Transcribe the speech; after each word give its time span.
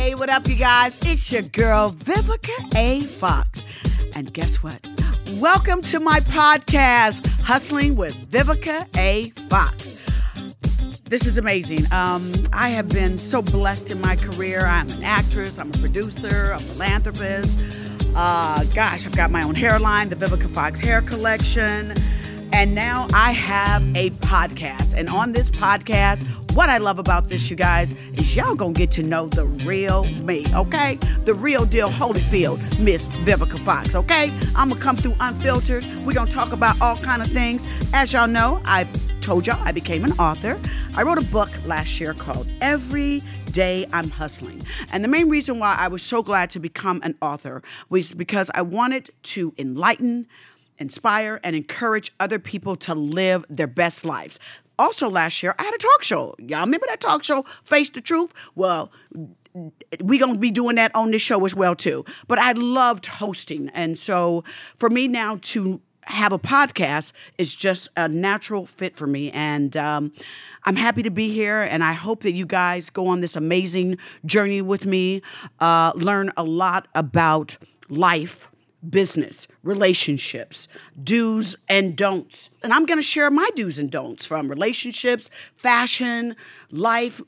Hey, 0.00 0.14
what 0.14 0.30
up, 0.30 0.48
you 0.48 0.54
guys? 0.54 0.98
It's 1.02 1.30
your 1.30 1.42
girl, 1.42 1.90
Vivica 1.90 2.74
A. 2.74 3.00
Fox. 3.00 3.66
And 4.16 4.32
guess 4.32 4.62
what? 4.62 4.80
Welcome 5.34 5.82
to 5.82 6.00
my 6.00 6.20
podcast, 6.20 7.28
Hustling 7.42 7.96
with 7.96 8.16
Vivica 8.30 8.88
A. 8.96 9.28
Fox. 9.50 10.06
This 11.04 11.26
is 11.26 11.36
amazing. 11.36 11.80
Um, 11.92 12.32
I 12.50 12.70
have 12.70 12.88
been 12.88 13.18
so 13.18 13.42
blessed 13.42 13.90
in 13.90 14.00
my 14.00 14.16
career. 14.16 14.60
I'm 14.60 14.88
an 14.88 15.04
actress, 15.04 15.58
I'm 15.58 15.68
a 15.68 15.76
producer, 15.76 16.52
a 16.52 16.58
philanthropist. 16.58 17.60
Uh, 18.16 18.64
gosh, 18.74 19.04
I've 19.04 19.14
got 19.14 19.30
my 19.30 19.42
own 19.42 19.54
hairline, 19.54 20.08
the 20.08 20.16
Vivica 20.16 20.48
Fox 20.48 20.80
Hair 20.80 21.02
Collection. 21.02 21.92
And 22.54 22.74
now 22.74 23.06
I 23.12 23.32
have 23.32 23.82
a 23.94 24.10
podcast. 24.10 24.94
And 24.94 25.10
on 25.10 25.32
this 25.32 25.50
podcast, 25.50 26.26
what 26.54 26.68
I 26.68 26.78
love 26.78 26.98
about 26.98 27.28
this, 27.28 27.48
you 27.48 27.56
guys, 27.56 27.94
is 28.14 28.34
y'all 28.34 28.54
gonna 28.54 28.72
get 28.72 28.90
to 28.92 29.02
know 29.02 29.28
the 29.28 29.44
real 29.46 30.04
me, 30.22 30.44
okay? 30.54 30.96
The 31.24 31.34
real 31.34 31.64
deal 31.64 31.88
Holyfield, 31.88 32.58
Miss 32.80 33.06
Vivica 33.06 33.58
Fox, 33.58 33.94
okay? 33.94 34.32
I'm 34.56 34.68
gonna 34.68 34.80
come 34.80 34.96
through 34.96 35.14
unfiltered. 35.20 35.86
We're 36.04 36.12
gonna 36.12 36.30
talk 36.30 36.52
about 36.52 36.80
all 36.80 36.96
kind 36.96 37.22
of 37.22 37.28
things. 37.28 37.66
As 37.92 38.12
y'all 38.12 38.26
know, 38.26 38.60
I 38.64 38.84
told 39.20 39.46
y'all 39.46 39.60
I 39.64 39.72
became 39.72 40.04
an 40.04 40.12
author. 40.12 40.58
I 40.96 41.02
wrote 41.02 41.18
a 41.18 41.26
book 41.26 41.50
last 41.66 42.00
year 42.00 42.14
called 42.14 42.50
Every 42.60 43.22
Day 43.52 43.86
I'm 43.92 44.10
Hustling. 44.10 44.62
And 44.90 45.04
the 45.04 45.08
main 45.08 45.28
reason 45.28 45.58
why 45.58 45.76
I 45.78 45.88
was 45.88 46.02
so 46.02 46.22
glad 46.22 46.50
to 46.50 46.60
become 46.60 47.00
an 47.04 47.16
author 47.22 47.62
was 47.88 48.12
because 48.12 48.50
I 48.54 48.62
wanted 48.62 49.10
to 49.22 49.54
enlighten, 49.56 50.26
inspire, 50.78 51.38
and 51.44 51.54
encourage 51.54 52.12
other 52.18 52.38
people 52.38 52.74
to 52.76 52.94
live 52.94 53.44
their 53.48 53.66
best 53.66 54.04
lives. 54.04 54.38
Also, 54.80 55.10
last 55.10 55.42
year, 55.42 55.54
I 55.58 55.64
had 55.64 55.74
a 55.74 55.78
talk 55.78 56.02
show. 56.02 56.34
Y'all 56.38 56.60
remember 56.60 56.86
that 56.88 57.02
talk 57.02 57.22
show, 57.22 57.44
Face 57.64 57.90
the 57.90 58.00
Truth? 58.00 58.32
Well, 58.54 58.90
we're 60.00 60.18
going 60.18 60.32
to 60.32 60.38
be 60.38 60.50
doing 60.50 60.76
that 60.76 60.90
on 60.94 61.10
this 61.10 61.20
show 61.20 61.44
as 61.44 61.56
well 61.56 61.74
too 61.74 62.04
but 62.28 62.38
i 62.38 62.52
loved 62.52 63.06
hosting 63.06 63.68
and 63.70 63.98
so 63.98 64.44
for 64.78 64.88
me 64.88 65.08
now 65.08 65.40
to 65.42 65.80
have 66.04 66.32
a 66.32 66.38
podcast 66.38 67.12
is 67.36 67.52
just 67.56 67.88
a 67.96 68.06
natural 68.06 68.64
fit 68.64 68.94
for 68.94 69.08
me 69.08 69.28
and 69.32 69.76
um, 69.76 70.12
i'm 70.66 70.76
happy 70.76 71.02
to 71.02 71.10
be 71.10 71.32
here 71.32 71.62
and 71.62 71.82
i 71.82 71.92
hope 71.92 72.22
that 72.22 72.30
you 72.30 72.46
guys 72.46 72.90
go 72.90 73.08
on 73.08 73.22
this 73.22 73.34
amazing 73.34 73.98
journey 74.24 74.62
with 74.62 74.86
me 74.86 75.20
uh, 75.58 75.90
learn 75.96 76.30
a 76.36 76.44
lot 76.44 76.86
about 76.94 77.56
life 77.88 78.49
business, 78.88 79.46
relationships, 79.62 80.68
do's 81.02 81.56
and 81.68 81.96
don'ts. 81.96 82.50
And 82.62 82.72
I'm 82.72 82.86
going 82.86 82.98
to 82.98 83.02
share 83.02 83.30
my 83.30 83.48
do's 83.54 83.78
and 83.78 83.90
don'ts 83.90 84.26
from 84.26 84.48
relationships, 84.48 85.30
fashion, 85.56 86.36
life, 86.70 87.20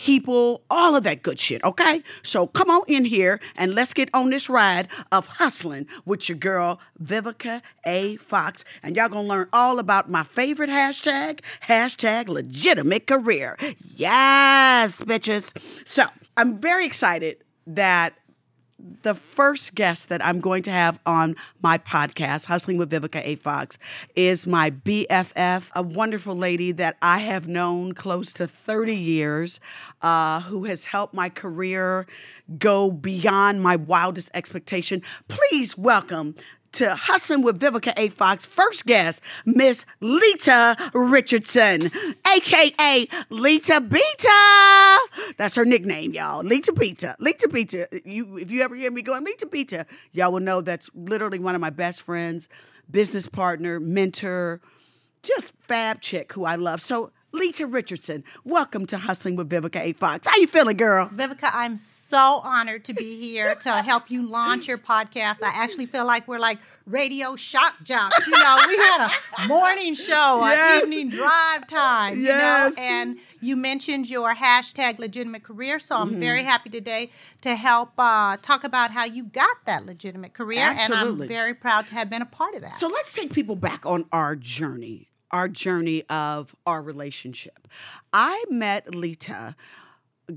people, 0.00 0.62
all 0.70 0.96
of 0.96 1.02
that 1.02 1.22
good 1.22 1.38
shit, 1.38 1.62
okay? 1.62 2.02
So 2.22 2.46
come 2.46 2.70
on 2.70 2.82
in 2.88 3.04
here 3.04 3.38
and 3.54 3.74
let's 3.74 3.92
get 3.92 4.08
on 4.14 4.30
this 4.30 4.48
ride 4.48 4.88
of 5.12 5.26
hustling 5.26 5.86
with 6.06 6.26
your 6.26 6.38
girl, 6.38 6.80
Vivica 7.02 7.60
A. 7.84 8.16
Fox. 8.16 8.64
And 8.82 8.96
y'all 8.96 9.10
gonna 9.10 9.28
learn 9.28 9.48
all 9.52 9.78
about 9.78 10.08
my 10.10 10.22
favorite 10.22 10.70
hashtag, 10.70 11.40
hashtag 11.64 12.28
legitimate 12.28 13.06
career. 13.06 13.58
Yes, 13.94 15.02
bitches. 15.02 15.52
So 15.86 16.04
I'm 16.34 16.58
very 16.58 16.86
excited 16.86 17.44
that 17.66 18.14
the 19.02 19.14
first 19.14 19.74
guest 19.74 20.08
that 20.08 20.24
I'm 20.24 20.40
going 20.40 20.62
to 20.64 20.70
have 20.70 21.00
on 21.06 21.36
my 21.62 21.78
podcast, 21.78 22.46
Hustling 22.46 22.76
with 22.76 22.90
Vivica 22.90 23.20
A. 23.24 23.36
Fox, 23.36 23.78
is 24.14 24.46
my 24.46 24.70
BFF, 24.70 25.70
a 25.74 25.82
wonderful 25.82 26.34
lady 26.34 26.72
that 26.72 26.96
I 27.00 27.18
have 27.18 27.48
known 27.48 27.92
close 27.94 28.32
to 28.34 28.46
30 28.46 28.94
years, 28.94 29.60
uh, 30.02 30.40
who 30.42 30.64
has 30.64 30.84
helped 30.84 31.14
my 31.14 31.28
career 31.28 32.06
go 32.58 32.90
beyond 32.90 33.62
my 33.62 33.76
wildest 33.76 34.30
expectation. 34.34 35.02
Please 35.28 35.78
welcome 35.78 36.34
to 36.72 36.94
Hustling 36.94 37.42
with 37.42 37.60
Vivica 37.60 37.92
A. 37.96 38.08
Fox 38.08 38.44
first 38.44 38.86
guest, 38.86 39.22
Miss 39.44 39.84
Lita 40.00 40.76
Richardson, 40.94 41.90
aka 42.26 43.08
Lita 43.28 43.80
Beta. 43.80 44.98
That's 45.36 45.54
her 45.54 45.64
nickname, 45.64 46.12
y'all. 46.12 46.42
Lita 46.42 46.72
Beta. 46.72 47.16
Lita 47.18 47.48
Beta. 47.48 47.88
You, 48.04 48.38
if 48.38 48.50
you 48.50 48.62
ever 48.62 48.74
hear 48.74 48.90
me 48.90 49.02
going 49.02 49.24
Lita 49.24 49.46
Beta, 49.46 49.86
y'all 50.12 50.32
will 50.32 50.40
know 50.40 50.60
that's 50.60 50.90
literally 50.94 51.38
one 51.38 51.54
of 51.54 51.60
my 51.60 51.70
best 51.70 52.02
friends, 52.02 52.48
business 52.90 53.26
partner, 53.26 53.80
mentor, 53.80 54.60
just 55.22 55.54
fab 55.60 56.00
chick 56.00 56.32
who 56.32 56.44
I 56.44 56.56
love. 56.56 56.80
So 56.80 57.12
Lita 57.32 57.64
Richardson, 57.64 58.24
welcome 58.44 58.86
to 58.86 58.98
Hustling 58.98 59.36
with 59.36 59.48
Vivica 59.48 59.80
A. 59.80 59.92
Fox. 59.92 60.26
How 60.26 60.36
you 60.38 60.48
feeling, 60.48 60.76
girl? 60.76 61.08
Vivica, 61.14 61.48
I'm 61.54 61.76
so 61.76 62.40
honored 62.42 62.84
to 62.86 62.92
be 62.92 63.20
here 63.20 63.54
to 63.60 63.82
help 63.82 64.10
you 64.10 64.26
launch 64.28 64.66
your 64.66 64.78
podcast. 64.78 65.40
I 65.40 65.52
actually 65.54 65.86
feel 65.86 66.04
like 66.04 66.26
we're 66.26 66.40
like 66.40 66.58
radio 66.86 67.36
shock 67.36 67.74
jocks. 67.84 68.26
You 68.26 68.32
know, 68.32 68.58
we 68.66 68.76
had 68.76 69.12
a 69.38 69.46
morning 69.48 69.94
show, 69.94 70.40
Yes. 70.42 70.82
an 70.84 70.92
evening 70.92 71.10
drive 71.10 71.68
time, 71.68 72.20
Yes. 72.20 72.76
you 72.76 72.82
know, 72.82 72.88
and 72.90 73.18
you 73.40 73.54
mentioned 73.54 74.10
your 74.10 74.34
hashtag 74.34 74.98
legitimate 74.98 75.44
career. 75.44 75.78
So 75.78 75.94
I'm 75.96 76.10
Mm-hmm. 76.10 76.20
very 76.20 76.42
happy 76.42 76.68
today 76.70 77.10
to 77.42 77.54
help 77.54 77.92
uh, 77.96 78.38
talk 78.42 78.64
about 78.64 78.90
how 78.90 79.04
you 79.04 79.22
got 79.22 79.56
that 79.66 79.86
legitimate 79.86 80.34
career. 80.34 80.62
Absolutely. 80.64 81.12
And 81.12 81.22
I'm 81.22 81.28
very 81.28 81.54
proud 81.54 81.86
to 81.88 81.94
have 81.94 82.10
been 82.10 82.22
a 82.22 82.26
part 82.26 82.56
of 82.56 82.62
that. 82.62 82.74
So 82.74 82.88
let's 82.88 83.12
take 83.12 83.32
people 83.32 83.54
back 83.54 83.86
on 83.86 84.06
our 84.10 84.34
journey, 84.34 85.09
our 85.30 85.48
journey 85.48 86.02
of 86.08 86.54
our 86.66 86.82
relationship. 86.82 87.68
I 88.12 88.44
met 88.50 88.94
Lita, 88.94 89.54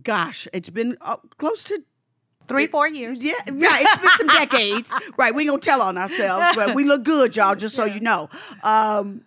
gosh, 0.04 0.48
it's 0.54 0.70
been 0.70 0.98
uh, 1.02 1.18
close 1.38 1.64
to 1.66 1.84
Three, 2.46 2.68
four 2.68 2.90
years. 2.90 3.24
yeah, 3.24 3.36
right. 3.50 3.86
It's 3.88 4.02
been 4.02 4.12
some 4.18 4.28
decades. 4.28 4.94
Right. 5.18 5.34
We 5.34 5.44
ain't 5.44 5.50
gonna 5.52 5.62
tell 5.62 5.82
on 5.82 5.98
ourselves, 5.98 6.54
but 6.56 6.76
we 6.76 6.84
look 6.84 7.04
good, 7.06 7.36
y'all, 7.38 7.56
just 7.56 7.74
so 7.74 7.86
you 7.86 8.02
know. 8.02 8.30
Um, 8.64 9.22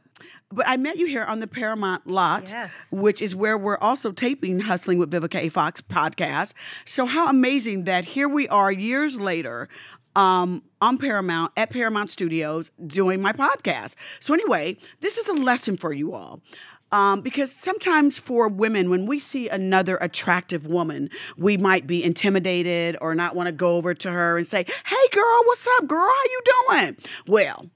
but 0.53 0.69
I 0.69 0.77
met 0.77 0.97
you 0.99 1.07
here 1.07 1.25
on 1.25 1.41
the 1.41 1.47
Paramount 1.47 2.07
lot, 2.07 2.51
Yes. 2.51 2.71
which 2.91 3.23
is 3.23 3.35
where 3.35 3.57
we're 3.57 3.79
also 3.79 4.13
taping 4.13 4.61
Hustling 4.61 4.99
with 4.99 5.11
Vivica 5.11 5.37
A. 5.37 5.49
Fox 5.49 5.81
podcast. 5.81 6.53
So 6.85 7.07
how 7.07 7.29
amazing 7.31 7.85
that 7.85 8.05
here 8.05 8.29
we 8.29 8.47
are 8.49 8.71
years 8.71 9.17
later 9.17 9.69
um, 10.17 10.63
on 10.81 10.99
Paramount 10.99 11.53
at 11.57 11.71
Paramount 11.71 12.11
Studios 12.11 12.71
doing 12.85 13.23
my 13.23 13.33
podcast. 13.33 13.95
So 14.19 14.35
anyway, 14.35 14.79
this 15.01 15.17
is 15.17 15.29
a 15.29 15.35
lesson 15.35 15.77
for 15.77 15.93
you 15.93 16.15
all. 16.15 16.41
Um, 16.93 17.21
because 17.21 17.53
sometimes 17.53 18.17
for 18.17 18.49
women, 18.49 18.91
when 18.91 19.07
we 19.07 19.19
see 19.19 19.49
another 19.49 19.97
attractive 19.97 20.67
woman, 20.67 21.11
we 21.37 21.57
might 21.57 21.87
be 21.87 22.03
intimidated 22.03 22.97
or 23.01 23.15
not 23.15 23.35
want 23.35 23.49
to 23.49 23.53
go 23.53 23.77
over 23.77 23.93
to 23.93 24.11
her 24.11 24.39
and 24.39 24.47
say, 24.47 24.65
"Hey, 24.87 25.09
girl, 25.13 25.43
what's 25.47 25.67
up, 25.79 25.89
girl? 25.89 26.09
How 26.09 26.25
you 26.25 26.41
doing?" 26.69 26.97
Well, 27.27 27.67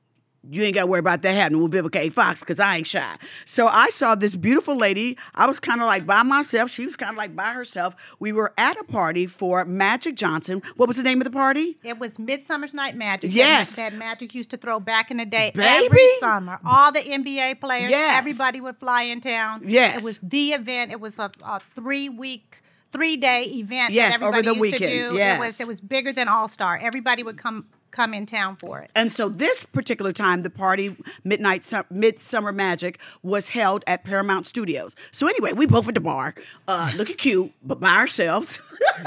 you 0.49 0.62
ain't 0.62 0.75
got 0.75 0.83
to 0.83 0.87
worry 0.87 1.01
about 1.01 1.21
that 1.23 1.34
happening 1.34 1.62
with 1.62 1.73
Vivica 1.73 1.97
A. 1.97 2.09
Fox 2.09 2.41
because 2.41 2.59
I 2.59 2.77
ain't 2.78 2.87
shy. 2.87 3.17
So 3.45 3.67
I 3.67 3.91
saw 3.91 4.15
this 4.15 4.37
beautiful 4.37 4.75
lady. 4.77 5.19
I 5.34 5.47
was 5.47 5.61
kind 5.61 5.81
of 5.83 5.87
like 5.87 6.06
by 6.06 6.23
myself. 6.23 6.71
She 6.71 6.87
was 6.87 6.97
kind 6.97 7.11
of 7.11 7.17
like 7.19 7.37
by 7.37 7.53
herself. 7.53 7.95
We 8.19 8.33
were 8.33 8.55
at 8.56 8.78
a 8.78 8.84
party 8.84 9.27
for 9.27 9.65
Magic 9.67 10.15
Johnson. 10.17 10.62
What 10.77 10.89
was 10.89 10.97
the 10.97 11.03
name 11.03 11.21
of 11.21 11.25
the 11.25 11.31
party? 11.31 11.77
It 11.84 11.99
was 11.99 12.19
Midsummer's 12.19 12.73
Night 12.73 12.97
Magic. 12.97 13.34
Yes. 13.34 13.77
That, 13.77 13.91
that 13.93 13.99
Magic 13.99 14.34
used 14.34 14.49
to 14.51 14.56
throw 14.56 14.81
back 14.81 15.11
in 15.11 15.19
the 15.19 15.27
day 15.27 15.53
Baby. 15.55 15.87
every 15.87 16.09
summer. 16.21 16.59
All 16.65 16.91
the 16.91 17.01
NBA 17.01 17.61
players, 17.61 17.91
Yes. 17.91 18.17
everybody 18.17 18.61
would 18.62 18.78
fly 18.78 19.03
in 19.03 19.21
town. 19.21 19.62
Yes. 19.67 19.99
It 19.99 20.03
was 20.05 20.19
the 20.22 20.53
event. 20.53 20.91
It 20.91 21.01
was 21.01 21.19
a, 21.19 21.31
a 21.45 21.61
three 21.75 22.09
week, 22.09 22.62
three 22.93 23.17
day 23.19 23.43
event 23.43 23.93
Yes, 23.93 24.15
that 24.19 24.22
over 24.25 24.39
everybody 24.39 24.59
the 24.59 24.65
used 24.67 24.78
to 24.78 24.84
weekend. 24.87 25.11
do. 25.12 25.17
Yes. 25.19 25.37
It 25.37 25.41
was 25.41 25.61
it 25.61 25.67
was 25.67 25.81
bigger 25.81 26.12
than 26.15 26.28
All 26.28 26.49
Star. 26.49 26.78
Everybody 26.78 27.22
would 27.22 27.37
come 27.37 27.67
come 27.91 28.15
in 28.15 28.27
town 28.27 28.56
for 28.56 28.81
it. 28.81 28.91
And 28.95 29.11
so 29.11 29.28
this 29.28 29.65
particular 29.65 30.12
time, 30.12 30.43
the 30.43 30.51
party, 30.51 30.97
Midnight 31.25 31.65
Sum- 31.65 31.87
Midsummer 31.91 32.53
Magic, 32.53 32.99
was 33.23 33.51
held 33.51 33.84
at 33.87 34.05
Paramount 34.05 34.47
Studios. 34.47 34.95
So 35.12 35.27
anyway, 35.27 35.53
we 35.53 35.67
both 35.67 35.89
at 35.89 35.95
the 35.95 36.01
bar, 36.01 36.34
uh, 36.69 36.93
looking 36.97 37.17
cute, 37.17 37.53
but 37.62 37.81
by 37.81 37.91
ourselves. 37.97 38.61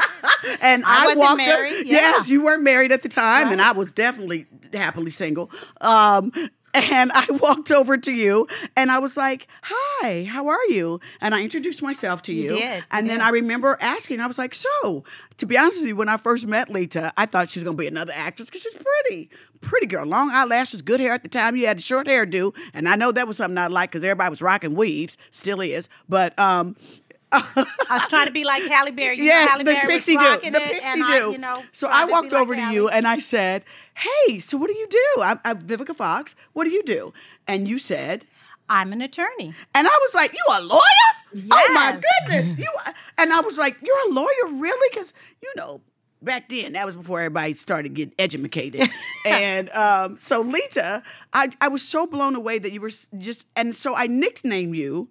and 0.62 0.84
I, 0.86 1.12
I 1.12 1.16
walked 1.16 1.38
married, 1.38 1.82
up. 1.82 1.86
yeah. 1.86 1.92
Yes, 1.94 2.30
you 2.30 2.44
weren't 2.44 2.64
married 2.64 2.92
at 2.92 3.04
the 3.04 3.10
time, 3.10 3.52
and 3.52 3.62
I 3.62 3.72
was 3.72 3.92
definitely 3.92 4.48
happily 4.74 5.12
single. 5.12 5.50
Um, 5.82 6.32
and 6.74 7.12
I 7.14 7.26
walked 7.30 7.72
over 7.72 7.98
to 7.98 8.12
you, 8.12 8.48
and 8.76 8.92
I 8.92 9.00
was 9.00 9.16
like, 9.18 9.48
"Hi, 9.64 10.24
how 10.24 10.48
are 10.48 10.64
you?" 10.70 11.00
And 11.22 11.34
I 11.36 11.42
introduced 11.42 11.82
myself 11.82 12.22
to 12.24 12.34
you. 12.34 12.44
You 12.44 12.50
did, 12.50 12.78
you 12.78 12.84
And 12.92 13.10
then 13.10 13.20
did. 13.20 13.26
I 13.26 13.30
remember 13.30 13.78
asking. 13.80 14.20
I 14.20 14.28
was 14.28 14.38
like, 14.38 14.54
"So, 14.54 15.04
to 15.38 15.46
be 15.46 15.58
honest 15.58 15.80
with 15.80 15.88
you, 15.88 15.96
when 15.96 16.10
I 16.10 16.18
first 16.18 16.46
met 16.48 16.70
Lita, 16.70 17.14
I 17.18 17.26
thought 17.26 17.50
she 17.50 17.60
was 17.60 17.64
gonna 17.66 17.78
be 17.78 17.88
another 17.88 18.14
actress 18.16 18.50
because 18.50 18.62
she's 18.62 18.74
pretty, 18.74 19.30
pretty 19.62 19.88
girl, 19.88 20.06
long 20.06 20.32
eyelashes, 20.32 20.82
good 20.82 21.00
hair. 21.00 21.14
At 21.14 21.24
the 21.24 21.30
time, 21.30 21.56
you 21.56 21.68
had 21.68 21.78
the 21.78 21.82
short 21.84 22.08
hairdo, 22.08 22.56
and 22.74 22.88
I 22.90 22.96
know 22.96 23.12
that 23.12 23.28
was 23.28 23.38
something 23.38 23.58
I 23.58 23.68
liked 23.68 23.92
because 23.94 24.04
everybody 24.04 24.30
was 24.30 24.42
rocking 24.42 24.76
weaves, 24.76 25.18
still 25.32 25.62
is. 25.62 25.90
But 26.10 26.38
um, 26.40 26.76
I 27.34 27.98
was 27.98 28.08
trying 28.08 28.28
to 28.28 28.32
be 28.32 28.44
like 28.44 28.64
Halle 28.64 28.92
Berry. 28.92 29.18
You 29.18 29.24
know, 29.24 29.28
yes, 29.28 29.52
Halle 29.52 29.64
the 29.64 29.72
Berry 29.72 29.88
pixie 29.88 30.18
do, 30.18 30.40
the 30.42 30.60
pixie 30.60 31.00
do. 31.00 31.04
I, 31.04 31.30
you 31.32 31.38
know, 31.38 31.64
so 31.72 31.88
I 31.92 32.06
to 32.06 32.12
walked 32.12 32.32
like 32.32 32.42
over 32.42 32.56
to 32.56 32.62
Halle. 32.62 32.74
you 32.74 32.90
and 32.90 33.08
I 33.08 33.20
said, 33.20 33.64
"Hey, 33.96 34.40
so 34.40 34.58
what 34.58 34.68
do 34.68 34.74
you 34.78 34.88
do?" 34.88 35.22
I'm, 35.22 35.40
I'm 35.44 35.62
Vivica 35.62 35.96
Fox. 35.96 36.36
What 36.54 36.66
do 36.66 36.70
you 36.70 36.84
do? 36.84 37.14
And 37.48 37.68
you 37.68 37.80
said, 37.80 38.26
I'm 38.70 38.94
an 38.94 39.02
attorney. 39.02 39.54
And 39.76 39.88
I 39.88 40.00
was 40.02 40.14
like, 40.14 40.34
"You 40.34 40.46
a 40.58 40.62
lawyer? 40.64 41.50
Oh 41.52 41.74
my 41.74 42.00
goodness, 42.28 42.58
you!" 42.58 42.70
are-" 42.86 42.94
And 43.18 43.34
I 43.34 43.42
was 43.42 43.58
like, 43.58 43.78
"You're 43.82 44.10
a 44.10 44.14
lawyer, 44.14 44.60
really?" 44.60 44.90
Because 44.92 45.14
you 45.42 45.52
know, 45.56 45.82
back 46.22 46.50
then 46.50 46.74
that 46.74 46.86
was 46.86 46.96
before 46.96 47.20
everybody 47.20 47.54
started 47.54 47.94
getting 47.94 48.16
educated. 48.18 48.90
and 49.26 49.70
um, 49.72 50.18
so, 50.18 50.42
Lita, 50.42 51.04
I 51.34 51.50
I 51.62 51.68
was 51.68 51.88
so 51.88 52.08
blown 52.08 52.36
away 52.36 52.60
that 52.60 52.72
you 52.72 52.82
were 52.82 52.92
just, 53.18 53.46
and 53.56 53.76
so 53.76 53.96
I 53.96 54.08
nicknamed 54.08 54.76
you 54.76 55.10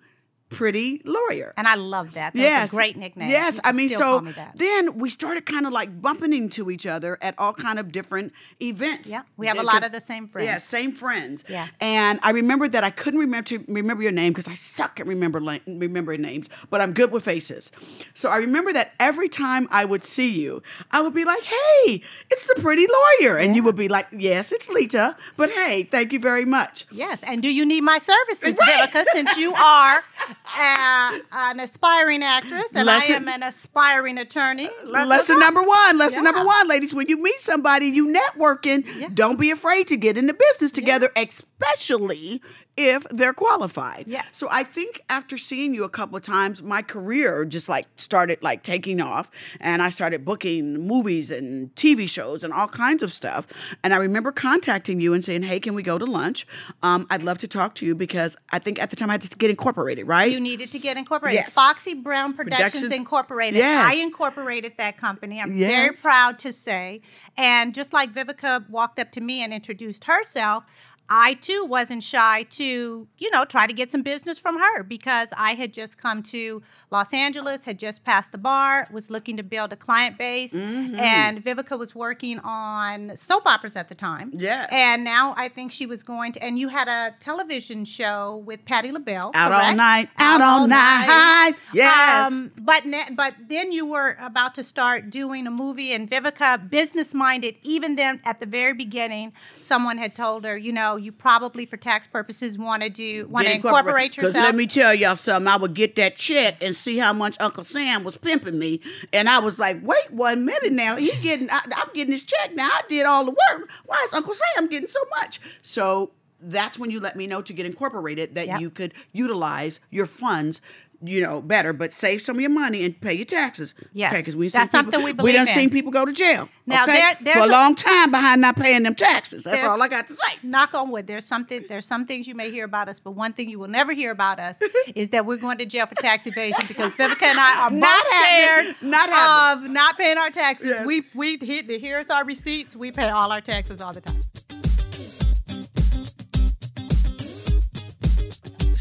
Pretty 0.53 1.03
Lawyer. 1.05 1.53
And 1.57 1.67
I 1.67 1.75
love 1.75 2.15
that. 2.15 2.33
That's 2.35 2.43
yes, 2.43 2.73
a 2.73 2.77
great 2.77 2.97
nickname. 2.97 3.31
Yes, 3.31 3.59
I 3.65 3.73
mean, 3.73 3.89
so 3.89 4.21
me 4.21 4.33
then 4.55 4.99
we 4.99 5.11
started 5.11 5.47
kind 5.47 5.67
of 5.67 5.73
like 5.73 6.01
bumping 6.01 6.33
into 6.33 6.71
each 6.71 6.87
other 6.87 7.19
at 7.23 7.35
all 7.39 7.53
kind 7.53 7.79
of 7.79 7.93
different 7.93 8.33
events. 8.61 9.09
Yeah, 9.11 9.23
we 9.37 9.47
have 9.47 9.59
a 9.59 9.63
lot 9.63 9.85
of 9.85 9.93
the 9.93 10.01
same 10.01 10.29
friends. 10.29 10.47
Yeah, 10.47 10.59
same 10.59 10.93
friends. 10.93 11.45
Yeah. 11.49 11.69
And 11.81 12.21
I 12.23 12.31
remember 12.31 12.69
that 12.69 12.85
I 12.85 12.91
couldn't 12.91 13.21
remember 13.21 13.47
to 13.49 13.65
remember 13.69 14.03
your 14.03 14.13
name 14.13 14.33
because 14.33 14.49
I 14.49 14.55
suck 14.55 15.01
at 15.01 15.07
remember 15.07 15.41
la- 15.41 15.59
remembering 15.67 16.23
names, 16.23 16.49
but 16.71 16.81
I'm 16.81 16.93
good 16.93 17.13
with 17.13 17.25
faces. 17.25 17.71
So 18.15 18.31
I 18.31 18.37
remember 18.37 18.73
that 18.73 18.93
every 19.01 19.29
time 19.29 19.69
I 19.71 19.85
would 19.85 20.05
see 20.05 20.31
you, 20.31 20.63
I 20.91 21.01
would 21.03 21.15
be 21.15 21.25
like, 21.25 21.43
"Hey, 21.43 22.03
it's 22.31 22.47
the 22.47 22.61
pretty 22.61 22.87
lawyer," 22.87 23.37
and 23.37 23.57
you 23.57 23.63
would 23.63 23.77
be 23.77 23.89
like, 23.89 24.09
"Yes, 24.13 24.53
it's 24.53 24.69
Lita, 24.69 25.17
but 25.37 25.51
hey, 25.51 25.85
thank 25.85 26.13
you 26.13 26.19
very 26.19 26.45
much." 26.45 26.87
Yes, 26.91 27.23
and 27.23 27.43
do 27.43 27.53
you 27.53 27.65
need 27.67 27.83
my 27.83 27.99
services, 27.99 28.57
Right. 28.59 28.91
Vivica, 28.91 29.05
since 29.13 29.37
you 29.37 29.55
are 29.55 30.05
uh, 30.45 31.19
an 31.33 31.61
aspiring 31.61 32.23
actress 32.23 32.65
and 32.75 32.87
Lesson- 32.87 33.15
I 33.15 33.17
am 33.17 33.29
an 33.29 33.43
aspiring 33.43 34.19
attorney? 34.19 34.69
Let's 34.85 35.09
lesson 35.09 35.39
number 35.39 35.63
one. 35.63 35.99
Lesson 35.99 36.25
Yeah. 36.25 36.31
number 36.31 36.45
one, 36.47 36.69
ladies. 36.69 36.93
When 36.95 37.09
you 37.09 37.17
meet 37.23 37.39
somebody, 37.41 37.87
you 37.87 38.07
networking. 38.07 38.85
Yeah. 38.99 39.09
Don't 39.13 39.39
be 39.39 39.51
afraid 39.51 39.87
to 39.89 39.97
get 39.97 40.17
into 40.17 40.35
business 40.35 40.73
together, 40.73 41.11
especially 41.17 42.43
if 42.77 43.05
they're 43.11 43.35
qualified. 43.35 44.05
Yes. 44.07 44.27
So 44.33 44.49
I 44.51 44.65
think 44.65 45.03
after 45.11 45.37
seeing 45.37 45.75
you 45.75 45.85
a 45.85 45.89
couple 45.89 46.17
of 46.17 46.23
times, 46.23 46.63
my 46.63 46.83
career 46.83 47.45
just 47.45 47.69
like 47.69 47.87
started 47.97 48.43
like 48.43 48.63
taking 48.63 49.01
off, 49.01 49.31
and 49.61 49.83
I 49.83 49.91
started 49.91 50.25
booking 50.25 50.87
movies 50.87 51.31
and 51.31 51.75
TV 51.75 52.09
shows 52.09 52.43
and 52.43 52.53
all 52.53 52.69
kinds 52.69 53.03
of 53.03 53.13
stuff. 53.13 53.47
And 53.83 53.93
I 53.93 53.99
remember 53.99 54.33
contacting 54.33 55.01
you 55.01 55.13
and 55.13 55.25
saying, 55.25 55.43
"Hey, 55.43 55.61
can 55.61 55.75
we 55.75 55.83
go 55.83 55.99
to 55.99 56.05
lunch? 56.05 56.47
Um, 56.83 57.07
I'd 57.11 57.23
love 57.23 57.39
to 57.39 57.49
talk 57.49 57.75
to 57.77 57.87
you 57.87 57.95
because 57.95 58.37
I 58.51 58.59
think 58.59 58.81
at 58.81 58.91
the 58.91 58.97
time 58.97 59.11
I 59.11 59.15
had 59.15 59.23
to 59.23 59.37
get 59.37 59.51
incorporated, 59.51 60.07
right? 60.07 60.31
You 60.31 60.41
needed 60.41 60.71
to 60.73 60.79
get 60.79 60.97
incorporated. 60.97 61.43
Yes. 61.43 61.55
Foxy 61.55 61.95
Brown 61.95 62.33
Productions, 62.33 62.73
Productions. 62.73 62.95
Incorporated. 62.95 63.59
Yes. 63.59 63.95
I 63.95 64.03
incorporated 64.03 64.75
that 64.79 64.97
company. 64.97 65.41
I'm 65.41 65.59
very 65.59 65.95
proud 65.95 66.39
to 66.41 66.53
say. 66.53 67.03
And 67.37 67.75
just 67.75 67.93
like 67.93 68.13
Vivica 68.13 68.69
walked 68.69 68.99
up 68.99 69.11
to 69.13 69.21
me 69.21 69.43
and 69.43 69.53
introduced 69.53 70.05
herself, 70.05 70.65
I 71.15 71.35
too 71.35 71.67
wasn't 71.67 72.03
shy 72.03 72.45
to, 72.45 73.07
you 73.19 73.31
know, 73.31 73.45
try 73.45 73.67
to 73.67 73.73
get 73.75 73.93
some 73.93 74.01
business 74.03 74.39
from 74.39 74.59
her 74.59 74.83
because 74.83 75.31
I 75.37 75.53
had 75.53 75.71
just 75.75 75.99
come 75.99 76.23
to 76.25 76.63
Los 76.91 77.13
Angeles, 77.13 77.67
had 77.67 77.79
just 77.79 78.03
passed 78.03 78.33
the 78.33 78.39
bar, 78.39 78.89
was 78.91 79.11
looking 79.11 79.37
to 79.37 79.43
build 79.43 79.75
a 79.75 79.77
client 79.77 80.17
base, 80.17 80.55
Mm-hmm. 80.55 80.95
and 80.97 81.45
Vivica 81.45 81.79
was 81.79 81.95
working 81.95 82.39
on 82.39 83.15
soap 83.17 83.47
operas 83.47 83.77
at 83.77 83.91
the 83.91 83.95
time. 83.95 84.31
Yes. 84.35 84.69
And 84.73 85.05
now 85.05 85.35
I 85.37 85.49
think 85.49 85.71
she 85.71 85.85
was 85.85 86.03
going 86.03 86.33
to, 86.33 86.43
and 86.43 86.59
you 86.59 86.69
had 86.69 86.89
a 86.89 87.15
television 87.21 87.85
show 87.85 88.43
with 88.47 88.65
Patti 88.65 88.91
LaBelle. 88.91 89.33
Out 89.35 89.53
all 89.53 89.75
night, 89.75 90.09
out 90.19 90.41
all 90.41 90.67
night. 90.67 91.53
Yes. 91.75 92.33
Um, 92.33 92.53
but 92.57 92.87
ne- 92.87 93.11
but 93.15 93.35
then 93.49 93.71
you 93.73 93.85
were 93.85 94.17
about 94.21 94.55
to 94.55 94.63
start 94.63 95.11
doing 95.11 95.47
a 95.47 95.51
movie, 95.51 95.93
and 95.93 96.11
Vivica, 96.11 96.71
business 96.71 97.13
minded, 97.13 97.57
even 97.63 97.97
then 97.97 98.21
at 98.25 98.41
the 98.41 98.47
very 98.47 98.73
beginning, 98.73 99.33
someone 99.57 99.99
had 99.99 100.15
told 100.15 100.45
her, 100.45 100.57
you 100.57 100.73
know, 100.73 100.97
you 101.03 101.13
probably 101.13 101.67
for 101.67 101.77
tax 101.77 102.07
purposes 102.07 102.57
want 102.59 102.83
to 102.83 102.89
do 102.89 103.27
want 103.29 103.47
to 103.47 103.55
incorporate 103.55 104.13
Because 104.17 104.31
yourself. 104.31 104.47
let 104.47 104.55
me 104.55 104.67
tell 104.67 104.95
y'all 104.95 105.17
something. 105.17 105.47
I 105.49 105.57
would 105.57 105.75
get 105.75 105.97
that 105.97 106.17
check 106.17 106.63
and 106.63 106.75
see 106.75 106.99
how 106.99 107.13
much 107.13 107.37
Uncle 107.41 107.65
Sam 107.65 108.05
was 108.05 108.17
pimping 108.17 108.59
me, 108.59 108.81
and 109.13 109.29
I 109.29 109.39
was 109.41 109.59
like, 109.59 109.79
"Wait 109.83 110.11
one 110.11 110.45
minute 110.45 110.73
now. 110.73 110.97
He 110.97 111.11
getting. 111.23 111.51
I, 111.51 111.61
I'm 111.77 111.89
getting 111.95 112.13
his 112.13 112.23
check 112.23 112.55
now. 112.55 112.69
I 112.71 112.83
did 112.89 113.07
all 113.07 113.25
the 113.25 113.33
work. 113.51 113.69
Why 113.87 114.03
is 114.05 114.13
Uncle 114.13 114.35
Sam 114.35 114.69
getting 114.69 114.89
so 114.89 115.01
much?" 115.21 115.41
So 115.63 116.13
that's 116.41 116.79
when 116.79 116.91
you 116.91 116.99
let 116.99 117.15
me 117.17 117.27
know 117.27 117.41
to 117.43 117.53
get 117.53 117.67
incorporated 117.67 118.35
that 118.35 118.47
Yep. 118.49 118.61
you 118.61 118.71
could 118.71 118.95
utilize 119.13 119.79
your 119.91 120.07
funds. 120.07 120.61
You 121.05 121.21
know 121.21 121.41
better, 121.41 121.73
but 121.73 121.93
save 121.93 122.23
some 122.23 122.37
of 122.37 122.41
your 122.41 122.51
money 122.51 122.85
and 122.85 123.01
pay 123.01 123.15
your 123.15 123.25
taxes. 123.25 123.75
Yes. 123.93 124.15
because 124.17 124.37
we 124.37 124.49
That's 124.49 124.71
something 124.71 124.91
people, 124.93 125.05
we 125.05 125.13
We 125.13 125.17
believe 125.17 125.35
done 125.35 125.49
in. 125.49 125.55
seen 125.55 125.71
people 125.71 125.91
go 125.91 126.05
to 126.05 126.13
jail. 126.13 126.49
Now, 126.67 126.85
okay? 126.85 126.93
there- 127.01 127.17
there's 127.23 127.37
for 127.39 127.43
a 127.45 127.47
a- 127.49 127.51
long 127.51 127.75
time 127.75 128.11
behind 128.13 128.41
not 128.41 128.55
paying 128.57 128.85
them 128.85 128.95
taxes. 128.95 129.43
That's 129.43 129.65
all 129.65 129.83
I 129.83 129.89
got 129.89 130.07
to 130.09 130.15
say. 130.15 130.35
Knock 130.45 130.75
on 130.75 130.91
wood. 130.93 131.07
There's 131.09 131.27
something. 131.27 131.65
There's 131.69 131.87
some 131.87 132.07
things 132.07 132.27
you 132.29 132.35
may 132.37 132.51
hear 132.51 132.65
about 132.65 132.89
us, 132.89 133.01
but 133.01 133.13
one 133.13 133.33
thing 133.33 133.49
you 133.49 133.59
will 133.59 133.69
never 133.69 133.93
hear 133.93 134.13
about 134.13 134.39
us 134.39 134.61
is 134.95 135.09
that 135.09 135.27
we're 135.27 135.39
going 135.39 135.59
to 135.59 135.67
jail 135.67 135.87
for 135.87 135.97
tax 135.97 136.27
evasion 136.27 136.65
because 136.69 136.95
Vivica 136.95 137.23
and 137.25 137.39
I 137.41 137.65
are 137.65 137.71
Not 137.71 138.07
scared 138.07 138.77
Not 138.83 139.09
happening. 139.09 139.67
of 139.67 139.71
not 139.73 139.99
paying 139.99 140.19
our 140.19 140.31
taxes. 140.31 140.69
Yes. 140.69 140.87
We 140.87 141.03
we 141.15 141.37
hit 141.41 141.69
here's 141.81 142.11
our 142.11 142.25
receipts. 142.25 142.77
We 142.77 142.93
pay 142.93 143.09
all 143.09 143.33
our 143.33 143.41
taxes 143.41 143.81
all 143.81 143.93
the 143.93 144.01
time. 144.01 144.21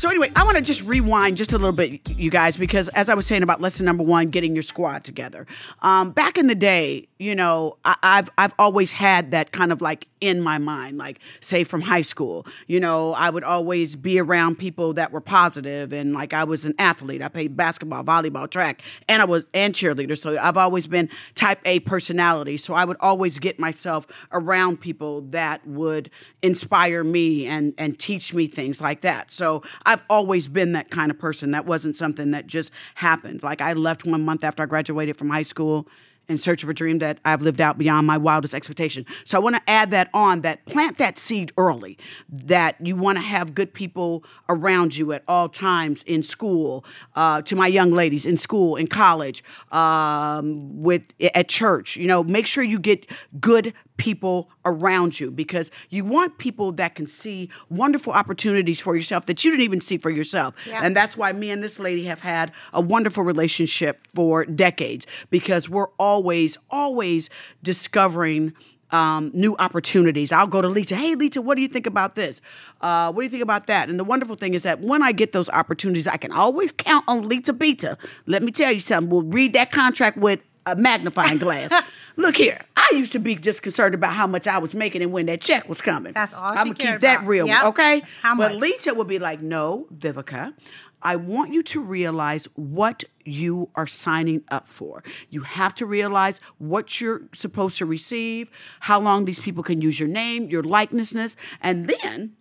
So 0.01 0.09
anyway, 0.09 0.31
I 0.35 0.43
want 0.45 0.57
to 0.57 0.63
just 0.63 0.81
rewind 0.81 1.37
just 1.37 1.51
a 1.51 1.59
little 1.59 1.73
bit, 1.73 2.09
you 2.09 2.31
guys, 2.31 2.57
because 2.57 2.87
as 2.89 3.07
I 3.07 3.13
was 3.13 3.27
saying 3.27 3.43
about 3.43 3.61
lesson 3.61 3.85
number 3.85 4.01
one, 4.01 4.31
getting 4.31 4.55
your 4.55 4.63
squad 4.63 5.03
together. 5.03 5.45
Um, 5.83 6.09
back 6.09 6.39
in 6.39 6.47
the 6.47 6.55
day, 6.55 7.07
you 7.19 7.35
know, 7.35 7.77
I, 7.85 7.95
I've 8.01 8.29
I've 8.35 8.55
always 8.57 8.93
had 8.93 9.29
that 9.29 9.51
kind 9.51 9.71
of 9.71 9.79
like 9.79 10.07
in 10.21 10.39
my 10.39 10.59
mind, 10.59 10.97
like 10.97 11.19
say 11.39 11.63
from 11.63 11.81
high 11.81 12.03
school. 12.03 12.45
You 12.67 12.79
know, 12.79 13.13
I 13.13 13.29
would 13.29 13.43
always 13.43 13.95
be 13.95 14.19
around 14.19 14.57
people 14.59 14.93
that 14.93 15.11
were 15.11 15.19
positive, 15.21 15.91
and 15.91 16.13
like 16.13 16.33
I 16.33 16.43
was 16.43 16.63
an 16.63 16.75
athlete. 16.79 17.21
I 17.21 17.27
played 17.27 17.57
basketball, 17.57 18.03
volleyball, 18.03 18.49
track, 18.49 18.81
and 19.09 19.21
I 19.21 19.25
was 19.25 19.47
and 19.53 19.73
cheerleader. 19.73 20.17
So 20.17 20.37
I've 20.37 20.57
always 20.57 20.87
been 20.87 21.09
type 21.35 21.59
A 21.65 21.79
personality. 21.79 22.57
So 22.57 22.75
I 22.75 22.85
would 22.85 22.97
always 22.99 23.39
get 23.39 23.59
myself 23.59 24.07
around 24.31 24.79
people 24.79 25.21
that 25.31 25.65
would 25.67 26.09
inspire 26.41 27.03
me 27.03 27.47
and 27.47 27.73
and 27.77 27.99
teach 27.99 28.33
me 28.33 28.47
things 28.47 28.79
like 28.79 29.01
that. 29.01 29.31
So 29.31 29.63
I've 29.85 30.03
always 30.09 30.47
been 30.47 30.73
that 30.73 30.91
kind 30.91 31.09
of 31.09 31.17
person. 31.17 31.51
That 31.51 31.65
wasn't 31.65 31.97
something 31.97 32.31
that 32.31 32.45
just 32.47 32.71
happened. 32.95 33.41
Like 33.43 33.59
I 33.59 33.73
left 33.73 34.05
one 34.05 34.23
month 34.23 34.43
after 34.43 34.63
I 34.63 34.67
graduated 34.67 35.17
from 35.17 35.29
high 35.29 35.41
school 35.43 35.87
in 36.27 36.37
search 36.37 36.63
of 36.63 36.69
a 36.69 36.73
dream 36.73 36.99
that 36.99 37.19
I've 37.25 37.41
lived 37.41 37.61
out 37.61 37.77
beyond 37.77 38.07
my 38.07 38.17
wildest 38.17 38.53
expectation. 38.53 39.05
So 39.25 39.37
I 39.37 39.41
want 39.41 39.55
to 39.55 39.61
add 39.69 39.91
that 39.91 40.09
on 40.13 40.41
that 40.41 40.65
plant 40.65 40.97
that 40.97 41.17
seed 41.17 41.51
early 41.57 41.97
that 42.29 42.75
you 42.85 42.95
want 42.95 43.17
to 43.17 43.21
have 43.23 43.53
good 43.53 43.73
people 43.73 44.23
around 44.47 44.95
you 44.95 45.11
at 45.13 45.23
all 45.27 45.49
times 45.49 46.03
in 46.03 46.23
school, 46.23 46.85
uh, 47.15 47.41
to 47.43 47.55
my 47.55 47.67
young 47.67 47.91
ladies 47.91 48.25
in 48.25 48.37
school, 48.37 48.75
in 48.75 48.87
college, 48.87 49.43
um, 49.71 50.81
with 50.81 51.03
at 51.35 51.49
church. 51.49 51.97
You 51.97 52.07
know, 52.07 52.23
make 52.23 52.47
sure 52.47 52.63
you 52.63 52.79
get 52.79 53.05
good 53.39 53.73
people 53.97 54.49
around 54.65 55.19
you 55.19 55.29
because 55.31 55.69
you 55.89 56.03
want 56.03 56.37
people 56.37 56.71
that 56.73 56.95
can 56.95 57.07
see 57.07 57.49
wonderful 57.69 58.13
opportunities 58.13 58.79
for 58.79 58.95
yourself 58.95 59.25
that 59.27 59.43
you 59.43 59.51
didn't 59.51 59.63
even 59.63 59.81
see 59.81 59.97
for 59.97 60.09
yourself. 60.09 60.55
Yeah. 60.67 60.81
And 60.83 60.95
that's 60.95 61.15
why 61.15 61.31
me 61.33 61.51
and 61.51 61.63
this 61.63 61.79
lady 61.79 62.05
have 62.05 62.21
had 62.21 62.51
a 62.73 62.81
wonderful 62.81 63.23
relationship 63.23 64.07
for 64.15 64.45
decades 64.45 65.05
because 65.29 65.69
we're 65.69 65.89
always, 65.99 66.57
always 66.69 67.29
discovering. 67.63 68.53
Um, 68.93 69.31
new 69.33 69.55
opportunities. 69.57 70.33
I'll 70.33 70.47
go 70.47 70.59
to 70.59 70.67
Lita. 70.67 70.97
Hey, 70.97 71.15
Lita, 71.15 71.41
what 71.41 71.55
do 71.55 71.61
you 71.61 71.69
think 71.69 71.87
about 71.87 72.15
this? 72.15 72.41
Uh, 72.81 73.09
what 73.09 73.21
do 73.21 73.23
you 73.23 73.29
think 73.29 73.41
about 73.41 73.67
that? 73.67 73.89
And 73.89 73.97
the 73.97 74.03
wonderful 74.03 74.35
thing 74.35 74.53
is 74.53 74.63
that 74.63 74.81
when 74.81 75.01
I 75.01 75.13
get 75.13 75.31
those 75.31 75.49
opportunities, 75.49 76.07
I 76.07 76.17
can 76.17 76.33
always 76.33 76.73
count 76.73 77.05
on 77.07 77.29
Lita 77.29 77.53
Beta. 77.53 77.97
Let 78.25 78.43
me 78.43 78.51
tell 78.51 78.69
you 78.69 78.81
something. 78.81 79.09
We'll 79.09 79.23
read 79.23 79.53
that 79.53 79.71
contract 79.71 80.17
with 80.17 80.41
a 80.65 80.75
magnifying 80.75 81.37
glass. 81.37 81.71
Look 82.17 82.35
here, 82.37 82.61
I 82.75 82.89
used 82.93 83.11
to 83.13 83.19
be 83.19 83.35
just 83.35 83.61
concerned 83.63 83.95
about 83.95 84.13
how 84.13 84.27
much 84.27 84.47
I 84.47 84.57
was 84.57 84.73
making 84.73 85.01
and 85.01 85.11
when 85.11 85.25
that 85.27 85.41
check 85.41 85.67
was 85.69 85.81
coming. 85.81 86.13
That's 86.13 86.33
all 86.33 86.43
I'm 86.51 86.51
she 86.51 86.55
gonna 86.63 86.73
keep 86.75 86.85
cared 86.87 87.01
that 87.01 87.17
about. 87.19 87.27
real, 87.27 87.47
Yep. 87.47 87.65
okay? 87.65 88.03
How 88.21 88.35
much? 88.35 88.51
but? 88.51 88.59
Lita 88.59 88.93
would 88.93 89.07
be 89.07 89.19
like, 89.19 89.41
"No, 89.41 89.87
Vivica, 89.93 90.53
I 91.01 91.15
want 91.15 91.51
you 91.53 91.63
to 91.63 91.81
realize 91.81 92.47
what 92.55 93.03
you 93.23 93.69
are 93.75 93.87
signing 93.87 94.43
up 94.49 94.67
for. 94.67 95.03
You 95.29 95.41
have 95.41 95.73
to 95.75 95.85
realize 95.85 96.39
what 96.59 96.99
you're 97.01 97.21
supposed 97.33 97.77
to 97.79 97.85
receive, 97.85 98.51
how 98.81 98.99
long 98.99 99.25
these 99.25 99.39
people 99.39 99.63
can 99.63 99.81
use 99.81 99.99
your 99.99 100.09
name, 100.09 100.49
your 100.49 100.63
likenesses, 100.63 101.35
and 101.61 101.87
then 101.87 102.33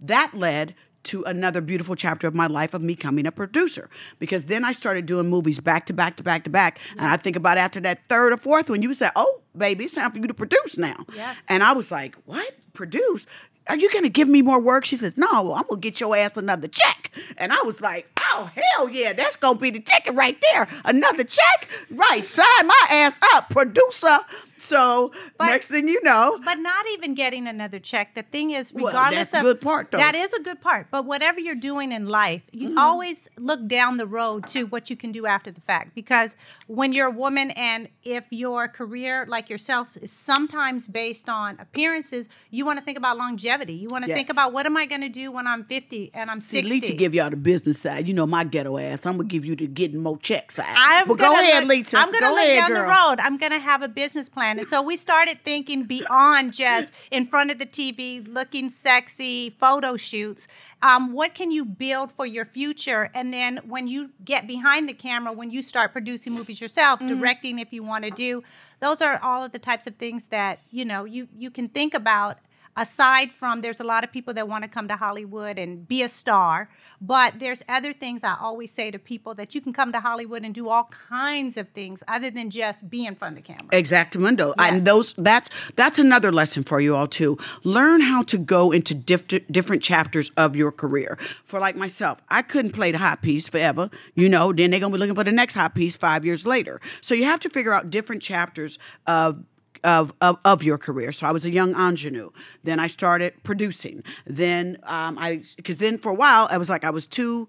that 0.00 0.34
led 0.34 0.74
to 1.04 1.24
another 1.24 1.60
beautiful 1.60 1.94
chapter 1.94 2.26
of 2.26 2.34
my 2.34 2.46
life 2.46 2.74
of 2.74 2.82
me 2.82 2.94
becoming 2.94 3.26
a 3.26 3.32
producer. 3.32 3.88
Because 4.18 4.46
then 4.46 4.64
I 4.64 4.72
started 4.72 5.06
doing 5.06 5.28
movies 5.28 5.60
back 5.60 5.86
to 5.86 5.92
back 5.92 6.16
to 6.16 6.22
back 6.22 6.44
to 6.44 6.50
back. 6.50 6.80
And 6.96 7.06
I 7.06 7.16
think 7.16 7.36
about 7.36 7.56
after 7.58 7.80
that 7.80 8.06
third 8.08 8.32
or 8.32 8.36
fourth 8.36 8.68
one 8.68 8.82
you 8.82 8.92
said 8.94 9.10
oh 9.16 9.40
baby 9.56 9.84
it's 9.84 9.94
time 9.94 10.10
for 10.10 10.18
you 10.18 10.26
to 10.26 10.34
produce 10.34 10.76
now. 10.76 11.04
Yes. 11.14 11.36
and 11.48 11.62
I 11.62 11.72
was 11.72 11.90
like 11.90 12.16
what? 12.24 12.54
Produce 12.74 13.26
are 13.68 13.76
you 13.76 13.90
gonna 13.92 14.08
give 14.08 14.28
me 14.28 14.42
more 14.42 14.60
work? 14.60 14.84
She 14.84 14.96
says, 14.96 15.16
No, 15.16 15.54
I'm 15.54 15.64
gonna 15.68 15.80
get 15.80 16.00
your 16.00 16.16
ass 16.16 16.36
another 16.36 16.68
check. 16.68 17.10
And 17.36 17.52
I 17.52 17.62
was 17.62 17.80
like, 17.80 18.08
Oh, 18.30 18.50
hell 18.54 18.88
yeah, 18.88 19.12
that's 19.12 19.36
gonna 19.36 19.58
be 19.58 19.70
the 19.70 19.80
ticket 19.80 20.14
right 20.14 20.38
there. 20.52 20.68
Another 20.84 21.24
check? 21.24 21.68
Right, 21.90 22.24
sign 22.24 22.66
my 22.66 22.82
ass 22.90 23.14
up, 23.34 23.50
producer 23.50 24.18
So 24.56 25.12
But- 25.38 25.46
next 25.46 25.68
thing 25.70 25.88
you 25.88 26.02
know, 26.02 26.40
But 26.44 26.58
not 26.58 26.84
even 26.92 27.14
getting 27.14 27.46
another 27.46 27.78
check. 27.78 28.14
The 28.14 28.22
thing 28.22 28.50
is, 28.50 28.72
Well, 28.72 28.86
regardless 28.86 29.30
that's 29.30 29.44
the 29.44 29.50
of 29.50 29.56
good 29.56 29.60
part, 29.60 29.90
though. 29.90 29.98
that 29.98 30.14
is 30.14 30.32
a 30.32 30.40
good 30.40 30.60
part. 30.60 30.88
But 30.90 31.04
whatever 31.04 31.38
you're 31.40 31.54
doing 31.54 31.92
in 31.92 32.08
life, 32.08 32.42
you 32.52 32.70
Mm-hmm. 32.70 32.78
always 32.78 33.28
look 33.36 33.66
down 33.68 33.96
the 33.98 34.06
road 34.06 34.46
to 34.48 34.64
what 34.64 34.90
you 34.90 34.96
can 34.96 35.12
do 35.12 35.26
after 35.26 35.50
the 35.50 35.60
fact. 35.60 35.94
Because 35.94 36.36
when 36.66 36.92
you're 36.92 37.06
a 37.06 37.10
woman, 37.10 37.50
and 37.52 37.88
if 38.02 38.24
your 38.30 38.66
career, 38.68 39.24
like 39.28 39.48
yourself, 39.48 39.88
is 40.00 40.10
sometimes 40.12 40.86
based 40.88 41.28
on 41.28 41.58
appearances, 41.60 42.28
you 42.50 42.64
want 42.64 42.78
to 42.78 42.84
think 42.84 42.98
about 42.98 43.16
longevity. 43.16 43.57
You 43.66 43.88
want 43.88 44.04
to 44.04 44.14
think 44.14 44.30
about 44.30 44.52
what 44.52 44.66
am 44.66 44.76
I 44.76 44.86
going 44.86 45.00
to 45.00 45.08
do 45.08 45.32
when 45.32 45.46
I'm 45.46 45.64
50 45.64 46.10
and 46.14 46.30
I'm 46.30 46.40
see, 46.40 46.58
60. 46.62 46.68
Lita 46.68 46.92
give 46.94 47.14
y'all 47.14 47.30
the 47.30 47.36
business 47.36 47.80
side. 47.80 48.06
You 48.08 48.14
know 48.14 48.26
my 48.26 48.44
ghetto 48.44 48.78
ass. 48.78 49.04
I'm 49.06 49.16
gonna 49.16 49.28
give 49.28 49.44
you 49.44 49.56
the 49.56 49.66
getting 49.66 50.02
more 50.02 50.18
checks 50.18 50.56
side. 50.56 50.66
I'm 50.76 51.08
but 51.08 51.18
gonna 51.18 51.36
go 51.36 51.40
ahead, 51.40 51.64
Lita. 51.66 51.96
I'm 51.98 52.06
gonna 52.12 52.20
go 52.20 52.30
look 52.30 52.38
ahead, 52.44 52.58
down 52.60 52.68
girl. 52.70 52.82
the 52.82 52.88
road. 52.88 53.16
I'm 53.20 53.36
gonna 53.36 53.58
have 53.58 53.82
a 53.82 53.88
business 53.88 54.28
plan, 54.28 54.58
and 54.58 54.68
so 54.68 54.80
we 54.82 54.96
started 54.96 55.38
thinking 55.44 55.84
beyond 55.84 56.52
just 56.52 56.92
in 57.10 57.26
front 57.26 57.50
of 57.50 57.58
the 57.58 57.66
TV, 57.66 58.26
looking 58.26 58.70
sexy, 58.70 59.50
photo 59.50 59.96
shoots. 59.96 60.46
Um, 60.82 61.12
what 61.12 61.34
can 61.34 61.50
you 61.50 61.64
build 61.64 62.12
for 62.12 62.26
your 62.26 62.44
future? 62.44 63.10
And 63.14 63.32
then 63.32 63.58
when 63.66 63.88
you 63.88 64.10
get 64.24 64.46
behind 64.46 64.88
the 64.88 64.92
camera, 64.94 65.32
when 65.32 65.50
you 65.50 65.62
start 65.62 65.92
producing 65.92 66.32
movies 66.32 66.60
yourself, 66.60 67.00
Mm-hmm. 67.00 67.20
directing 67.20 67.58
if 67.58 67.72
you 67.72 67.82
want 67.82 68.04
to 68.04 68.10
do, 68.10 68.42
those 68.80 69.00
are 69.02 69.18
all 69.22 69.44
of 69.44 69.52
the 69.52 69.58
types 69.58 69.86
of 69.86 69.96
things 69.96 70.26
that 70.26 70.60
you 70.70 70.84
know 70.84 71.04
you 71.04 71.28
you 71.38 71.50
can 71.50 71.68
think 71.68 71.94
about 71.94 72.38
aside 72.78 73.32
from 73.32 73.60
there's 73.60 73.80
a 73.80 73.84
lot 73.84 74.04
of 74.04 74.12
people 74.12 74.32
that 74.34 74.48
want 74.48 74.62
to 74.62 74.68
come 74.68 74.88
to 74.88 74.96
Hollywood 74.96 75.58
and 75.58 75.86
be 75.86 76.02
a 76.02 76.08
star, 76.08 76.70
but 77.00 77.38
there's 77.38 77.62
other 77.68 77.92
things 77.92 78.22
I 78.24 78.36
always 78.40 78.70
say 78.70 78.90
to 78.90 78.98
people 78.98 79.34
that 79.34 79.54
you 79.54 79.60
can 79.60 79.72
come 79.72 79.92
to 79.92 80.00
Hollywood 80.00 80.44
and 80.44 80.54
do 80.54 80.68
all 80.68 80.84
kinds 80.84 81.56
of 81.56 81.68
things 81.70 82.02
other 82.08 82.30
than 82.30 82.50
just 82.50 82.88
be 82.88 83.04
in 83.04 83.14
front 83.14 83.36
of 83.36 83.44
the 83.44 83.52
camera. 83.52 83.70
Exactamundo. 83.72 84.54
Yes. 84.56 84.72
And 84.72 84.86
those 84.86 85.12
that's 85.14 85.50
that's 85.74 85.98
another 85.98 86.32
lesson 86.32 86.62
for 86.62 86.80
you 86.80 86.94
all 86.94 87.08
too. 87.08 87.36
Learn 87.64 88.00
how 88.00 88.22
to 88.24 88.38
go 88.38 88.70
into 88.72 88.94
diff- 88.94 89.26
different 89.50 89.82
chapters 89.82 90.30
of 90.36 90.56
your 90.56 90.72
career. 90.72 91.18
For 91.44 91.58
like 91.60 91.76
myself, 91.76 92.22
I 92.28 92.42
couldn't 92.42 92.72
play 92.72 92.92
the 92.92 92.98
hot 92.98 93.22
piece 93.22 93.48
forever. 93.48 93.90
You 94.14 94.28
know, 94.28 94.52
then 94.52 94.70
they're 94.70 94.80
gonna 94.80 94.92
be 94.92 94.98
looking 94.98 95.14
for 95.16 95.24
the 95.24 95.32
next 95.32 95.54
hot 95.54 95.74
piece 95.74 95.96
five 95.96 96.24
years 96.24 96.46
later. 96.46 96.80
So 97.00 97.14
you 97.14 97.24
have 97.24 97.40
to 97.40 97.50
figure 97.50 97.72
out 97.72 97.90
different 97.90 98.22
chapters 98.22 98.78
of 99.06 99.44
of, 99.84 100.12
of, 100.20 100.38
of 100.44 100.62
your 100.62 100.78
career. 100.78 101.12
So 101.12 101.26
I 101.26 101.32
was 101.32 101.44
a 101.44 101.50
young 101.50 101.74
ingenue. 101.74 102.30
Then 102.64 102.80
I 102.80 102.86
started 102.86 103.34
producing. 103.42 104.02
Then 104.26 104.78
um, 104.84 105.18
I 105.18 105.42
because 105.56 105.78
then 105.78 105.98
for 105.98 106.10
a 106.10 106.14
while 106.14 106.48
I 106.50 106.58
was 106.58 106.68
like 106.70 106.84
I 106.84 106.90
was 106.90 107.06
too 107.06 107.48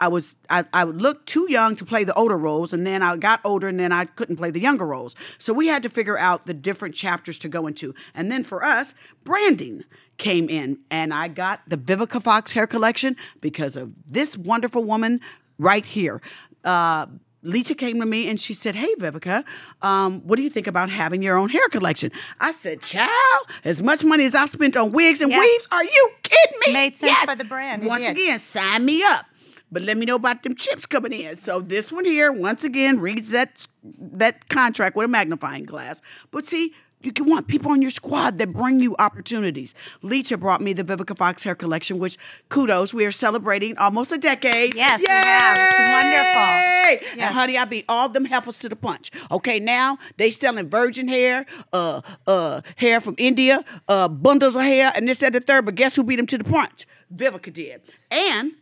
I 0.00 0.08
was 0.08 0.34
I, 0.48 0.64
I 0.72 0.84
looked 0.84 1.28
too 1.28 1.46
young 1.50 1.76
to 1.76 1.84
play 1.84 2.04
the 2.04 2.14
older 2.14 2.38
roles, 2.38 2.72
and 2.72 2.86
then 2.86 3.02
I 3.02 3.16
got 3.16 3.40
older, 3.44 3.68
and 3.68 3.78
then 3.78 3.92
I 3.92 4.06
couldn't 4.06 4.36
play 4.36 4.50
the 4.50 4.60
younger 4.60 4.86
roles. 4.86 5.14
So 5.36 5.52
we 5.52 5.66
had 5.66 5.82
to 5.82 5.90
figure 5.90 6.18
out 6.18 6.46
the 6.46 6.54
different 6.54 6.94
chapters 6.94 7.38
to 7.40 7.48
go 7.48 7.66
into. 7.66 7.94
And 8.14 8.32
then 8.32 8.42
for 8.42 8.64
us, 8.64 8.94
branding 9.24 9.84
came 10.16 10.48
in, 10.48 10.78
and 10.90 11.12
I 11.12 11.28
got 11.28 11.60
the 11.66 11.76
Vivica 11.76 12.22
Fox 12.22 12.52
hair 12.52 12.66
collection 12.66 13.14
because 13.40 13.76
of 13.76 13.92
this 14.06 14.36
wonderful 14.36 14.84
woman 14.84 15.20
right 15.58 15.84
here. 15.84 16.22
Uh, 16.64 17.06
Lita 17.42 17.74
came 17.74 17.98
to 18.00 18.06
me 18.06 18.28
and 18.28 18.38
she 18.40 18.52
said, 18.54 18.74
Hey, 18.74 18.94
Vivica, 18.98 19.44
um, 19.82 20.20
what 20.26 20.36
do 20.36 20.42
you 20.42 20.50
think 20.50 20.66
about 20.66 20.90
having 20.90 21.22
your 21.22 21.36
own 21.36 21.48
hair 21.48 21.68
collection? 21.68 22.12
I 22.38 22.52
said, 22.52 22.82
Child, 22.82 23.46
as 23.64 23.80
much 23.82 24.04
money 24.04 24.24
as 24.24 24.34
I 24.34 24.46
spent 24.46 24.76
on 24.76 24.92
wigs 24.92 25.20
and 25.20 25.30
Yeah. 25.32 25.38
weaves, 25.40 25.68
are 25.72 25.84
you 25.84 26.10
kidding 26.22 26.60
me? 26.66 26.72
Made 26.72 26.96
sense 26.98 27.16
for 27.24 27.34
the 27.36 27.44
brand. 27.44 27.84
Once 27.84 28.06
again, 28.06 28.40
sign 28.40 28.84
me 28.84 29.02
up. 29.02 29.26
But 29.72 29.82
let 29.82 29.96
me 29.96 30.04
know 30.04 30.16
about 30.16 30.42
them 30.42 30.56
chips 30.56 30.84
coming 30.84 31.12
in. 31.12 31.36
So 31.36 31.60
this 31.60 31.92
one 31.92 32.04
here, 32.04 32.32
once 32.32 32.64
again, 32.64 32.98
reads 32.98 33.30
that 33.30 33.66
that 33.84 34.48
contract 34.48 34.96
with 34.96 35.04
a 35.04 35.08
magnifying 35.08 35.64
glass. 35.64 36.02
But 36.32 36.44
see, 36.44 36.74
you 37.02 37.12
can 37.12 37.28
want 37.28 37.48
people 37.48 37.70
on 37.70 37.80
your 37.80 37.90
squad 37.90 38.38
that 38.38 38.52
bring 38.52 38.80
you 38.80 38.94
opportunities. 38.98 39.74
Lita 40.02 40.36
brought 40.36 40.60
me 40.60 40.72
the 40.72 40.84
Vivica 40.84 41.16
Fox 41.16 41.42
hair 41.42 41.54
collection, 41.54 41.98
which 41.98 42.18
kudos, 42.48 42.92
we 42.92 43.06
are 43.06 43.12
celebrating 43.12 43.76
almost 43.78 44.12
a 44.12 44.18
decade. 44.18 44.74
Yes, 44.74 45.00
we 45.00 45.06
have. 45.06 45.56
It's 45.58 45.78
wonderful. 45.78 46.40
Yay! 46.40 47.16
Yes. 47.16 47.26
And 47.26 47.34
honey, 47.34 47.56
I 47.56 47.64
beat 47.64 47.84
all 47.88 48.08
them 48.08 48.26
heifers 48.26 48.58
to 48.60 48.68
the 48.68 48.76
punch. 48.76 49.10
Okay, 49.30 49.58
now 49.58 49.98
they 50.16 50.30
selling 50.30 50.68
virgin 50.68 51.08
hair, 51.08 51.46
uh, 51.72 52.02
uh, 52.26 52.60
hair 52.76 53.00
from 53.00 53.14
India, 53.16 53.64
uh, 53.88 54.08
bundles 54.08 54.56
of 54.56 54.62
hair, 54.62 54.92
and 54.94 55.08
this, 55.08 55.18
that, 55.18 55.32
the 55.32 55.40
third. 55.40 55.64
But 55.64 55.76
guess 55.76 55.96
who 55.96 56.04
beat 56.04 56.16
them 56.16 56.26
to 56.26 56.38
the 56.38 56.44
punch? 56.44 56.86
Vivica 57.14 57.52
did. 57.52 57.80
And 58.10 58.52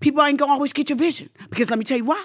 people 0.00 0.22
ain't 0.22 0.38
gonna 0.38 0.52
always 0.52 0.72
get 0.72 0.88
your 0.88 0.98
vision 0.98 1.30
because 1.50 1.70
let 1.70 1.78
me 1.78 1.84
tell 1.84 1.98
you 1.98 2.04
why. 2.04 2.24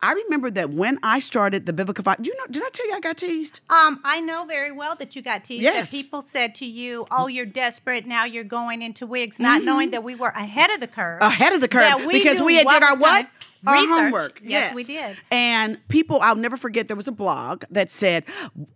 I 0.00 0.12
remember 0.12 0.50
that 0.52 0.70
when 0.70 0.98
I 1.02 1.18
started 1.18 1.66
the 1.66 1.72
Vivica 1.72 2.04
Fox, 2.04 2.20
you 2.24 2.32
know, 2.36 2.44
did 2.50 2.62
I 2.62 2.68
tell 2.72 2.86
you 2.86 2.94
I 2.94 3.00
got 3.00 3.16
teased? 3.16 3.60
Um, 3.68 4.00
I 4.04 4.20
know 4.20 4.44
very 4.44 4.70
well 4.70 4.94
that 4.96 5.16
you 5.16 5.22
got 5.22 5.44
teased. 5.44 5.62
Yes. 5.62 5.90
That 5.90 5.96
people 5.96 6.22
said 6.22 6.54
to 6.56 6.66
you, 6.66 7.06
"Oh, 7.10 7.26
you're 7.26 7.46
desperate 7.46 8.06
now. 8.06 8.24
You're 8.24 8.44
going 8.44 8.82
into 8.82 9.06
wigs," 9.06 9.40
not 9.40 9.62
knowing 9.64 9.90
that 9.90 10.04
we 10.04 10.14
were 10.14 10.28
ahead 10.28 10.70
of 10.70 10.80
the 10.80 10.86
curve. 10.86 11.20
Mm-hmm. 11.20 11.32
ahead 11.32 11.52
of 11.52 11.60
the 11.60 11.68
curve 11.68 12.04
we 12.06 12.12
because 12.18 12.40
we 12.40 12.56
had 12.56 12.68
did 12.68 12.82
our 12.82 12.96
what? 12.96 13.28
Our 13.66 13.74
Research. 13.74 13.88
homework. 13.88 14.40
Yes, 14.44 14.72
we 14.72 14.84
did. 14.84 15.16
And 15.32 15.78
people, 15.88 16.20
I'll 16.20 16.36
never 16.36 16.56
forget. 16.56 16.86
There 16.86 16.96
was 16.96 17.08
a 17.08 17.12
blog 17.12 17.64
that 17.70 17.90
said, 17.90 18.22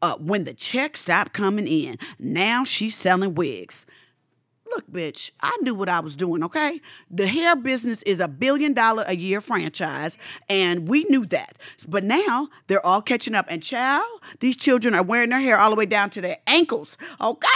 uh, 0.02 0.16
"When 0.16 0.42
the 0.42 0.54
checks 0.54 1.00
stopped 1.02 1.32
coming 1.32 1.68
in, 1.68 1.98
now 2.18 2.64
she's 2.64 2.96
selling 2.96 3.36
wigs." 3.36 3.86
Look, 4.74 4.90
bitch, 4.90 5.32
I 5.40 5.56
knew 5.60 5.74
what 5.74 5.88
I 5.88 6.00
was 6.00 6.16
doing, 6.16 6.42
okay? 6.44 6.80
The 7.10 7.26
hair 7.26 7.56
business 7.56 8.02
is 8.04 8.20
a 8.20 8.28
billion 8.28 8.72
dollar 8.72 9.04
a 9.06 9.14
year 9.14 9.40
franchise, 9.40 10.16
and 10.48 10.88
we 10.88 11.04
knew 11.04 11.26
that. 11.26 11.58
But 11.86 12.04
now 12.04 12.48
they're 12.68 12.84
all 12.84 13.02
catching 13.02 13.34
up. 13.34 13.46
And 13.48 13.62
child, 13.62 14.06
these 14.40 14.56
children 14.56 14.94
are 14.94 15.02
wearing 15.02 15.30
their 15.30 15.40
hair 15.40 15.58
all 15.58 15.70
the 15.70 15.76
way 15.76 15.86
down 15.86 16.10
to 16.10 16.20
their 16.20 16.38
ankles, 16.46 16.96
okay? 17.20 17.48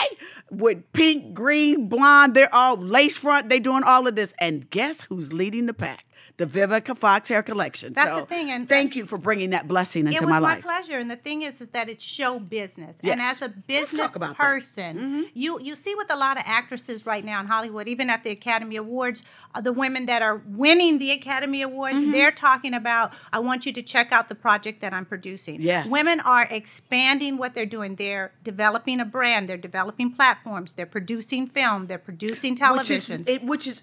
With 0.50 0.92
pink, 0.92 1.32
green, 1.32 1.88
blonde, 1.88 2.35
they're 2.35 2.54
all 2.54 2.76
lace 2.76 3.16
front, 3.18 3.49
they 3.49 3.61
doing 3.61 3.82
all 3.87 4.06
of 4.06 4.16
this. 4.16 4.35
And 4.38 4.68
guess 4.70 5.02
who's 5.02 5.32
leading 5.32 5.66
the 5.66 5.75
pack? 5.75 6.06
The 6.38 6.47
Vivica 6.47 6.97
Fox 6.99 7.31
hair 7.31 7.43
collection. 7.43 7.95
That's 7.95 8.11
so 8.11 8.21
the 8.21 8.26
thing, 8.26 8.50
and- 8.50 8.69
thank 8.69 8.95
you 8.95 9.07
for 9.07 9.16
bringing 9.16 9.50
that 9.50 9.66
blessing 9.66 10.07
into 10.07 10.26
my 10.26 10.38
life. 10.38 10.59
it 10.59 10.64
was 10.64 10.64
my 10.64 10.71
pleasure, 10.81 10.99
and 10.99 11.11
the 11.11 11.16
thing 11.16 11.40
is, 11.43 11.62
is 11.62 11.69
that 11.69 11.88
it's 11.88 12.05
show 12.05 12.38
business. 12.38 12.95
Yes. 13.02 13.12
And 13.12 13.23
as 13.23 13.40
a 13.43 13.49
business 13.49 14.12
that. 14.12 14.21
Mm-hmm. 14.21 14.33
person, 14.35 15.26
you 15.35 15.59
you 15.61 15.75
see 15.75 15.95
with 15.95 16.12
a 16.12 16.16
lot 16.16 16.37
of 16.37 16.43
actresses 16.47 17.07
right 17.07 17.25
now 17.25 17.40
in 17.40 17.47
Hollywood, 17.47 17.88
even 17.88 18.11
at 18.11 18.23
the 18.23 18.31
Academy 18.31 18.76
Awards, 18.76 19.23
uh, 19.55 19.61
the 19.62 19.73
women 19.73 20.05
that 20.07 20.21
are 20.21 20.43
winning 20.47 20.99
the 20.99 21.11
Academy 21.11 21.62
Awards, 21.62 21.97
Mm-hmm. 21.97 22.11
they're 22.11 22.33
talking 22.33 22.75
about, 22.75 23.14
I 23.33 23.38
want 23.38 23.64
you 23.64 23.73
to 23.73 23.83
check 23.83 24.12
out 24.12 24.28
the 24.28 24.35
project 24.35 24.81
that 24.83 24.93
I'm 24.93 25.07
producing. 25.07 25.62
Yes. 25.62 25.88
women 25.90 26.21
are 26.21 26.47
expanding 26.50 27.38
what 27.38 27.55
they're 27.55 27.64
doing. 27.64 27.97
They're 27.97 28.33
developing 28.45 29.00
a 29.00 29.05
brand. 29.07 29.49
They're 29.49 29.57
developing 29.57 30.12
platforms. 30.12 30.75
They're 30.75 30.85
producing 30.85 31.47
film. 31.49 31.87
They're 31.87 31.99
producing 31.99 32.52
which 32.52 32.90
is 32.90 33.07
television. 33.07 33.25
it, 33.26 33.43
which 33.43 33.66
is 33.66 33.83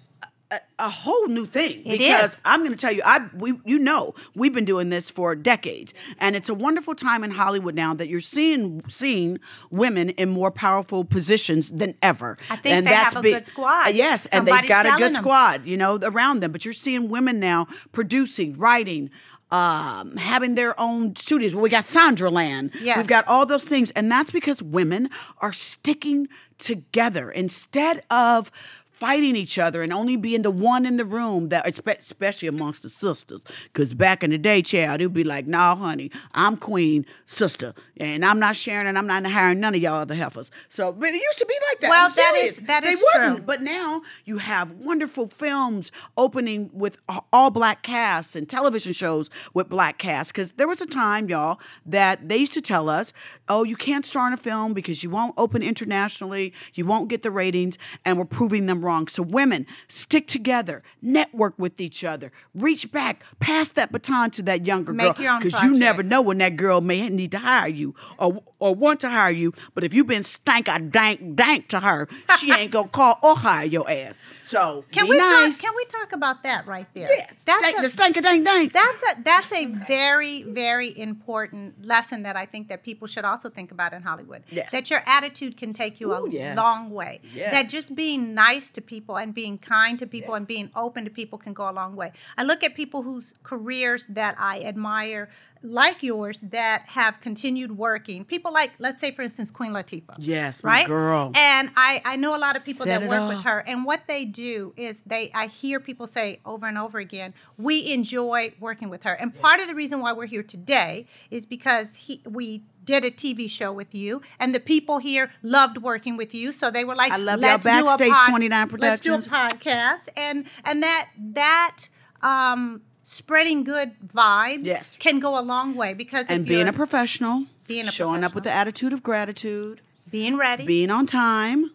a, 0.54 0.84
a 0.86 0.88
whole 0.88 1.26
new 1.28 1.46
thing 1.46 1.80
It 1.84 1.98
because 1.98 2.34
is. 2.34 2.40
I'm 2.44 2.60
going 2.60 2.72
to 2.72 2.76
tell 2.76 2.92
you, 2.92 3.02
I 3.04 3.28
we 3.36 3.54
you 3.64 3.78
know 3.78 4.14
we've 4.34 4.52
been 4.52 4.64
doing 4.64 4.90
this 4.90 5.10
for 5.10 5.34
decades, 5.34 5.94
and 6.18 6.36
it's 6.36 6.48
a 6.48 6.54
wonderful 6.54 6.94
time 6.94 7.24
in 7.24 7.32
Hollywood 7.32 7.74
now 7.74 7.94
that 7.94 8.08
you're 8.08 8.20
seeing 8.20 8.82
seeing 8.88 9.38
women 9.70 10.10
in 10.10 10.28
more 10.30 10.50
powerful 10.50 11.04
positions 11.04 11.70
than 11.70 11.94
ever. 12.02 12.36
I 12.50 12.56
think 12.56 12.76
and 12.76 12.86
they 12.86 12.92
have 12.92 13.16
a 13.16 13.22
good 13.22 13.46
squad. 13.46 13.86
Uh, 13.86 13.90
Yes, 13.90 14.26
and 14.26 14.46
they've 14.46 14.68
got 14.68 14.86
a 14.86 14.90
good 14.98 15.14
them. 15.14 15.22
squad, 15.22 15.66
you 15.66 15.76
know, 15.76 15.98
around 16.02 16.40
them. 16.40 16.52
But 16.52 16.64
you're 16.64 16.74
seeing 16.74 17.08
women 17.08 17.40
now 17.40 17.66
producing, 17.92 18.56
writing. 18.58 19.10
Um, 19.50 20.16
having 20.16 20.56
their 20.56 20.74
own 20.80 21.14
studios. 21.14 21.54
Well, 21.54 21.62
we 21.62 21.68
got 21.68 21.84
Shondaland. 21.84 22.72
Yes. 22.80 22.96
We've 22.96 23.06
got 23.06 23.28
all 23.28 23.46
those 23.46 23.62
things. 23.62 23.92
And 23.92 24.10
that's 24.10 24.32
because 24.32 24.60
women 24.60 25.10
are 25.38 25.52
sticking 25.52 26.26
together 26.58 27.30
instead 27.30 28.02
of 28.10 28.50
fighting 28.94 29.36
each 29.36 29.58
other 29.58 29.82
and 29.82 29.92
only 29.92 30.16
being 30.16 30.42
the 30.42 30.50
one 30.50 30.86
in 30.86 30.96
the 30.96 31.04
room 31.04 31.48
that 31.50 31.66
especially 31.66 32.48
amongst 32.48 32.82
the 32.82 32.88
sisters 32.88 33.42
because 33.64 33.92
back 33.94 34.22
in 34.22 34.30
the 34.30 34.38
day 34.38 34.62
child 34.62 35.00
it 35.00 35.06
would 35.06 35.12
be 35.12 35.24
like 35.24 35.46
nah 35.46 35.74
honey 35.74 36.10
i'm 36.32 36.56
queen 36.56 37.04
sister 37.26 37.74
and 37.96 38.24
i'm 38.24 38.38
not 38.38 38.54
sharing 38.54 38.86
and 38.86 38.96
i'm 38.96 39.06
not 39.06 39.24
hiring 39.26 39.58
none 39.60 39.74
of 39.74 39.80
y'all 39.80 39.94
other 39.96 40.14
heifers 40.14 40.50
so 40.68 40.92
but 40.92 41.08
it 41.08 41.14
used 41.20 41.38
to 41.38 41.46
be 41.46 41.54
like 41.70 41.80
that 41.80 41.90
Well, 41.90 42.06
I'm 42.08 42.14
that 42.14 42.34
is- 42.36 42.60
that 42.62 42.84
they 42.84 42.90
is 42.90 43.04
wouldn't 43.14 43.36
true. 43.38 43.44
but 43.44 43.62
now 43.62 44.02
you 44.24 44.38
have 44.38 44.70
wonderful 44.72 45.28
films 45.28 45.90
opening 46.16 46.70
with 46.72 46.98
all 47.32 47.50
black 47.50 47.82
casts 47.82 48.36
and 48.36 48.48
television 48.48 48.92
shows 48.92 49.28
with 49.54 49.68
black 49.68 49.98
casts. 49.98 50.30
Because 50.30 50.52
there 50.52 50.68
was 50.68 50.80
a 50.80 50.86
time, 50.86 51.28
y'all, 51.28 51.58
that 51.84 52.28
they 52.28 52.36
used 52.36 52.52
to 52.54 52.60
tell 52.60 52.88
us, 52.88 53.12
oh, 53.48 53.64
you 53.64 53.76
can't 53.76 54.04
star 54.06 54.26
in 54.26 54.32
a 54.32 54.36
film 54.36 54.72
because 54.72 55.02
you 55.02 55.10
won't 55.10 55.34
open 55.36 55.62
internationally, 55.62 56.52
you 56.74 56.84
won't 56.84 57.08
get 57.08 57.22
the 57.22 57.30
ratings. 57.30 57.78
And 58.04 58.18
we're 58.18 58.24
proving 58.24 58.66
them 58.66 58.83
wrong. 58.84 59.08
So, 59.08 59.22
women, 59.22 59.66
stick 59.88 60.26
together, 60.26 60.82
network 61.02 61.58
with 61.58 61.80
each 61.80 62.04
other, 62.04 62.30
reach 62.54 62.92
back, 62.92 63.24
pass 63.40 63.70
that 63.70 63.90
baton 63.90 64.30
to 64.32 64.42
that 64.42 64.64
younger 64.66 64.92
Make 64.92 65.16
girl. 65.16 65.40
Because 65.40 65.62
you 65.62 65.70
never 65.72 66.02
know 66.02 66.22
when 66.22 66.38
that 66.38 66.56
girl 66.56 66.80
may 66.80 67.08
need 67.08 67.32
to 67.32 67.38
hire 67.38 67.68
you 67.68 67.94
or, 68.18 68.42
or 68.58 68.74
want 68.74 69.00
to 69.00 69.08
hire 69.08 69.32
you. 69.32 69.52
But 69.74 69.84
if 69.84 69.92
you've 69.94 70.06
been 70.06 70.22
stank 70.22 70.68
a 70.68 70.78
dank 70.78 71.34
dank 71.34 71.68
to 71.68 71.80
her, 71.80 72.08
she 72.38 72.52
ain't 72.52 72.70
gonna 72.70 72.88
call 72.92 73.18
or 73.22 73.36
hire 73.36 73.66
your 73.66 73.90
ass. 73.90 74.20
So, 74.42 74.84
Can 74.90 75.08
we 75.08 75.16
nice. 75.16 75.58
talk? 75.58 75.70
Can 75.70 75.76
we 75.76 75.84
talk 75.86 76.12
about 76.12 76.42
that 76.42 76.66
right 76.66 76.86
there? 76.94 77.08
yes, 77.08 77.42
that's 77.44 77.60
stank, 77.60 77.78
a, 77.78 77.82
the 77.82 77.88
stank 77.88 78.16
a 78.18 78.22
dank 78.22 78.44
dank. 78.44 78.72
That's 78.72 79.02
a 79.02 79.22
that's 79.22 79.52
a 79.52 79.66
very 79.66 80.42
very 80.42 80.96
important 80.98 81.86
lesson 81.86 82.22
that 82.24 82.36
I 82.36 82.44
think 82.46 82.68
that 82.68 82.82
people 82.82 83.06
should 83.06 83.24
also 83.24 83.48
think 83.48 83.72
about 83.72 83.92
in 83.92 84.02
Hollywood. 84.02 84.44
Yes. 84.50 84.70
That 84.70 84.90
your 84.90 85.02
attitude 85.06 85.56
can 85.56 85.72
take 85.72 86.00
you 86.00 86.12
Ooh, 86.12 86.26
a 86.26 86.30
yes. 86.30 86.56
long 86.56 86.90
way. 86.90 87.20
Yes. 87.32 87.52
That 87.52 87.68
just 87.68 87.94
being 87.94 88.34
nice 88.34 88.70
to 88.74 88.80
people 88.80 89.16
and 89.16 89.34
being 89.34 89.58
kind 89.58 89.98
to 89.98 90.06
people 90.06 90.34
and 90.34 90.46
being 90.46 90.70
open 90.74 91.04
to 91.04 91.10
people 91.10 91.38
can 91.38 91.52
go 91.52 91.68
a 91.68 91.72
long 91.72 91.96
way. 91.96 92.12
I 92.36 92.42
look 92.42 92.62
at 92.62 92.74
people 92.74 93.02
whose 93.02 93.34
careers 93.42 94.06
that 94.08 94.34
I 94.38 94.60
admire 94.62 95.28
like 95.62 96.02
yours 96.02 96.42
that 96.42 96.82
have 96.90 97.20
continued 97.20 97.78
working. 97.78 98.24
People 98.24 98.52
like 98.52 98.72
let's 98.78 99.00
say 99.00 99.10
for 99.10 99.22
instance 99.22 99.50
Queen 99.50 99.72
Latifah. 99.72 100.16
Yes, 100.18 100.62
my 100.62 100.70
right? 100.70 100.86
girl. 100.86 101.32
And 101.34 101.70
I 101.76 102.02
I 102.04 102.16
know 102.16 102.36
a 102.36 102.38
lot 102.38 102.56
of 102.56 102.64
people 102.64 102.84
Set 102.84 103.00
that 103.00 103.08
work 103.08 103.28
with 103.28 103.38
off. 103.38 103.44
her 103.44 103.60
and 103.66 103.84
what 103.84 104.02
they 104.06 104.24
do 104.24 104.74
is 104.76 105.02
they 105.06 105.30
I 105.34 105.46
hear 105.46 105.80
people 105.80 106.06
say 106.06 106.40
over 106.44 106.66
and 106.66 106.76
over 106.76 106.98
again, 106.98 107.32
we 107.56 107.90
enjoy 107.92 108.52
working 108.60 108.90
with 108.90 109.04
her. 109.04 109.14
And 109.14 109.34
part 109.34 109.60
of 109.60 109.68
the 109.68 109.74
reason 109.74 110.00
why 110.00 110.12
we're 110.12 110.26
here 110.26 110.42
today 110.42 111.06
is 111.30 111.46
because 111.46 111.94
he 111.94 112.20
we 112.28 112.64
did 112.84 113.04
a 113.04 113.10
TV 113.10 113.48
show 113.48 113.72
with 113.72 113.94
you, 113.94 114.20
and 114.38 114.54
the 114.54 114.60
people 114.60 114.98
here 114.98 115.30
loved 115.42 115.78
working 115.78 116.16
with 116.16 116.34
you. 116.34 116.52
So 116.52 116.70
they 116.70 116.84
were 116.84 116.94
like, 116.94 117.12
I 117.12 117.16
love 117.16 117.40
y'all 117.40 117.50
"Let's 117.50 117.64
a 117.64 117.68
Backstage 117.68 118.12
pod- 118.12 118.28
29 118.30 118.68
Let's 118.78 119.00
do 119.00 119.14
a 119.14 119.18
podcast." 119.18 120.08
And 120.16 120.44
and 120.64 120.82
that 120.82 121.08
that 121.18 121.88
um, 122.22 122.82
spreading 123.02 123.64
good 123.64 123.92
vibes 124.06 124.66
Yes. 124.66 124.96
can 124.98 125.20
go 125.20 125.38
a 125.38 125.42
long 125.42 125.74
way 125.74 125.94
because 125.94 126.26
and 126.28 126.44
being 126.46 126.68
a 126.68 126.72
professional, 126.72 127.44
Being 127.66 127.86
a 127.88 127.90
showing 127.90 128.24
up 128.24 128.34
with 128.34 128.44
the 128.44 128.50
attitude 128.52 128.92
of 128.92 129.02
gratitude, 129.02 129.80
being 130.10 130.36
ready, 130.36 130.64
being 130.64 130.90
on 130.90 131.06
time, 131.06 131.70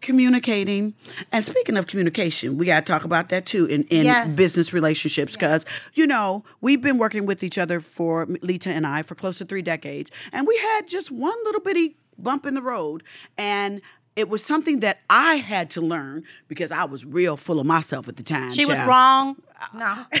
communicating. 0.00 0.94
And 1.32 1.44
speaking 1.44 1.76
of 1.76 1.86
communication, 1.86 2.56
we 2.56 2.66
got 2.66 2.84
to 2.86 2.92
talk 2.92 3.04
about 3.04 3.28
that 3.30 3.46
too 3.46 3.66
in, 3.66 3.84
in 3.84 4.04
Yes. 4.04 4.36
business 4.36 4.72
relationships 4.72 5.34
because, 5.34 5.64
you 5.94 6.06
know, 6.06 6.44
we've 6.60 6.80
been 6.80 6.98
working 6.98 7.26
with 7.26 7.42
each 7.42 7.58
other 7.58 7.80
for, 7.80 8.26
Lita 8.42 8.70
and 8.70 8.86
I, 8.86 9.02
for 9.02 9.14
close 9.14 9.38
to 9.38 9.44
three 9.44 9.62
decades. 9.62 10.10
And 10.32 10.46
we 10.46 10.56
had 10.58 10.88
just 10.88 11.10
one 11.10 11.36
little 11.44 11.60
bitty 11.60 11.96
bump 12.18 12.46
in 12.46 12.54
the 12.54 12.62
road. 12.62 13.02
And 13.38 13.80
it 14.16 14.28
was 14.28 14.44
something 14.44 14.80
that 14.80 14.98
I 15.08 15.36
had 15.36 15.70
to 15.70 15.80
learn 15.80 16.24
because 16.48 16.72
I 16.72 16.84
was 16.84 17.04
real 17.04 17.36
full 17.36 17.60
of 17.60 17.66
myself 17.66 18.08
at 18.08 18.16
the 18.16 18.22
time. 18.22 18.50
she 18.52 18.66
was 18.66 18.78
wrong. 18.80 19.36
Uh, 19.74 19.78
no. 19.78 20.18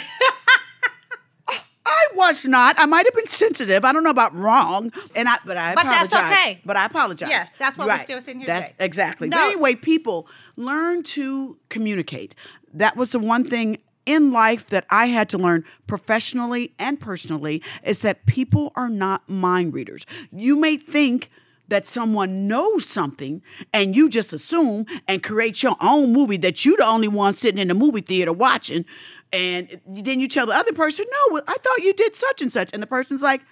I 1.86 2.06
was 2.14 2.44
not. 2.44 2.76
I 2.78 2.86
might 2.86 3.06
have 3.06 3.14
been 3.14 3.26
sensitive. 3.26 3.84
I 3.84 3.92
don't 3.92 4.04
know 4.04 4.10
about 4.10 4.34
wrong, 4.34 4.92
and 5.14 5.28
I 5.28 5.36
but 5.46 5.56
I 5.56 5.74
But 5.74 5.84
that's 5.84 6.12
apologize. 6.12 6.38
okay. 6.38 6.60
But 6.64 6.76
I 6.76 6.84
apologize. 6.86 7.28
Yes, 7.30 7.48
that's 7.58 7.76
why 7.78 7.86
You're 7.86 7.94
we're 7.94 7.98
still 8.00 8.20
sitting 8.20 8.40
here 8.40 8.46
That's 8.46 8.70
today. 8.72 8.84
exactly. 8.84 9.28
No. 9.28 9.36
But 9.38 9.42
anyway, 9.44 9.74
people 9.74 10.28
learn 10.56 11.02
to 11.04 11.56
communicate. 11.68 12.34
That 12.74 12.96
was 12.96 13.12
the 13.12 13.18
one 13.18 13.44
thing 13.44 13.78
in 14.06 14.30
life 14.32 14.68
that 14.68 14.84
I 14.90 15.06
had 15.06 15.28
to 15.30 15.38
learn 15.38 15.64
professionally 15.86 16.74
and 16.78 17.00
personally 17.00 17.62
is 17.84 18.00
that 18.00 18.26
people 18.26 18.72
are 18.76 18.88
not 18.88 19.28
mind 19.28 19.72
readers. 19.74 20.04
You 20.30 20.56
may 20.56 20.76
think 20.76 21.30
that 21.68 21.86
someone 21.86 22.48
knows 22.48 22.84
something 22.86 23.42
and 23.72 23.94
you 23.94 24.08
just 24.08 24.32
assume 24.32 24.86
and 25.06 25.22
create 25.22 25.62
your 25.62 25.76
own 25.80 26.12
movie 26.12 26.36
that 26.38 26.64
you're 26.64 26.76
the 26.76 26.84
only 26.86 27.06
one 27.08 27.32
sitting 27.32 27.60
in 27.60 27.68
the 27.68 27.74
movie 27.74 28.00
theater 28.00 28.32
watching 28.32 28.84
and 29.32 29.80
then 29.86 30.18
you 30.20 30.26
tell 30.28 30.46
the 30.46 30.52
other 30.54 30.72
person 30.72 31.04
no 31.10 31.34
well, 31.34 31.42
i 31.48 31.54
thought 31.54 31.78
you 31.82 31.92
did 31.94 32.16
such 32.16 32.42
and 32.42 32.52
such 32.52 32.70
and 32.72 32.82
the 32.82 32.86
person's 32.86 33.22
like 33.22 33.42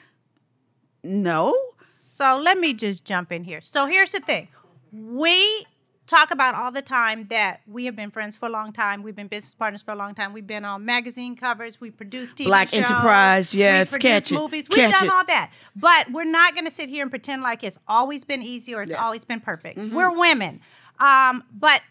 no 1.04 1.54
So 2.16 2.36
let 2.42 2.58
me 2.58 2.74
just 2.74 3.04
jump 3.04 3.30
in 3.30 3.44
here. 3.44 3.60
So 3.60 3.86
here's 3.86 4.10
the 4.10 4.18
thing. 4.20 4.48
We 4.92 5.64
talk 6.08 6.30
about 6.32 6.54
all 6.56 6.72
the 6.72 6.82
time 6.82 7.28
that 7.28 7.60
we 7.68 7.84
have 7.84 7.94
been 7.94 8.10
friends 8.10 8.34
for 8.34 8.46
a 8.46 8.50
long 8.50 8.72
time. 8.72 9.02
We've 9.04 9.14
been 9.14 9.28
business 9.28 9.54
partners 9.54 9.82
for 9.82 9.92
a 9.92 9.94
long 9.94 10.14
time. 10.16 10.32
We've 10.32 10.46
been 10.46 10.64
on 10.64 10.84
magazine 10.84 11.36
covers. 11.36 11.80
We 11.80 11.90
produce 11.92 12.34
TV 12.34 12.46
Black 12.46 12.68
shows. 12.70 12.90
Enterprise, 12.90 13.54
yes, 13.54 13.92
we 13.92 13.98
catch 13.98 14.32
it, 14.32 14.34
movies. 14.34 14.66
We've 14.68 14.90
done 14.90 15.04
it. 15.04 15.10
all 15.12 15.24
that. 15.26 15.52
But 15.76 16.10
we're 16.10 16.24
not 16.24 16.54
going 16.54 16.64
to 16.64 16.70
sit 16.72 16.88
here 16.88 17.02
and 17.02 17.10
pretend 17.10 17.42
like 17.42 17.62
it's 17.62 17.78
always 17.86 18.24
been 18.24 18.42
easy 18.42 18.74
or 18.74 18.82
it's 18.82 18.90
Yes. 18.90 18.96
Mm-hmm. 18.96 19.04
always 19.06 19.24
been 19.24 19.40
perfect. 19.40 19.78
We're 19.78 20.10
women. 20.18 20.60
Um, 20.98 21.44
but 21.52 21.82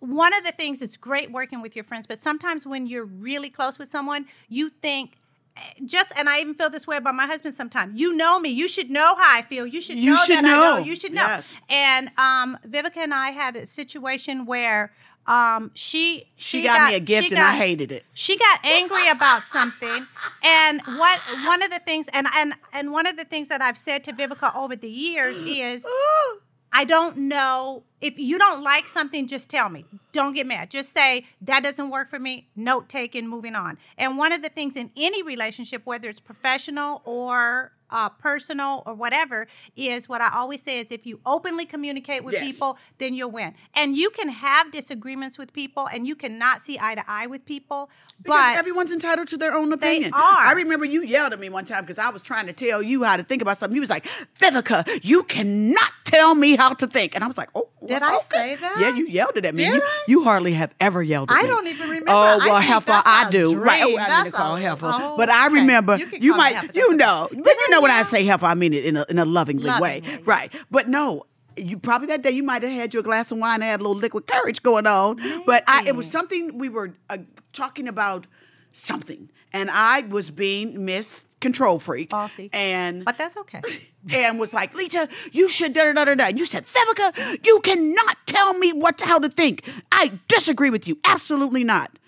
one 0.00 0.34
of 0.34 0.44
the 0.44 0.52
things 0.52 0.80
that's 0.80 0.96
great 0.96 1.30
working 1.30 1.62
with 1.62 1.76
your 1.76 1.84
friends, 1.84 2.06
but 2.06 2.18
sometimes 2.18 2.66
when 2.66 2.86
you're 2.86 3.04
really 3.04 3.50
close 3.50 3.78
with 3.78 3.90
someone, 3.90 4.26
you 4.48 4.70
think 4.70 5.16
eh, 5.56 5.60
just 5.84 6.12
and 6.16 6.28
I 6.28 6.40
even 6.40 6.54
feel 6.54 6.70
this 6.70 6.86
way 6.86 6.96
about 6.96 7.14
my 7.14 7.26
husband 7.26 7.54
sometimes. 7.54 8.00
You 8.00 8.16
know 8.16 8.38
me. 8.38 8.48
You 8.48 8.68
should 8.68 8.90
know 8.90 9.14
how 9.16 9.38
I 9.38 9.42
feel. 9.42 9.66
You 9.66 9.80
should 9.80 9.98
You 9.98 10.10
know 10.12 10.16
should 10.16 10.36
that 10.36 10.44
I 10.44 10.48
know. 10.48 10.76
know. 10.76 10.84
You 10.84 10.96
should 10.96 11.12
know. 11.12 11.26
Yes. 11.26 11.54
And 11.68 12.10
um, 12.16 12.58
Vivica 12.66 12.98
and 12.98 13.14
I 13.14 13.30
had 13.30 13.56
a 13.56 13.66
situation 13.66 14.46
where 14.46 14.92
um, 15.26 15.70
she 15.74 16.26
she, 16.36 16.62
got, 16.62 16.90
me 16.90 16.96
a 16.96 17.00
gift 17.00 17.28
she 17.28 17.34
and 17.34 17.44
i 17.44 17.54
hated 17.54 17.92
it 17.92 18.04
she 18.14 18.36
got 18.36 18.64
angry 18.64 19.08
about 19.08 19.46
something 19.46 20.06
and 20.42 20.80
what 20.96 21.20
one 21.46 21.62
of 21.62 21.70
the 21.70 21.78
things 21.78 22.06
and 22.12 22.26
and 22.36 22.54
and 22.72 22.90
one 22.90 23.06
of 23.06 23.16
the 23.16 23.24
things 23.24 23.48
that 23.48 23.60
I've 23.60 23.78
said 23.78 24.02
to 24.04 24.12
Vivica 24.12 24.54
over 24.56 24.74
the 24.74 24.88
years 24.88 25.40
is 25.44 25.84
I 26.72 26.84
don't 26.84 27.16
know 27.16 27.84
if 28.00 28.18
you 28.18 28.38
don't 28.38 28.62
like 28.62 28.88
something 28.88 29.26
just 29.26 29.48
tell 29.50 29.68
me 29.68 29.84
don't 30.12 30.32
get 30.32 30.46
mad 30.46 30.70
just 30.70 30.92
say 30.92 31.24
that 31.40 31.62
doesn't 31.62 31.90
work 31.90 32.08
for 32.08 32.18
me 32.18 32.48
note 32.56 32.88
taken 32.88 33.26
moving 33.28 33.54
on 33.54 33.76
and 33.98 34.16
one 34.18 34.32
of 34.32 34.42
the 34.42 34.48
things 34.48 34.76
in 34.76 34.90
any 34.96 35.22
relationship 35.22 35.82
whether 35.84 36.08
it's 36.08 36.20
professional 36.20 37.02
or 37.04 37.72
uh, 37.92 38.08
personal 38.08 38.84
or 38.86 38.94
whatever 38.94 39.48
is 39.74 40.08
what 40.08 40.20
I 40.20 40.30
always 40.32 40.62
say 40.62 40.78
is 40.78 40.92
if 40.92 41.06
you 41.06 41.18
openly 41.26 41.66
communicate 41.66 42.22
with 42.22 42.34
Yes. 42.34 42.44
people 42.44 42.78
then 42.98 43.14
you'll 43.14 43.32
win 43.32 43.54
and 43.74 43.96
you 43.96 44.10
can 44.10 44.28
have 44.28 44.70
disagreements 44.70 45.36
with 45.38 45.52
people 45.52 45.88
and 45.88 46.06
you 46.06 46.14
cannot 46.14 46.62
see 46.62 46.78
eye 46.80 46.94
to 46.94 47.02
eye 47.10 47.26
with 47.26 47.44
people 47.44 47.90
because 48.22 48.52
but 48.52 48.56
everyone's 48.56 48.92
entitled 48.92 49.26
to 49.28 49.36
their 49.36 49.52
own 49.54 49.72
opinion. 49.72 50.12
They 50.12 50.16
are. 50.16 50.46
I 50.46 50.52
remember 50.54 50.84
you 50.84 51.02
yelled 51.02 51.32
at 51.32 51.40
me 51.40 51.48
one 51.48 51.64
time 51.64 51.82
because 51.82 51.98
I 51.98 52.10
was 52.10 52.22
trying 52.22 52.46
to 52.46 52.52
tell 52.52 52.80
you 52.80 53.02
how 53.02 53.16
to 53.16 53.24
think 53.24 53.42
about 53.42 53.58
something. 53.58 53.74
You 53.74 53.80
was 53.80 53.90
like, 53.90 54.06
Vivica, 54.38 55.00
you 55.02 55.24
cannot 55.24 55.90
tell 56.04 56.34
me 56.36 56.54
how 56.56 56.74
to 56.74 56.86
think. 56.86 57.14
And 57.16 57.24
I 57.24 57.26
was 57.26 57.38
like, 57.38 57.48
oh, 57.56 57.68
Did 57.90 58.02
I 58.02 58.18
say 58.20 58.56
that? 58.56 58.76
Yeah, 58.80 58.94
you 58.96 59.06
yelled 59.06 59.36
it 59.36 59.44
at 59.44 59.54
me. 59.54 59.64
Did 59.64 59.74
you, 59.74 59.82
I? 59.82 60.04
you 60.08 60.24
hardly 60.24 60.52
have 60.54 60.74
ever 60.80 61.02
yelled 61.02 61.30
at 61.30 61.36
I 61.36 61.42
me. 61.42 61.48
I 61.48 61.50
don't 61.50 61.66
even 61.66 61.88
remember. 61.88 62.10
Oh, 62.12 62.38
well, 62.38 62.56
heifer, 62.60 62.86
that's 62.86 63.02
I 63.08 63.28
do. 63.30 63.56
Right. 63.56 63.82
Oh. 63.84 63.96
I 63.96 64.06
That's 64.08 64.22
mean 64.24 64.32
to 64.32 64.36
call 64.38 64.56
a- 64.56 64.60
heifer. 64.60 64.90
oh, 64.94 65.16
but 65.16 65.28
I 65.30 65.46
okay. 65.46 65.54
remember, 65.54 65.96
You 65.98 66.06
can 66.06 66.22
you, 66.22 66.30
call 66.32 66.38
might, 66.38 66.74
you 66.76 66.96
know. 66.96 67.24
okay. 67.24 67.40
But 67.40 67.54
you 67.60 67.70
know 67.70 67.82
when 67.82 67.90
I 67.90 68.02
say 68.02 68.24
heifer, 68.24 68.46
I 68.46 68.54
mean 68.54 68.72
it 68.72 68.84
in 68.84 68.96
a, 68.96 69.04
in 69.08 69.18
a 69.18 69.24
lovingly 69.24 69.68
way. 69.68 70.00
Lovingly, 70.00 70.10
yeah. 70.10 70.18
Right. 70.24 70.54
But 70.70 70.88
no, 70.88 71.24
you 71.56 71.78
probably 71.78 72.06
that 72.08 72.22
day 72.22 72.30
you 72.30 72.42
might 72.42 72.62
have 72.62 72.72
had 72.72 72.94
your 72.94 73.02
glass 73.02 73.30
of 73.32 73.38
wine 73.38 73.54
and 73.56 73.64
had 73.64 73.80
a 73.80 73.82
little 73.82 73.98
liquid 74.00 74.26
courage 74.26 74.62
going 74.62 74.86
on. 74.86 75.16
But 75.44 75.64
I, 75.66 75.84
it 75.86 75.96
was 75.96 76.10
something 76.10 76.58
we 76.58 76.68
were 76.68 76.94
uh, 77.10 77.18
talking 77.52 77.88
about 77.88 78.26
something, 78.72 79.30
and 79.52 79.70
I 79.70 80.02
was 80.02 80.30
being 80.30 80.84
Miss 80.84 81.24
Control 81.40 81.78
Freak, 81.78 82.12
and 82.52 83.04
but 83.04 83.16
that's 83.18 83.36
okay 83.36 83.60
and 84.14 84.38
was 84.38 84.52
like, 84.52 84.74
Lita, 84.74 85.08
you 85.32 85.48
should 85.48 85.72
da 85.72 85.84
da 85.84 85.92
da 85.92 86.04
da 86.04 86.14
da. 86.14 86.24
And 86.26 86.38
you 86.38 86.46
said, 86.46 86.66
Vivica, 86.66 87.46
you 87.46 87.60
cannot 87.60 88.16
tell 88.26 88.54
me 88.54 88.72
what 88.72 89.00
how 89.00 89.18
to 89.18 89.28
think. 89.28 89.64
I 89.90 90.18
disagree 90.28 90.70
with 90.70 90.86
you. 90.86 90.98
Absolutely 91.04 91.64
not. 91.64 91.98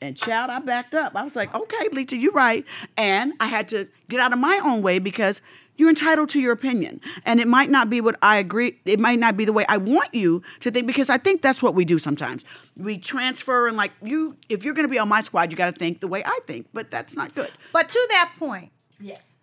And 0.00 0.16
child, 0.16 0.50
I 0.50 0.58
backed 0.58 0.94
up. 0.94 1.16
I 1.16 1.22
was 1.22 1.34
like, 1.34 1.54
okay, 1.54 1.88
Lita, 1.92 2.16
you're 2.16 2.32
right. 2.32 2.64
And 2.96 3.32
I 3.40 3.46
had 3.46 3.68
to 3.68 3.88
get 4.08 4.20
out 4.20 4.32
of 4.32 4.38
my 4.38 4.60
own 4.62 4.82
way 4.82 4.98
because 4.98 5.40
you're 5.76 5.88
entitled 5.88 6.28
to 6.30 6.40
your 6.40 6.52
opinion. 6.52 7.00
And 7.24 7.40
it 7.40 7.48
might 7.48 7.70
not 7.70 7.90
be 7.90 8.00
what 8.00 8.16
I 8.22 8.36
agree, 8.36 8.78
it 8.84 9.00
might 9.00 9.18
not 9.18 9.36
be 9.36 9.44
the 9.44 9.52
way 9.52 9.64
I 9.68 9.78
want 9.78 10.14
you 10.14 10.42
to 10.60 10.70
think, 10.70 10.86
because 10.86 11.10
I 11.10 11.16
think 11.16 11.42
that's 11.42 11.62
what 11.62 11.74
we 11.74 11.84
do 11.84 11.98
sometimes. 11.98 12.44
We 12.76 12.98
transfer 12.98 13.66
and 13.66 13.76
like 13.76 13.92
you, 14.02 14.36
if 14.48 14.64
you're 14.64 14.74
gonna 14.74 14.88
be 14.88 14.98
on 14.98 15.08
my 15.08 15.22
squad, 15.22 15.50
you 15.50 15.56
gotta 15.56 15.76
think 15.76 16.00
the 16.00 16.08
way 16.08 16.22
I 16.24 16.38
think, 16.44 16.68
but 16.72 16.90
that's 16.90 17.16
not 17.16 17.34
good. 17.34 17.50
but 17.72 17.88
to 17.88 18.06
that 18.10 18.34
point 18.38 18.70
Yes. 19.00 19.34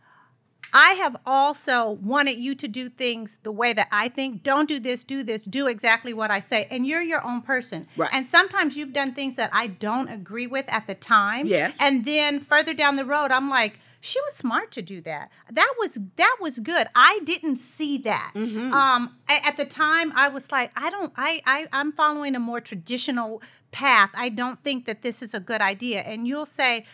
I 0.74 0.92
have 0.94 1.18
also 1.26 1.92
wanted 2.02 2.40
you 2.40 2.56
to 2.56 2.68
do 2.68 2.88
things 2.88 3.40
the 3.44 3.52
way 3.52 3.74
that 3.74 3.88
I 3.92 4.08
think. 4.08 4.42
Don't 4.44 4.68
do 4.68 4.80
this, 4.80 5.04
do 5.04 5.24
this, 5.24 5.44
do 5.44 5.68
exactly 5.68 6.14
what 6.14 6.32
I 6.32 6.40
say. 6.40 6.68
And 6.72 6.88
you're 6.88 7.02
your 7.02 7.24
own 7.26 7.42
person. 7.42 7.88
Right. 7.98 8.10
And 8.14 8.26
sometimes 8.26 8.78
you've 8.78 8.94
done 8.94 9.14
things 9.14 9.36
that 9.36 9.50
I 9.54 9.68
don't 9.68 10.08
agree 10.08 10.48
with 10.48 10.66
at 10.70 10.88
the 10.88 10.96
time. 10.96 11.46
Yes. 11.48 11.78
And 11.82 12.06
then 12.06 12.40
further 12.40 12.74
down 12.74 12.96
the 12.96 13.06
road, 13.06 13.32
I'm 13.32 13.50
like, 13.50 13.80
she 14.00 14.20
was 14.22 14.34
smart 14.34 14.72
to 14.72 14.82
do 14.82 15.00
that. 15.02 15.30
That 15.52 15.74
was 15.78 16.00
that 16.16 16.38
was 16.42 16.58
good. 16.60 16.88
I 16.96 17.20
didn't 17.24 17.58
see 17.58 18.00
that. 18.00 18.32
Mm-hmm. 18.36 18.74
Um, 18.74 19.16
at 19.28 19.58
the 19.58 19.66
time, 19.66 20.12
I 20.16 20.28
was 20.28 20.52
like, 20.52 20.72
I 20.76 20.90
don't. 20.90 21.14
I, 21.16 21.44
I 21.46 21.68
I'm 21.72 21.92
following 21.92 22.36
a 22.36 22.40
more 22.40 22.60
traditional 22.60 23.44
path. 23.70 24.10
I 24.16 24.30
don't 24.30 24.64
think 24.64 24.86
that 24.88 25.04
this 25.04 25.22
is 25.22 25.36
a 25.36 25.40
good 25.40 25.62
idea. 25.62 26.02
And 26.02 26.28
you'll 26.28 26.48
say, 26.48 26.86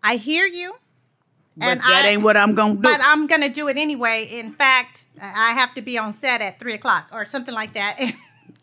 I 0.00 0.14
hear 0.14 0.46
you. 0.46 0.76
But 1.56 1.78
that 1.78 2.04
ain't 2.04 2.22
what 2.22 2.36
I'm 2.36 2.54
gonna 2.54 2.74
do. 2.74 2.80
But 2.80 3.00
I'm 3.02 3.26
gonna 3.26 3.48
do 3.48 3.68
it 3.68 3.76
anyway. 3.76 4.24
In 4.24 4.52
fact, 4.52 5.08
I 5.20 5.52
have 5.52 5.72
to 5.74 5.82
be 5.82 5.96
on 5.98 6.12
set 6.12 6.40
at 6.40 6.58
three 6.58 6.74
o'clock 6.74 7.08
or 7.12 7.26
something 7.26 7.54
like 7.54 7.74
that. 7.74 8.00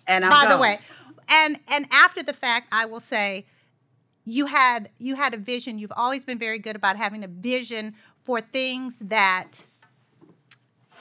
And 0.07 0.25
I'm 0.25 0.31
by 0.31 0.51
the 0.51 0.57
way, 0.57 0.79
and 1.29 1.59
and 1.67 1.85
after 1.91 2.23
the 2.23 2.33
fact, 2.33 2.67
I 2.71 2.85
will 2.85 2.99
say, 2.99 3.45
you 4.25 4.47
had 4.47 4.89
you 4.97 5.15
had 5.15 5.33
a 5.33 5.37
vision. 5.37 5.77
You've 5.77 5.93
always 5.95 6.23
been 6.23 6.39
very 6.39 6.57
good 6.57 6.75
about 6.75 6.97
having 6.97 7.23
a 7.23 7.27
vision 7.27 7.93
for 8.23 8.41
things 8.41 8.99
that 8.99 9.67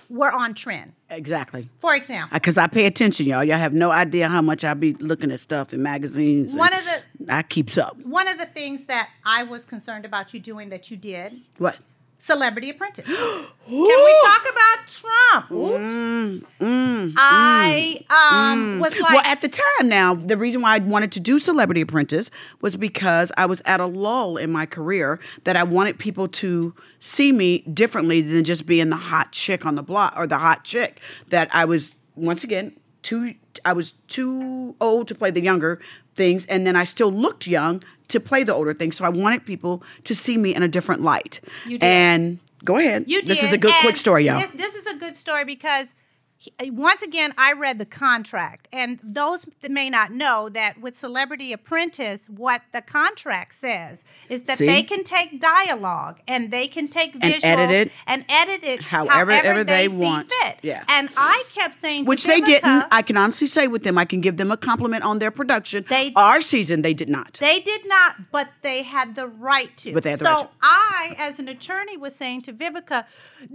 were 0.09 0.33
on 0.33 0.55
trend. 0.55 0.93
Exactly. 1.09 1.69
For 1.79 1.95
example, 1.95 2.35
Because 2.35 2.59
I 2.59 2.67
pay 2.67 2.87
attention, 2.87 3.27
y'all. 3.27 3.45
Y'all 3.45 3.59
have 3.59 3.73
no 3.75 3.91
idea 3.91 4.29
how 4.29 4.43
much 4.43 4.65
I 4.65 4.75
be 4.75 4.93
looking 4.95 5.31
at 5.31 5.41
stuff 5.41 5.73
in 5.73 5.83
magazines. 5.83 6.55
one 6.55 6.73
and 6.73 6.83
of 6.83 6.87
the 6.87 7.10
I 7.31 7.43
keeps 7.43 7.79
up. 7.79 7.97
one 8.05 8.29
of 8.29 8.39
the 8.39 8.47
things 8.47 8.87
that 8.87 9.11
I 9.25 9.43
was 9.43 9.65
concerned 9.65 10.05
about 10.05 10.35
you 10.35 10.41
doing 10.41 10.69
that 10.71 10.91
you 10.91 10.97
did, 10.97 11.41
What? 11.59 11.77
Celebrity 12.23 12.69
Apprentice. 12.69 13.07
Can 13.07 13.15
we 13.67 14.15
talk 14.25 14.43
about 14.53 14.89
Trump? 15.49 15.51
Oops. 15.53 16.45
I 17.17 18.05
um 18.11 18.79
was 18.79 18.91
like 18.93 19.01
Mm, 19.01 19.15
well, 19.15 19.23
at 19.25 19.41
the 19.41 19.49
time 19.49 19.89
now, 19.89 20.15
the 20.15 20.37
reason 20.37 20.61
why 20.61 20.75
I 20.77 20.79
wanted 20.81 21.13
to 21.13 21.21
do 21.21 21.39
Celebrity 21.39 21.81
Apprentice 21.81 22.31
was 22.61 22.77
because 22.77 23.33
I 23.39 23.47
was 23.47 23.63
at 23.65 23.81
a 23.81 23.87
lull 23.87 24.37
in 24.37 24.53
my 24.53 24.67
career 24.67 25.19
that 25.45 25.57
I 25.57 25.63
wanted 25.63 25.99
people 25.99 26.29
to 26.29 26.75
see 26.99 27.33
me 27.33 27.61
differently 27.61 28.21
than 28.21 28.45
just 28.45 28.67
being 28.67 28.91
the 28.91 28.97
hot 28.97 29.33
chick 29.33 29.65
on 29.65 29.75
the 29.77 29.83
block 29.83 30.13
or 30.17 30.27
the 30.27 30.39
hot 30.39 30.65
chick 30.65 31.01
that 31.31 31.49
I 31.55 31.65
was 31.65 31.95
once 32.17 32.45
again 32.45 32.77
too 33.03 33.35
I 33.65 33.73
was 33.73 33.93
too 34.09 34.77
old 34.81 35.09
to 35.09 35.15
play 35.15 35.31
the 35.31 35.41
younger 35.43 35.81
things 36.21 36.45
and 36.47 36.67
then 36.67 36.77
I 36.77 36.85
still 36.85 37.11
looked 37.11 37.47
young 37.47 37.83
to 38.09 38.21
play 38.21 38.43
the 38.45 38.53
older 38.53 38.75
things. 38.75 38.97
So 38.97 39.07
I 39.07 39.09
wanted 39.09 39.47
people 39.47 39.83
to 40.05 40.15
see 40.15 40.37
me 40.37 40.55
in 40.55 40.63
a 40.63 40.69
different 40.69 41.01
light. 41.03 41.41
You 41.65 41.79
did. 41.79 41.87
And 41.87 42.39
go 42.63 42.77
ahead. 42.77 43.05
You 43.07 43.21
did. 43.21 43.29
this 43.29 43.43
is 43.43 43.55
a 43.55 43.59
good 43.59 43.75
quick 43.81 43.97
story, 43.97 44.27
y'all. 44.27 44.41
This, 44.41 44.51
this 44.51 44.75
is 44.75 44.87
a 44.87 44.97
good 44.97 45.17
story 45.17 45.47
because 45.47 45.95
he- 46.41 46.71
once 46.71 47.03
again, 47.03 47.35
I 47.37 47.53
read 47.53 47.79
the 47.79 47.85
contract, 47.85 48.67
and 48.73 48.99
those 49.03 49.45
that 49.61 49.71
may 49.71 49.91
not 49.91 50.11
know 50.11 50.49
that 50.49 50.81
with 50.81 50.97
Celebrity 50.97 51.53
Apprentice, 51.53 52.29
what 52.31 52.63
the 52.73 52.81
contract 52.81 53.55
says 53.57 54.05
is 54.31 54.45
that 54.45 54.57
See? 54.57 54.65
they 54.67 54.83
can 54.83 55.05
take 55.05 55.39
dialogue 55.39 56.21
and 56.27 56.51
they 56.51 56.67
can 56.67 56.89
take 56.89 57.15
And 57.21 57.25
edit 57.45 57.71
it 57.71 57.93
and 58.07 58.25
edit 58.31 58.65
it 58.65 58.81
however- 58.85 59.33
however, 59.33 59.33
ever 59.33 59.65
they 59.65 59.89
see 59.89 59.97
want. 59.97 60.33
Fit. 60.33 60.61
Yeah. 60.63 60.85
And 60.89 61.11
I 61.15 61.45
kept 61.55 61.75
saying, 61.75 62.05
to 62.05 62.09
Which 62.09 62.25
they 62.25 62.41
didn't. 62.41 62.65
Uh, 62.65 62.89
I 62.91 63.03
can 63.03 63.19
honestly 63.19 63.47
say 63.47 63.67
with 63.67 63.83
them, 63.83 63.99
I 63.99 64.07
can 64.07 64.23
give 64.23 64.39
them 64.39 64.51
a 64.51 64.57
compliment 64.57 65.05
on 65.05 65.19
their 65.19 65.31
production. 65.31 65.85
They- 65.91 66.15
Our 66.17 66.41
season, 66.41 66.81
they 66.81 66.95
did 66.95 67.11
not. 67.11 67.35
They 67.35 67.61
did 67.61 67.87
not, 67.87 68.31
but 68.33 68.49
they 68.63 68.83
had 68.83 69.15
the 69.15 69.27
right 69.27 69.77
to. 69.77 69.93
But 69.93 70.05
they 70.05 70.11
had 70.13 70.21
the 70.21 70.25
so 70.25 70.31
right 70.33 70.43
to. 70.45 70.49
I, 70.63 71.15
as 71.19 71.39
an 71.39 71.49
attorney, 71.49 71.99
was 71.99 72.17
saying 72.17 72.43
to 72.43 72.55
Vivica, 72.55 73.05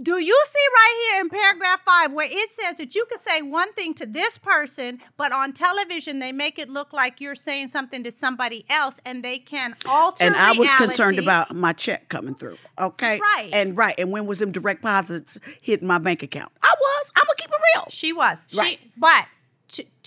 do 0.00 0.18
you 0.18 0.40
see 0.52 0.66
right 0.72 1.08
here 1.10 1.20
in 1.22 1.28
paragraph 1.30 1.80
five 1.84 2.12
where 2.12 2.28
it 2.30 2.52
says 2.52 2.75
that 2.78 2.94
you 2.94 3.06
could 3.10 3.20
say 3.20 3.42
one 3.42 3.72
thing 3.74 3.94
to 3.94 4.06
this 4.06 4.38
person, 4.38 5.00
but 5.16 5.32
on 5.32 5.52
television 5.52 6.18
they 6.18 6.32
make 6.32 6.58
it 6.58 6.68
look 6.68 6.92
like 6.92 7.20
you're 7.20 7.34
saying 7.34 7.68
something 7.68 8.02
to 8.04 8.12
somebody 8.12 8.64
else, 8.68 9.00
and 9.04 9.24
they 9.24 9.38
can 9.38 9.74
alter. 9.86 10.24
and 10.24 10.36
I 10.36 10.52
was 10.52 10.72
concerned 10.74 11.18
about 11.18 11.54
my 11.54 11.72
check 11.72 12.08
coming 12.08 12.34
through. 12.34 12.58
Okay, 12.78 13.18
Right. 13.20 13.50
and 13.52 13.76
right, 13.76 13.94
and 13.98 14.10
when 14.12 14.26
was 14.26 14.38
them 14.38 14.52
direct 14.52 14.82
deposits 14.82 15.38
hitting 15.60 15.86
my 15.88 15.98
bank 15.98 16.22
account? 16.22 16.52
I 16.62 16.74
was. 16.78 17.12
I'm 17.16 17.24
gonna 17.24 17.34
keep 17.36 17.50
it 17.50 17.60
real. 17.74 17.84
She 17.90 18.12
was. 18.12 18.38
Right. 18.54 18.78
She, 18.82 18.90
but 18.96 19.26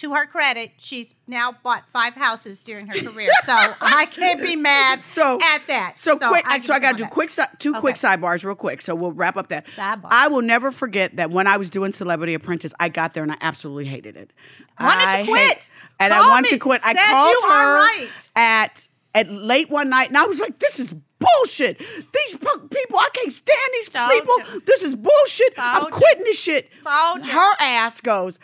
to, 0.02 0.08
to 0.08 0.14
her 0.14 0.26
credit, 0.26 0.72
she's 0.78 1.14
now 1.28 1.54
bought 1.64 1.90
five 1.90 2.14
houses 2.16 2.62
during 2.62 2.88
her 2.88 2.94
career, 2.94 3.30
so 3.46 3.54
I 3.82 4.08
can't 4.10 4.42
be 4.42 4.56
mad 4.56 5.04
So 5.04 5.40
at 5.44 5.68
that. 5.68 5.98
So, 5.98 6.18
quick. 6.18 6.44
I 6.48 6.60
so 6.60 6.74
I 6.74 6.80
got 6.80 6.92
to 6.92 6.98
do 6.98 7.04
that. 7.04 7.12
quick. 7.12 7.30
Si- 7.30 7.44
two 7.60 7.74
quick 7.76 7.96
sidebars, 7.96 8.44
real 8.44 8.56
quick. 8.56 8.82
So 8.82 8.96
we'll 8.96 9.12
wrap 9.12 9.38
up 9.38 9.50
that. 9.50 9.66
Sidebar. 9.68 10.08
I 10.12 10.28
will 10.28 10.42
never 10.42 10.72
forget 10.72 11.16
that 11.18 11.32
when 11.32 11.48
I 11.48 11.58
was 11.58 11.70
doing 11.70 11.94
Celebrity 11.94 12.34
Apprentice, 12.34 12.74
I 12.80 12.90
got 12.90 13.14
there 13.14 13.24
and 13.24 13.32
I 13.32 13.38
absolutely 13.42 13.86
hated 13.86 14.16
it. 14.18 14.32
Wanted 14.80 15.02
to 15.02 15.08
I 15.08 15.26
quit. 15.26 15.70
and 16.00 16.14
Called 16.14 16.26
I 16.26 16.30
wanted 16.30 16.44
me. 16.44 16.50
to 16.50 16.58
quit. 16.60 16.82
I 16.84 16.94
called 16.94 17.30
you 17.32 17.42
her 17.50 17.76
right. 17.76 18.30
at 18.36 18.88
at 19.16 19.28
late 19.30 19.70
one 19.70 19.90
night, 19.90 20.10
and 20.10 20.18
I 20.18 20.26
was 20.26 20.40
like, 20.40 20.60
"This 20.60 20.80
is." 20.80 20.94
Bullshit! 21.22 21.78
These 21.80 22.36
people, 22.38 22.98
I 22.98 23.10
can't 23.14 23.34
stand 23.34 23.60
these 23.74 23.90
Told 23.90 24.10
people. 24.10 24.36
you. 24.54 24.62
This 24.62 24.84
is 24.84 24.96
bullshit. 24.96 25.54
I'm 25.58 25.82
Told 25.82 25.92
you. 25.94 25.98
quitting 26.00 26.24
this 26.24 26.40
shit. 26.42 26.70
Told 26.82 27.26
you. 27.26 27.34
Her 27.34 27.52
ass 27.60 28.00
goes, 28.00 28.40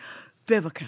Vivica. 0.45 0.87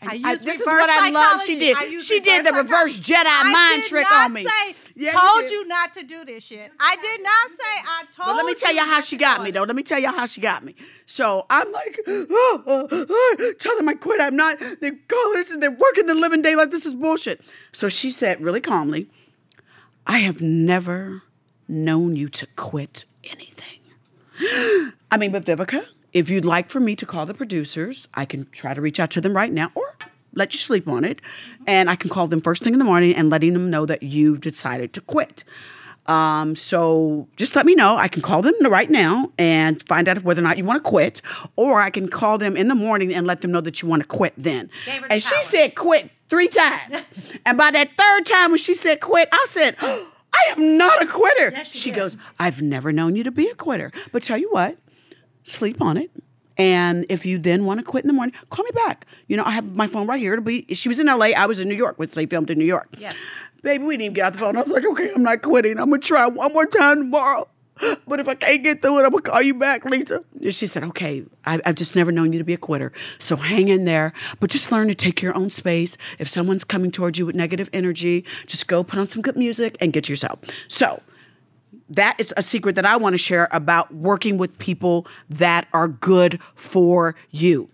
I 0.00 0.20
I- 0.24 0.36
this 0.36 0.60
is 0.60 0.66
what 0.66 0.88
I 0.90 1.10
love. 1.10 1.42
She 1.42 1.58
did. 1.58 2.02
She 2.02 2.20
did 2.20 2.46
the 2.46 2.52
reverse. 2.52 3.00
Jedi 3.00 3.52
mind 3.52 3.82
trick 3.84 4.10
on 4.12 4.32
me. 4.32 4.44
Say, 4.46 4.74
Yeah, 4.94 5.12
told 5.12 5.42
did. 5.42 5.50
you 5.50 5.66
not 5.66 5.92
to 5.94 6.02
do 6.04 6.24
this 6.24 6.44
shit. 6.44 6.70
I 6.78 6.96
did 6.96 7.22
not 7.22 7.48
say. 7.50 7.82
I 7.84 8.04
told. 8.12 8.28
You. 8.28 8.32
But 8.32 8.36
let 8.36 8.46
me 8.46 8.54
tell 8.54 8.74
you 8.74 8.84
how 8.84 9.00
she 9.00 9.16
got 9.16 9.42
me, 9.42 9.50
though. 9.50 9.62
Let 9.64 9.74
me 9.74 9.82
tell 9.82 9.98
you 9.98 10.12
how 10.12 10.26
she 10.26 10.40
got 10.40 10.64
me. 10.64 10.76
So 11.04 11.46
I'm 11.50 11.72
like, 11.72 11.98
oh, 12.06 12.62
oh, 12.66 12.88
oh, 12.90 13.52
tell 13.58 13.76
them 13.76 13.88
I 13.88 13.94
quit. 13.94 14.20
I'm 14.20 14.36
not. 14.36 14.58
They 14.80 14.92
call 14.92 15.32
this 15.34 15.50
and 15.50 15.62
they're 15.62 15.70
working 15.70 16.06
the 16.06 16.14
living 16.14 16.42
day 16.42 16.54
like 16.54 16.70
this 16.70 16.86
is 16.86 16.94
bullshit. 16.94 17.40
So 17.72 17.88
she 17.88 18.10
said 18.12 18.40
really 18.40 18.60
calmly, 18.60 19.08
I 20.06 20.18
have 20.18 20.40
never 20.40 21.22
known 21.66 22.14
you 22.16 22.28
to 22.28 22.46
quit 22.56 23.04
anything. 23.24 23.80
I 25.10 25.16
mean, 25.18 25.32
but 25.32 25.44
Vivica, 25.44 25.84
if 26.12 26.30
you'd 26.30 26.44
like 26.44 26.68
for 26.68 26.80
me 26.80 26.96
to 26.96 27.06
call 27.06 27.26
the 27.26 27.34
producers, 27.34 28.08
I 28.14 28.24
can 28.24 28.48
try 28.50 28.74
to 28.74 28.80
reach 28.80 28.98
out 28.98 29.10
to 29.12 29.20
them 29.20 29.34
right 29.34 29.52
now 29.52 29.70
or 29.74 29.96
let 30.34 30.52
you 30.52 30.58
sleep 30.58 30.88
on 30.88 31.04
it. 31.04 31.20
And 31.66 31.90
I 31.90 31.96
can 31.96 32.10
call 32.10 32.28
them 32.28 32.40
first 32.40 32.62
thing 32.62 32.72
in 32.72 32.78
the 32.78 32.84
morning 32.84 33.14
and 33.14 33.30
letting 33.30 33.52
them 33.52 33.70
know 33.70 33.86
that 33.86 34.02
you 34.02 34.36
decided 34.36 34.92
to 34.94 35.00
quit. 35.00 35.44
Um, 36.06 36.56
so 36.56 37.28
just 37.36 37.54
let 37.54 37.66
me 37.66 37.74
know. 37.74 37.96
I 37.96 38.08
can 38.08 38.22
call 38.22 38.40
them 38.40 38.54
right 38.62 38.88
now 38.88 39.30
and 39.36 39.82
find 39.86 40.08
out 40.08 40.24
whether 40.24 40.40
or 40.40 40.44
not 40.44 40.56
you 40.56 40.64
want 40.64 40.82
to 40.82 40.88
quit, 40.88 41.20
or 41.54 41.80
I 41.80 41.90
can 41.90 42.08
call 42.08 42.38
them 42.38 42.56
in 42.56 42.68
the 42.68 42.74
morning 42.74 43.12
and 43.12 43.26
let 43.26 43.42
them 43.42 43.52
know 43.52 43.60
that 43.60 43.82
you 43.82 43.88
want 43.88 44.02
to 44.02 44.08
quit 44.08 44.32
then. 44.38 44.70
The 44.86 45.12
And 45.12 45.22
she 45.22 45.42
said 45.42 45.74
quit 45.74 46.10
three 46.28 46.48
times. 46.48 47.34
and 47.46 47.58
by 47.58 47.70
that 47.72 47.90
third 47.98 48.24
time 48.24 48.52
when 48.52 48.58
she 48.58 48.74
said 48.74 49.00
quit, 49.00 49.28
I 49.30 49.44
said, 49.48 49.76
I 49.82 50.52
am 50.52 50.78
not 50.78 51.02
a 51.02 51.06
quitter. 51.06 51.50
Yes, 51.52 51.68
she 51.68 51.78
she 51.78 51.90
goes, 51.90 52.16
I've 52.38 52.62
never 52.62 52.90
known 52.90 53.14
you 53.14 53.24
to 53.24 53.30
be 53.30 53.48
a 53.48 53.54
quitter. 53.54 53.92
But 54.10 54.22
tell 54.22 54.38
you 54.38 54.48
what, 54.50 54.78
sleep 55.48 55.80
on 55.80 55.96
it. 55.96 56.10
And 56.56 57.06
if 57.08 57.24
you 57.24 57.38
then 57.38 57.64
want 57.64 57.78
to 57.78 57.84
quit 57.84 58.02
in 58.04 58.08
the 58.08 58.14
morning, 58.14 58.34
call 58.50 58.64
me 58.64 58.70
back. 58.74 59.06
You 59.28 59.36
know, 59.36 59.44
I 59.44 59.52
have 59.52 59.76
my 59.76 59.86
phone 59.86 60.08
right 60.08 60.20
here. 60.20 60.32
It'll 60.32 60.44
be. 60.44 60.66
She 60.74 60.88
was 60.88 60.98
in 60.98 61.08
L.A. 61.08 61.32
I 61.34 61.46
was 61.46 61.60
in 61.60 61.68
New 61.68 61.76
York, 61.76 61.98
which 61.98 62.12
they 62.12 62.26
filmed 62.26 62.50
in 62.50 62.58
New 62.58 62.64
York. 62.64 62.88
Yeah. 62.98 63.12
Baby, 63.62 63.84
we 63.84 63.94
didn't 63.94 64.02
even 64.02 64.14
get 64.14 64.24
out 64.26 64.32
the 64.32 64.40
phone. 64.40 64.56
I 64.56 64.62
was 64.62 64.72
like, 64.72 64.84
okay, 64.84 65.10
I'm 65.14 65.22
not 65.22 65.42
quitting. 65.42 65.78
I'm 65.78 65.90
gonna 65.90 66.02
try 66.02 66.26
one 66.26 66.52
more 66.52 66.66
time 66.66 66.98
tomorrow. 66.98 67.48
But 68.08 68.18
if 68.18 68.28
I 68.28 68.34
can't 68.34 68.64
get 68.64 68.82
through 68.82 68.98
it, 68.98 69.04
I'm 69.04 69.10
gonna 69.10 69.22
call 69.22 69.42
you 69.42 69.54
back, 69.54 69.84
Lisa. 69.84 70.24
And 70.42 70.54
she 70.54 70.66
said, 70.66 70.82
okay, 70.84 71.24
I, 71.44 71.60
I've 71.64 71.76
just 71.76 71.94
never 71.94 72.10
known 72.10 72.32
you 72.32 72.38
to 72.38 72.44
be 72.44 72.54
a 72.54 72.58
quitter. 72.58 72.92
So 73.18 73.36
hang 73.36 73.68
in 73.68 73.84
there, 73.84 74.12
but 74.40 74.50
just 74.50 74.72
learn 74.72 74.88
to 74.88 74.94
take 74.94 75.22
your 75.22 75.36
own 75.36 75.50
space. 75.50 75.96
If 76.18 76.28
someone's 76.28 76.64
coming 76.64 76.90
towards 76.90 77.18
you 77.18 77.26
with 77.26 77.36
negative 77.36 77.70
energy, 77.72 78.24
just 78.46 78.66
go 78.66 78.82
put 78.82 78.98
on 78.98 79.06
some 79.06 79.22
good 79.22 79.36
music 79.36 79.76
and 79.80 79.92
get 79.92 80.04
to 80.04 80.12
yourself. 80.12 80.40
So 80.66 81.02
that 81.90 82.20
is 82.20 82.32
a 82.36 82.42
secret 82.42 82.74
that 82.74 82.84
I 82.86 82.96
want 82.96 83.14
to 83.14 83.18
share 83.18 83.48
about 83.50 83.94
working 83.94 84.38
with 84.38 84.58
people 84.58 85.06
that 85.30 85.66
are 85.72 85.88
good 85.88 86.40
for 86.54 87.14
you. 87.30 87.70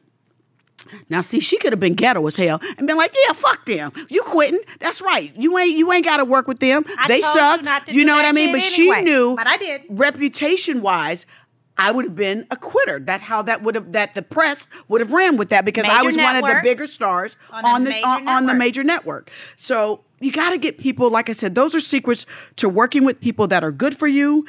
Now, 1.09 1.22
see, 1.22 1.40
she 1.40 1.57
could 1.59 1.72
have 1.72 1.80
been 1.80 1.94
ghetto 1.94 2.24
as 2.26 2.37
hell 2.37 2.61
and 2.76 2.87
been 2.87 2.96
like, 2.98 3.14
"Yeah, 3.26 3.33
fuck 3.33 3.64
them. 3.66 3.90
You 4.11 4.22
quitting? 4.22 4.61
That's 4.80 5.00
right. 5.00 5.33
You 5.37 5.57
ain't 5.59 5.76
you 5.76 5.90
ain't 5.92 6.04
got 6.04 6.18
to 6.18 6.24
work 6.24 6.46
with 6.46 6.61
them. 6.61 6.85
I 6.98 7.09
they 7.09 7.16
you 7.18 7.22
suck. 7.22 7.61
you 7.88 8.00
do 8.00 8.04
know 8.04 8.14
what 8.14 8.26
I 8.26 8.33
mean?" 8.33 8.52
But 8.52 8.62
she 8.62 8.90
knew, 9.00 9.35
But 9.37 9.46
I 9.46 9.57
did. 9.57 9.83
reputation 9.88 10.83
wise. 10.83 11.24
I 11.76 11.90
would 11.90 12.04
have 12.04 12.14
been 12.14 12.46
a 12.50 12.56
quitter. 12.56 13.00
That's 13.00 13.24
how 13.24 13.42
that 13.42 13.62
would 13.62 13.74
have 13.74 13.92
that 13.92 14.14
the 14.14 14.22
press 14.22 14.68
would 14.88 15.00
have 15.00 15.12
ran 15.12 15.37
with 15.37 15.48
that 15.48 15.64
because 15.64 15.84
I 15.88 16.02
was 16.02 16.16
one 16.16 16.37
of 16.37 16.42
the 16.42 16.60
bigger 16.62 16.87
stars 16.87 17.37
On 17.50 17.64
on, 17.64 17.84
the 17.84 18.02
on, 18.02 18.28
on 18.28 18.46
the 18.46 18.54
major 18.54 18.84
network. 18.84 19.30
So 19.56 20.04
you 20.20 20.30
got 20.30 20.50
to 20.50 20.58
get 20.58 20.78
people. 20.78 21.10
Like 21.10 21.28
I 21.28 21.32
said, 21.32 21.54
those 21.54 21.74
are 21.74 21.80
secrets 21.80 22.26
to 22.56 22.68
working 22.68 23.04
with 23.04 23.20
people 23.20 23.46
that 23.48 23.64
are 23.64 23.72
good 23.72 23.96
for 23.96 24.06
you, 24.06 24.46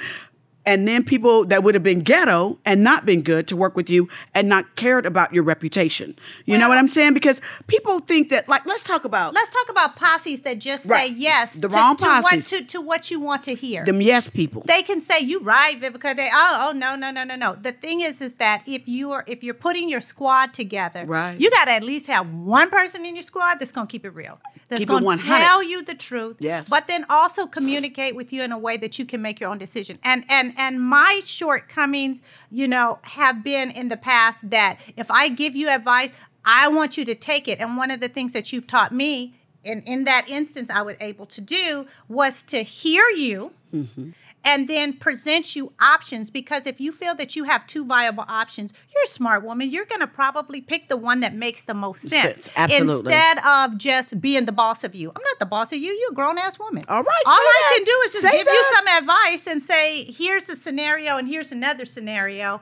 and 0.65 0.87
then 0.87 1.03
people 1.03 1.45
that 1.45 1.63
would 1.63 1.73
have 1.75 1.83
been 1.83 1.99
ghetto 2.01 2.57
and 2.65 2.83
not 2.83 3.05
been 3.05 3.21
good 3.21 3.47
to 3.47 3.55
work 3.55 3.75
with 3.75 3.89
you 3.89 4.07
and 4.33 4.49
not 4.49 4.75
cared 4.75 5.05
about 5.05 5.33
your 5.33 5.43
reputation. 5.43 6.17
You 6.45 6.57
know 6.57 6.67
what 6.69 6.77
I'm 6.77 6.87
saying? 6.87 7.13
Because 7.13 7.41
people 7.67 7.99
think 7.99 8.29
that 8.29 8.47
like 8.49 8.65
let's 8.65 8.83
talk 8.83 9.05
about 9.05 9.33
Let's 9.33 9.49
talk 9.51 9.69
about 9.69 9.95
posses 9.95 10.41
that 10.41 10.59
just 10.59 10.85
Right. 10.85 11.07
say 11.09 11.13
yes 11.15 11.53
The 11.55 11.67
to, 11.67 11.75
wrong 11.75 11.97
to 11.97 12.05
what 12.05 12.23
posses. 12.31 12.49
to, 12.49 12.63
to 12.63 12.81
what 12.81 13.11
you 13.11 13.19
want 13.19 13.43
to 13.43 13.53
hear. 13.55 13.85
them 13.85 14.01
yes 14.01 14.29
people. 14.29 14.63
they 14.65 14.81
can 14.83 15.01
say 15.01 15.19
you 15.19 15.39
right 15.41 15.79
Vivica. 15.79 16.15
They 16.15 16.29
oh 16.33 16.67
oh 16.69 16.71
no 16.77 16.95
no 16.95 17.11
no 17.11 17.23
no 17.23 17.35
no. 17.35 17.55
The 17.61 17.71
thing 17.71 18.01
is 18.01 18.21
is 18.21 18.35
that 18.35 18.63
if 18.65 18.87
you 18.87 19.11
are 19.11 19.23
if 19.27 19.43
you're 19.43 19.53
putting 19.53 19.89
your 19.89 20.01
squad 20.01 20.53
together, 20.53 21.05
Right. 21.05 21.39
you 21.39 21.49
got 21.51 21.65
to 21.65 21.71
at 21.71 21.83
least 21.83 22.07
have 22.07 22.27
one 22.33 22.69
person 22.69 23.05
in 23.05 23.15
your 23.15 23.21
squad 23.23 23.55
that's 23.59 23.71
going 23.71 23.87
to 23.87 23.91
keep 23.91 24.05
it 24.05 24.09
real. 24.09 24.39
That's 24.69 24.79
Keep 24.79 24.89
going 24.89 25.17
to 25.17 25.23
tell 25.23 25.61
you 25.63 25.83
the 25.83 25.93
truth. 25.93 26.37
Yes. 26.39 26.69
But 26.69 26.87
then 26.87 27.05
also 27.09 27.45
communicate 27.45 28.15
with 28.15 28.33
you 28.33 28.41
in 28.43 28.51
a 28.51 28.57
way 28.57 28.77
that 28.77 28.97
you 28.97 29.05
can 29.05 29.21
make 29.21 29.39
your 29.39 29.49
own 29.49 29.57
decision. 29.57 29.99
And 30.03 30.25
and 30.29 30.54
and 30.57 30.81
my 30.81 31.21
shortcomings, 31.23 32.19
you 32.51 32.67
know, 32.67 32.99
have 33.03 33.43
been 33.43 33.71
in 33.71 33.89
the 33.89 33.97
past 33.97 34.49
that 34.49 34.79
if 34.95 35.09
I 35.11 35.29
give 35.29 35.55
you 35.55 35.69
advice, 35.69 36.11
I 36.43 36.67
want 36.67 36.97
you 36.97 37.05
to 37.05 37.15
take 37.15 37.47
it. 37.47 37.59
And 37.59 37.77
one 37.77 37.91
of 37.91 37.99
the 37.99 38.09
things 38.09 38.33
that 38.33 38.53
you've 38.53 38.67
taught 38.67 38.93
me 38.93 39.33
and 39.65 39.83
in 39.85 40.03
that 40.03 40.29
instance 40.29 40.69
I 40.69 40.81
was 40.83 40.95
able 40.99 41.25
to 41.27 41.41
do 41.41 41.87
was 42.07 42.43
to 42.43 42.63
hear 42.63 43.03
you 43.09 43.51
mm-hmm. 43.73 44.11
And 44.45 44.67
then 44.67 44.93
present 44.93 45.55
you 45.55 45.73
options 45.79 46.29
because 46.29 46.67
if 46.67 46.79
you 46.79 46.91
feel 46.91 47.15
that 47.15 47.35
you 47.35 47.45
have 47.45 47.65
two 47.65 47.83
viable 47.83 48.23
options, 48.29 48.71
you're 48.93 49.03
a 49.03 49.07
smart 49.07 49.43
woman. 49.43 49.69
You're 49.71 49.85
going 49.85 50.01
to 50.01 50.07
probably 50.07 50.61
pick 50.61 50.87
the 50.87 50.95
one 50.95 51.19
that 51.21 51.33
makes 51.33 51.63
the 51.63 51.73
most 51.73 52.03
sense. 52.03 52.45
Sense, 52.45 52.49
absolutely. 52.55 53.11
Instead 53.11 53.39
of 53.45 53.77
just 53.77 54.21
being 54.21 54.45
the 54.45 54.51
boss 54.51 54.83
of 54.83 54.93
you. 54.93 55.09
I'm 55.09 55.23
not 55.23 55.39
the 55.39 55.47
boss 55.47 55.73
of 55.73 55.79
you. 55.79 55.91
You're 55.91 56.11
a 56.11 56.13
grown 56.13 56.37
ass 56.37 56.59
woman. 56.59 56.85
All 56.87 57.01
right, 57.01 57.23
All 57.25 57.33
I 57.33 57.61
that. 57.71 57.75
can 57.77 57.83
do 57.85 58.01
is 58.05 58.13
just 58.13 58.23
Say 58.25 58.37
give 58.37 58.45
that. 58.45 58.53
you 58.53 58.75
some 58.75 59.03
advice 59.03 59.47
and 59.47 59.63
say, 59.63 60.03
here's 60.11 60.47
a 60.47 60.55
scenario 60.55 61.17
and 61.17 61.27
here's 61.27 61.51
another 61.51 61.85
scenario. 61.85 62.61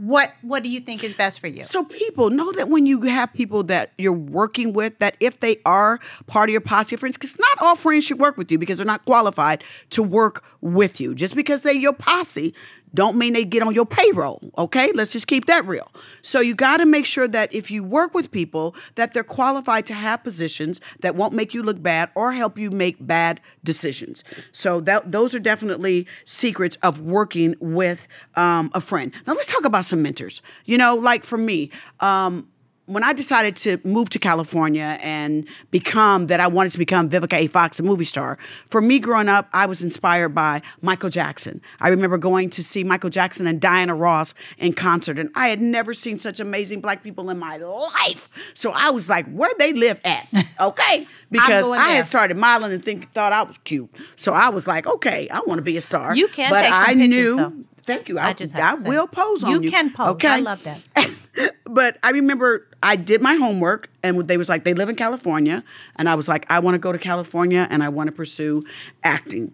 What 0.00 0.32
what 0.40 0.62
do 0.62 0.70
you 0.70 0.80
think 0.80 1.04
is 1.04 1.12
best 1.12 1.40
for 1.40 1.46
you? 1.46 1.60
So 1.60 1.84
people 1.84 2.30
know 2.30 2.50
that 2.52 2.70
when 2.70 2.86
you 2.86 3.02
have 3.02 3.34
people 3.34 3.64
that 3.64 3.92
you're 3.98 4.14
working 4.14 4.72
with, 4.72 4.98
that 4.98 5.14
if 5.20 5.40
they 5.40 5.58
are 5.66 6.00
part 6.26 6.48
of 6.48 6.52
your 6.52 6.62
posse 6.62 6.94
of 6.94 7.00
friends, 7.00 7.18
because 7.18 7.38
not 7.38 7.60
all 7.60 7.76
friends 7.76 8.06
should 8.06 8.18
work 8.18 8.38
with 8.38 8.50
you 8.50 8.56
because 8.56 8.78
they're 8.78 8.86
not 8.86 9.04
qualified 9.04 9.62
to 9.90 10.02
work 10.02 10.42
with 10.62 11.02
you. 11.02 11.14
Just 11.14 11.34
because 11.34 11.60
they're 11.60 11.74
your 11.74 11.92
posse, 11.92 12.54
don't 12.94 13.16
mean 13.16 13.32
they 13.32 13.44
get 13.44 13.62
on 13.62 13.74
your 13.74 13.86
payroll. 13.86 14.40
Okay, 14.58 14.92
let's 14.92 15.12
just 15.12 15.26
keep 15.26 15.46
that 15.46 15.66
real. 15.66 15.90
So 16.22 16.40
you 16.40 16.54
got 16.54 16.78
to 16.78 16.86
make 16.86 17.06
sure 17.06 17.28
that 17.28 17.52
if 17.52 17.70
you 17.70 17.84
work 17.84 18.14
with 18.14 18.30
people, 18.30 18.74
that 18.94 19.14
they're 19.14 19.24
qualified 19.24 19.86
to 19.86 19.94
have 19.94 20.24
positions 20.24 20.80
that 21.00 21.14
won't 21.14 21.32
make 21.32 21.54
you 21.54 21.62
look 21.62 21.82
bad 21.82 22.10
or 22.14 22.32
help 22.32 22.58
you 22.58 22.70
make 22.70 22.96
bad 23.04 23.40
decisions. 23.64 24.24
So 24.52 24.80
that 24.80 25.12
those 25.12 25.34
are 25.34 25.38
definitely 25.40 26.06
secrets 26.24 26.76
of 26.82 27.00
working 27.00 27.54
with 27.60 28.08
um, 28.34 28.70
a 28.74 28.80
friend. 28.80 29.12
Now 29.26 29.34
let's 29.34 29.50
talk 29.50 29.64
about 29.64 29.84
some 29.84 30.02
mentors. 30.02 30.42
You 30.64 30.78
know, 30.78 30.94
like 30.96 31.24
for 31.24 31.38
me. 31.38 31.70
Um, 32.00 32.48
when 32.90 33.04
I 33.04 33.12
decided 33.12 33.54
to 33.58 33.78
move 33.84 34.10
to 34.10 34.18
California 34.18 34.98
and 35.00 35.46
become 35.70 36.26
that 36.26 36.40
I 36.40 36.48
wanted 36.48 36.72
to 36.72 36.78
become 36.78 37.08
Vivica 37.08 37.34
A. 37.34 37.46
Fox, 37.46 37.78
a 37.78 37.84
movie 37.84 38.04
star, 38.04 38.36
for 38.68 38.80
me 38.80 38.98
growing 38.98 39.28
up, 39.28 39.48
I 39.52 39.66
was 39.66 39.80
inspired 39.80 40.30
by 40.30 40.60
Michael 40.82 41.08
Jackson. 41.08 41.60
I 41.78 41.88
remember 41.88 42.18
going 42.18 42.50
to 42.50 42.64
see 42.64 42.82
Michael 42.82 43.08
Jackson 43.10 43.46
and 43.46 43.60
Diana 43.60 43.94
Ross 43.94 44.34
in 44.58 44.72
concert, 44.72 45.20
and 45.20 45.30
I 45.36 45.48
had 45.48 45.60
never 45.60 45.94
seen 45.94 46.18
such 46.18 46.40
amazing 46.40 46.80
black 46.80 47.04
people 47.04 47.30
in 47.30 47.38
my 47.38 47.58
life. 47.58 48.28
So 48.54 48.72
I 48.74 48.90
was 48.90 49.08
like, 49.08 49.30
where 49.30 49.52
they 49.58 49.72
live 49.72 50.00
at? 50.04 50.26
Okay. 50.60 51.06
Because 51.30 51.64
I 51.70 51.76
there. 51.76 51.96
had 51.96 52.06
started 52.06 52.36
modeling 52.36 52.72
and 52.72 52.84
think, 52.84 53.12
thought 53.12 53.32
I 53.32 53.44
was 53.44 53.56
cute. 53.64 53.88
So 54.16 54.32
I 54.34 54.50
was 54.50 54.66
like, 54.66 54.86
okay, 54.86 55.26
I 55.30 55.40
want 55.46 55.58
to 55.58 55.62
be 55.62 55.76
a 55.78 55.80
star. 55.80 56.14
You 56.14 56.28
can 56.28 56.50
but 56.50 56.60
take 56.62 56.70
some 56.70 56.82
I 56.82 56.86
pictures, 56.88 57.08
knew. 57.08 57.36
though. 57.36 57.52
Thank 57.84 58.08
you. 58.08 58.18
I, 58.18 58.28
I 58.28 58.32
just 58.34 58.54
I 58.54 58.74
will 58.74 59.06
pose 59.06 59.42
on 59.42 59.50
You 59.52 59.62
you. 59.62 59.70
can 59.70 59.90
pose. 59.90 60.08
Okay. 60.08 60.28
I 60.28 60.40
love 60.40 60.62
that. 60.64 60.82
but 61.64 61.98
I 62.02 62.10
remember 62.10 62.66
I 62.82 62.96
did 62.96 63.22
my 63.22 63.34
homework 63.34 63.88
and 64.02 64.26
they 64.26 64.36
was 64.36 64.48
like 64.48 64.64
they 64.64 64.74
live 64.74 64.88
in 64.88 64.96
California 64.96 65.62
and 65.96 66.08
I 66.08 66.14
was 66.14 66.28
like 66.28 66.46
I 66.50 66.58
want 66.60 66.74
to 66.74 66.78
go 66.78 66.92
to 66.92 66.98
California 66.98 67.66
and 67.70 67.82
I 67.82 67.88
want 67.88 68.08
to 68.08 68.12
pursue 68.12 68.64
acting. 69.04 69.52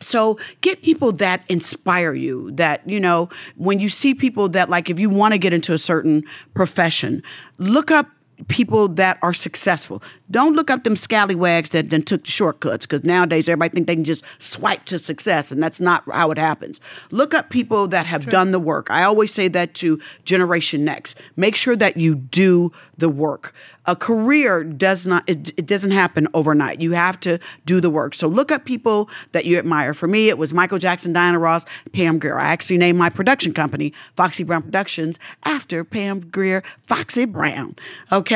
So 0.00 0.38
get 0.60 0.82
people 0.82 1.12
that 1.12 1.42
inspire 1.48 2.14
you 2.14 2.52
that 2.52 2.88
you 2.88 3.00
know 3.00 3.28
when 3.56 3.80
you 3.80 3.88
see 3.88 4.14
people 4.14 4.48
that 4.50 4.68
like 4.68 4.90
if 4.90 4.98
you 4.98 5.10
want 5.10 5.34
to 5.34 5.38
get 5.38 5.52
into 5.52 5.72
a 5.72 5.78
certain 5.78 6.24
profession 6.54 7.22
look 7.58 7.90
up 7.90 8.08
people 8.46 8.88
that 8.88 9.18
are 9.20 9.34
successful. 9.34 10.02
Don't 10.30 10.54
look 10.54 10.70
up 10.70 10.84
them 10.84 10.94
scallywags 10.94 11.70
that 11.70 11.90
then 11.90 12.02
took 12.02 12.24
the 12.24 12.30
shortcuts 12.30 12.86
because 12.86 13.02
nowadays 13.02 13.48
everybody 13.48 13.74
think 13.74 13.86
they 13.86 13.94
can 13.96 14.04
just 14.04 14.22
swipe 14.38 14.84
to 14.86 14.98
success 14.98 15.50
and 15.50 15.62
that's 15.62 15.80
not 15.80 16.04
how 16.12 16.30
it 16.30 16.38
happens. 16.38 16.80
Look 17.10 17.34
up 17.34 17.50
people 17.50 17.88
that 17.88 18.06
have 18.06 18.26
done 18.26 18.52
the 18.52 18.60
work. 18.60 18.90
I 18.90 19.02
always 19.02 19.32
say 19.32 19.48
that 19.48 19.74
to 19.74 20.00
Generation 20.24 20.84
Next. 20.84 21.16
Make 21.36 21.56
sure 21.56 21.74
that 21.76 21.96
you 21.96 22.14
do 22.14 22.70
the 22.96 23.08
work. 23.08 23.54
A 23.86 23.96
career 23.96 24.62
does 24.62 25.06
not 25.06 25.24
it, 25.26 25.50
it 25.56 25.66
doesn't 25.66 25.92
happen 25.92 26.28
overnight. 26.34 26.80
You 26.80 26.92
have 26.92 27.18
to 27.20 27.38
do 27.64 27.80
the 27.80 27.90
work. 27.90 28.14
So 28.14 28.28
look 28.28 28.52
up 28.52 28.66
people 28.66 29.08
that 29.32 29.46
you 29.46 29.58
admire. 29.58 29.94
For 29.94 30.06
me, 30.06 30.28
it 30.28 30.36
was 30.36 30.52
Michael 30.52 30.78
Jackson, 30.78 31.14
Diana 31.14 31.38
Ross, 31.38 31.64
Pam 31.92 32.18
Grier. 32.18 32.38
I 32.38 32.48
actually 32.48 32.76
named 32.76 32.98
my 32.98 33.08
production 33.08 33.54
company 33.54 33.94
Foxy 34.14 34.44
Brown 34.44 34.62
Productions 34.62 35.18
after 35.44 35.84
Pam 35.84 36.20
Grier, 36.20 36.62
Foxy 36.82 37.24
Brown. 37.24 37.74
Okay. 38.12 38.27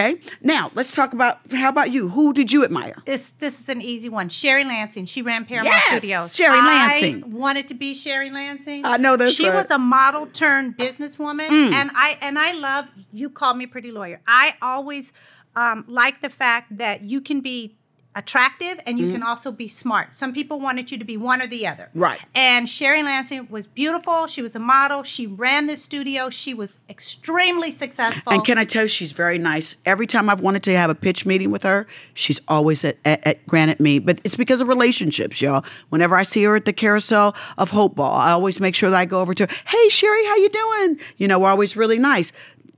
Now 0.43 0.71
let's 0.75 0.93
talk 0.93 1.13
about 1.13 1.39
how 1.53 1.69
about 1.69 1.93
you? 1.93 2.09
Who 2.09 2.33
did 2.33 2.53
you 2.53 2.65
admire? 2.65 2.97
This 3.07 3.31
this 3.31 3.61
is 3.61 3.69
an 3.69 3.81
easy 3.83 4.09
one. 4.09 4.29
Sherry 4.29 4.65
Lansing. 4.65 5.07
She 5.07 5.23
ran 5.23 5.45
Paramount 5.45 5.75
Yes, 5.75 5.87
Studios. 5.89 6.35
Sherry 6.35 6.57
Lansing. 6.57 7.25
I 7.25 7.27
wanted 7.27 7.69
to 7.69 7.75
be 7.75 7.95
Sherry 7.95 8.31
Lansing. 8.31 8.85
I 8.85 8.97
know 8.97 9.17
that's 9.17 9.35
She 9.35 9.49
right. 9.49 9.55
Mm. 9.55 9.63
was 9.63 9.71
a 9.71 9.79
model 9.79 10.27
turned 10.27 10.77
businesswoman, 10.77 11.51
and 11.51 11.91
I 11.95 12.19
and 12.21 12.39
I 12.39 12.53
love. 12.53 12.89
You 13.13 13.31
call 13.31 13.55
me 13.55 13.67
pretty 13.67 13.91
lawyer. 13.91 14.21
I 14.27 14.55
always 14.63 15.13
um, 15.55 15.85
like 15.87 16.23
the 16.23 16.31
fact 16.31 16.79
that 16.79 17.03
you 17.03 17.21
can 17.21 17.41
be 17.41 17.77
attractive 18.15 18.79
and 18.87 18.99
you 18.99 19.11
can 19.11 19.23
also 19.23 19.51
be 19.51 19.69
smart. 19.69 20.17
Some 20.17 20.33
people 20.33 20.61
wanted 20.61 20.91
you 20.91 20.99
to 20.99 21.05
be 21.05 21.17
one 21.17 21.41
or 21.41 21.47
the 21.47 21.67
other. 21.67 21.85
Mm. 21.95 22.03
Right. 22.03 22.21
And 22.35 22.69
Sherry 22.69 23.03
Lansing 23.03 23.49
was 23.51 23.67
beautiful. 23.67 24.27
She 24.27 24.43
was 24.43 24.55
a 24.55 24.59
model. 24.59 25.03
She 25.03 25.27
ran 25.27 25.67
the 25.67 25.77
studio. 25.77 26.29
She 26.29 26.53
was 26.53 26.79
extremely 26.89 27.71
successful. 27.71 28.33
And 28.33 28.45
can 28.45 28.59
I 28.59 28.65
tell 28.65 28.83
you, 28.83 28.89
she's 28.89 29.13
very 29.13 29.39
nice. 29.39 29.75
Every 29.87 30.07
time 30.07 30.29
I've 30.29 30.41
wanted 30.41 30.63
to 30.65 30.77
have 30.77 30.91
a 30.91 30.95
pitch 30.95 31.25
meeting 31.25 31.51
with 31.51 31.63
her, 31.63 31.87
she's 32.15 32.41
always 32.49 32.85
at, 32.85 32.99
at, 33.05 33.27
at 33.27 33.47
granted 33.47 33.81
me. 33.81 33.99
But 33.99 34.21
it's 34.25 34.37
because 34.37 34.61
of 34.61 34.69
relationships, 34.69 35.41
y'all. 35.41 35.65
Whenever 35.89 36.17
I 36.17 36.23
see 36.23 36.43
her 36.45 36.57
at 36.57 36.65
the 36.65 36.73
Carousel 36.73 37.35
of 37.57 37.71
Hope 37.71 37.97
Ball, 37.97 38.15
I 38.15 38.33
always 38.33 38.61
make 38.61 38.75
sure 38.75 38.91
that 38.91 38.99
I 38.99 39.05
go 39.05 39.21
over 39.21 39.35
to 39.35 39.47
her. 39.47 39.55
Hey, 39.67 39.89
Sherry, 39.89 40.25
how 40.27 40.37
you 40.37 40.49
doing? 40.49 41.01
You 41.17 41.29
know, 41.29 41.39
we're 41.39 41.51
always 41.51 41.77
really 41.77 41.99
nice. 41.99 42.33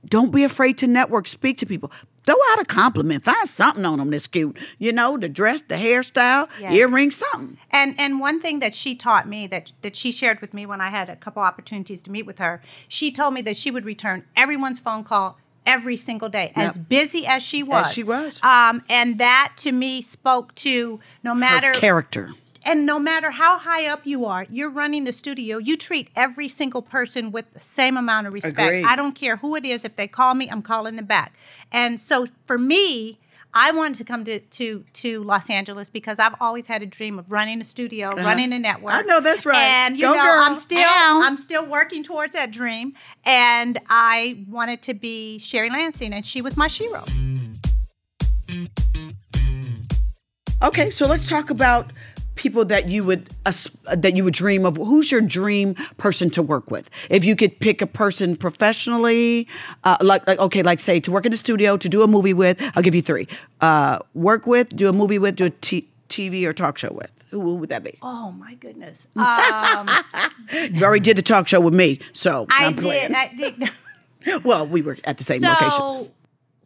Don't 0.05 0.31
be 0.31 0.43
afraid 0.43 0.77
to 0.79 0.87
network. 0.87 1.27
Speak 1.27 1.57
to 1.57 1.65
people. 1.65 1.91
Throw 2.25 2.35
out 2.51 2.59
a 2.59 2.65
compliment. 2.65 3.23
Find 3.23 3.47
something 3.47 3.85
on 3.85 3.99
them 3.99 4.09
that's 4.11 4.27
cute. 4.27 4.57
You 4.79 4.91
know, 4.91 5.15
the 5.17 5.29
dress, 5.29 5.61
the 5.61 5.75
hairstyle, 5.75 6.49
Yes. 6.59 6.73
earrings, 6.73 7.15
something. 7.17 7.57
And 7.71 7.95
and 7.99 8.19
one 8.19 8.41
thing 8.41 8.59
that 8.59 8.73
she 8.73 8.95
taught 8.95 9.27
me 9.27 9.47
that 9.47 9.71
that 9.83 9.95
she 9.95 10.11
shared 10.11 10.41
with 10.41 10.53
me 10.53 10.65
when 10.65 10.81
I 10.81 10.89
had 10.89 11.09
a 11.09 11.15
couple 11.15 11.41
opportunities 11.43 12.01
to 12.03 12.11
meet 12.11 12.25
with 12.25 12.39
her, 12.39 12.61
she 12.87 13.11
told 13.11 13.33
me 13.33 13.41
that 13.43 13.57
she 13.57 13.69
would 13.71 13.85
return 13.85 14.23
everyone's 14.35 14.79
phone 14.79 15.03
call 15.03 15.37
every 15.67 15.97
single 15.97 16.29
day, 16.29 16.51
as 16.55 16.77
Yep. 16.77 16.89
busy 16.89 17.25
as 17.27 17.41
she 17.41 17.63
was. 17.63 17.87
As 17.87 17.93
she 17.93 18.03
was. 18.03 18.39
Um, 18.43 18.83
and 18.89 19.17
that 19.17 19.53
to 19.57 19.71
me 19.71 20.01
spoke 20.01 20.53
to 20.55 20.99
no 21.23 21.31
Her 21.31 21.35
matter 21.35 21.71
character. 21.73 22.31
And 22.65 22.85
no 22.85 22.97
matter 22.97 23.31
how 23.31 23.59
high 23.59 23.87
up 23.87 24.01
you 24.05 24.25
are, 24.25 24.47
you're 24.49 24.71
running 24.71 25.03
the 25.03 25.13
studio. 25.13 25.57
You 25.57 25.77
treat 25.77 26.09
every 26.15 26.47
single 26.47 26.81
person 26.81 27.31
with 27.31 27.53
the 27.53 27.59
same 27.59 27.95
amount 27.95 28.27
of 28.27 28.33
respect. 28.33 28.57
Agreed. 28.57 28.85
I 28.85 28.95
don't 28.95 29.13
care 29.13 29.37
who 29.37 29.55
it 29.55 29.63
is. 29.63 29.85
If 29.85 29.95
they 29.95 30.07
call 30.07 30.33
me, 30.33 30.49
I'm 30.49 30.63
calling 30.63 30.95
them 30.95 31.05
back. 31.05 31.35
And 31.71 31.99
so 31.99 32.25
for 32.47 32.57
me, 32.57 33.19
I 33.53 33.71
wanted 33.71 33.97
to 33.99 34.03
come 34.03 34.25
to, 34.25 34.39
to, 34.39 34.83
to 34.93 35.23
Los 35.23 35.49
Angeles 35.49 35.89
because 35.89 36.19
I've 36.19 36.35
always 36.41 36.65
had 36.65 36.81
a 36.81 36.85
dream 36.85 37.17
of 37.17 37.31
running 37.31 37.61
a 37.61 37.63
studio, 37.63 38.09
running 38.09 38.51
a 38.51 38.59
network. 38.59 38.93
Uh-huh. 38.93 39.03
I 39.03 39.07
know 39.07 39.21
that's 39.21 39.45
right. 39.45 39.57
And 39.57 39.95
you 39.95 40.01
Go 40.01 40.13
know, 40.13 40.23
girl. 40.23 40.43
I'm 40.43 40.55
still 40.57 40.83
Ow. 40.83 41.21
I'm 41.23 41.37
still 41.37 41.65
working 41.65 42.03
towards 42.03 42.33
that 42.33 42.51
dream. 42.51 42.93
And 43.23 43.79
I 43.89 44.43
wanted 44.49 44.81
to 44.83 44.93
be 44.93 45.37
Sherry 45.37 45.69
Lansing, 45.69 46.13
and 46.13 46.25
she 46.25 46.41
was 46.41 46.57
my 46.57 46.67
shero. 46.67 47.07
Okay, 50.61 50.89
so 50.89 51.07
let's 51.07 51.27
talk 51.29 51.49
about 51.49 51.93
people 52.35 52.65
that 52.65 52.89
you 52.89 53.03
would 53.03 53.29
as- 53.45 53.71
that 53.93 54.15
you 54.15 54.23
would 54.23 54.33
dream 54.33 54.65
of. 54.65 54.77
Who's 54.77 55.11
your 55.11 55.21
dream 55.21 55.75
person 55.97 56.29
to 56.31 56.41
work 56.41 56.69
with? 56.69 56.89
If 57.09 57.25
you 57.25 57.35
could 57.35 57.59
pick 57.59 57.81
a 57.81 57.87
person 57.87 58.35
professionally, 58.35 59.47
uh, 59.83 59.97
like, 60.01 60.25
like 60.27 60.39
okay, 60.39 60.61
like 60.63 60.79
say 60.79 60.99
to 60.99 61.11
work 61.11 61.25
in 61.25 61.31
the 61.31 61.37
studio, 61.37 61.77
to 61.77 61.89
do 61.89 62.01
a 62.03 62.07
movie 62.07 62.33
with, 62.33 62.61
I'll 62.75 62.83
give 62.83 62.95
you 62.95 63.01
three. 63.01 63.27
Uh, 63.61 63.99
work 64.13 64.45
with, 64.45 64.69
do 64.75 64.89
a 64.89 64.93
movie 64.93 65.17
with, 65.19 65.35
do 65.37 65.45
a 65.45 65.49
t- 65.49 65.87
TV 66.09 66.45
or 66.45 66.53
talk 66.53 66.77
show 66.77 66.91
with. 66.93 67.11
Who, 67.31 67.41
who 67.41 67.55
would 67.55 67.69
that 67.69 67.83
be? 67.83 67.97
Oh 68.01 68.31
my 68.31 68.53
goodness. 68.55 69.07
Um, 69.15 69.89
You 70.71 70.83
already 70.83 71.01
did 71.03 71.17
the 71.17 71.21
talk 71.21 71.47
show 71.47 71.59
with 71.59 71.73
me, 71.73 71.99
so 72.13 72.45
I 72.49 72.71
did. 72.71 73.11
I 73.11 73.33
did. 73.35 74.43
well, 74.43 74.65
we 74.67 74.81
were 74.81 74.97
at 75.03 75.17
the 75.17 75.23
same 75.23 75.41
location. 75.41 76.11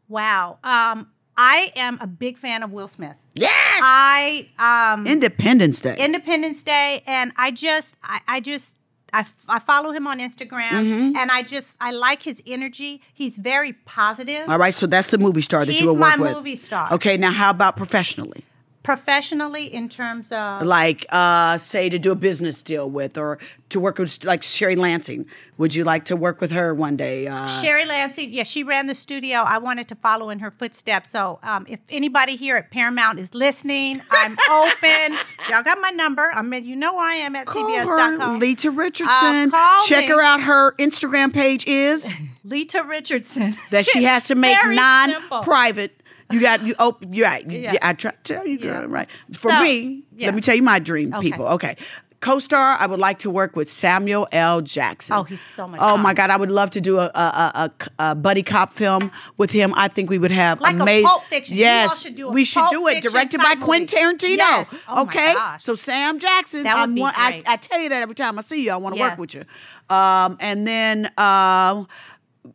Wow. 0.08 0.58
Um, 0.64 1.08
I 1.42 1.72
am 1.78 1.98
a 2.02 2.08
big 2.08 2.38
fan 2.38 2.64
of 2.64 2.72
Will 2.74 2.90
Smith. 2.90 3.16
Yes, 3.34 3.50
I 3.82 4.50
um, 4.60 5.08
Independence 5.08 5.80
Day. 5.80 5.96
Independence 5.98 6.64
Day, 6.64 7.02
and 7.08 7.32
I 7.38 7.52
just, 7.52 7.96
I, 8.04 8.20
I 8.28 8.40
just. 8.42 8.76
I, 9.12 9.22
f- 9.22 9.46
I 9.50 9.58
follow 9.58 9.90
him 9.92 10.06
on 10.06 10.20
Instagram 10.20 10.70
Mm-hmm. 10.70 11.16
and 11.18 11.32
I 11.32 11.42
just 11.42 11.76
I 11.82 11.90
like 11.90 12.22
his 12.22 12.44
energy. 12.46 13.02
He's 13.12 13.38
very 13.38 13.74
positive. 13.74 14.48
All 14.48 14.60
right, 14.60 14.72
so 14.72 14.86
that's 14.86 15.08
the 15.08 15.18
movie 15.18 15.42
star 15.42 15.66
that 15.66 15.72
He's 15.72 15.82
you 15.82 15.88
will 15.88 15.96
work 15.96 16.20
my 16.20 16.32
movie 16.34 16.56
star. 16.56 16.94
Okay, 16.94 17.18
now 17.18 17.32
how 17.32 17.50
about 17.50 17.76
professionally? 17.76 18.44
Professionally, 18.90 19.72
in 19.72 19.88
terms 19.88 20.32
of 20.32 20.64
like 20.66 21.06
uh, 21.10 21.60
say 21.60 21.90
to 21.90 22.00
do 22.00 22.12
a 22.12 22.16
business 22.16 22.62
deal 22.64 22.90
with 22.90 23.20
or 23.20 23.38
to 23.70 23.80
work 23.80 24.00
with 24.00 24.24
like 24.26 24.42
Sherry 24.42 24.76
Lansing. 24.76 25.28
Would 25.58 25.76
you 25.76 25.84
like 25.84 26.06
to 26.06 26.16
work 26.16 26.42
with 26.42 26.50
her 26.52 26.74
one 26.74 26.96
day? 26.98 27.28
Uh, 27.28 27.48
Sherry 27.48 27.86
Lansing, 27.86 28.32
yeah, 28.32 28.42
she 28.44 28.64
ran 28.64 28.88
the 28.88 28.96
studio. 28.96 29.40
I 29.40 29.60
wanted 29.60 29.88
to 29.90 29.96
follow 29.96 30.32
in 30.32 30.40
her 30.40 30.50
footsteps. 30.50 31.12
So 31.12 31.40
um, 31.44 31.66
if 31.70 31.80
anybody 31.90 32.36
here 32.36 32.56
at 32.58 32.72
Paramount 32.72 33.20
is 33.20 33.36
listening, 33.36 34.02
I'm 34.10 34.32
open. 34.52 35.18
Y'all 35.50 35.62
got 35.62 35.80
my 35.80 35.92
number. 35.92 36.32
I 36.34 36.42
mean, 36.42 36.66
you 36.66 36.76
know 36.76 36.96
where 36.96 37.06
I 37.08 37.14
am 37.16 37.36
at 37.36 37.46
call 37.46 37.70
CBS.com. 37.70 38.20
her, 38.20 38.38
Lita 38.40 38.72
Richardson. 38.72 39.52
call 39.52 39.86
Check 39.86 40.06
me. 40.06 40.12
her 40.14 40.22
out. 40.22 40.42
Her 40.42 40.72
Instagram 40.78 41.32
page 41.32 41.68
is 41.68 42.10
Lita 42.44 42.84
Richardson. 42.88 43.54
that 43.70 43.86
she 43.86 44.04
has 44.06 44.26
to 44.28 44.36
make 44.48 44.58
non-private. 44.66 45.99
You 46.32 46.40
got 46.42 46.64
you 46.64 46.76
open. 46.80 47.14
You're 47.14 47.26
right. 47.28 47.50
You- 47.50 47.60
Yeah. 47.60 47.74
yeah, 47.74 47.80
I 47.82 47.94
try 47.94 48.12
to 48.12 48.18
tell 48.24 48.46
you, 48.48 48.60
girl. 48.60 48.82
Yeah. 48.82 48.86
Right. 48.88 49.08
For 49.34 49.50
So, 49.52 49.64
me, 49.64 50.04
yeah. 50.16 50.28
let 50.28 50.36
me 50.36 50.42
tell 50.42 50.56
you 50.56 50.64
my 50.64 50.80
dream, 50.80 51.14
Okay. 51.14 51.32
people. 51.32 51.48
Okay. 51.48 51.76
co-star, 52.22 52.76
I 52.78 52.86
would 52.86 53.00
like 53.00 53.20
to 53.20 53.30
work 53.30 53.56
with 53.56 53.70
Samuel 53.70 54.28
L. 54.34 54.60
Jackson. 54.60 55.16
Oh, 55.16 55.24
he's 55.24 55.40
so 55.40 55.70
much 55.70 55.80
Oh 55.82 55.92
fun. 55.92 56.02
my 56.02 56.14
God, 56.14 56.30
I 56.30 56.36
would 56.36 56.52
love 56.52 56.70
to 56.72 56.82
do 56.82 56.98
a 57.00 57.06
a, 57.06 57.10
a, 57.18 57.72
a, 57.98 58.14
buddy 58.16 58.44
cop 58.44 58.74
film 58.74 59.10
with 59.38 59.52
him. 59.52 59.74
I 59.78 59.88
think 59.88 60.10
we 60.10 60.18
would 60.18 60.30
have 60.32 60.60
Like 60.60 60.76
a 60.76 60.82
amazing. 60.82 61.08
Pulp 61.08 61.24
Fiction. 61.30 61.56
You 61.56 61.64
all 61.64 61.72
Yes, 61.72 62.02
should 62.02 62.16
do 62.16 62.28
a 62.28 62.32
we 62.32 62.44
should 62.44 62.70
do 62.72 62.88
it. 62.90 63.02
Directed 63.02 63.40
by 63.40 63.56
Quentin 63.56 63.98
movie. 64.04 64.18
Tarantino. 64.26 64.38
Yes. 64.38 64.76
Oh 64.90 65.04
okay, 65.04 65.34
so 65.60 65.76
Sam 65.76 66.20
Jackson. 66.20 66.64
That 66.64 66.76
would 66.76 66.82
I'm 66.82 66.96
be 66.96 67.00
one- 67.00 67.14
I, 67.16 67.30
great. 67.32 67.48
I 67.48 67.56
tell 67.56 67.80
you 67.80 67.88
that 67.88 68.04
every 68.04 68.16
time 68.16 68.38
I 68.38 68.42
see 68.42 68.66
you, 68.66 68.72
I 68.72 68.76
want 68.76 68.96
to 68.96 69.00
work 69.02 69.18
with 69.18 69.34
you. 69.34 69.46
Um, 69.90 70.36
and 70.42 70.68
then. 70.68 71.10
Uh, 71.18 71.86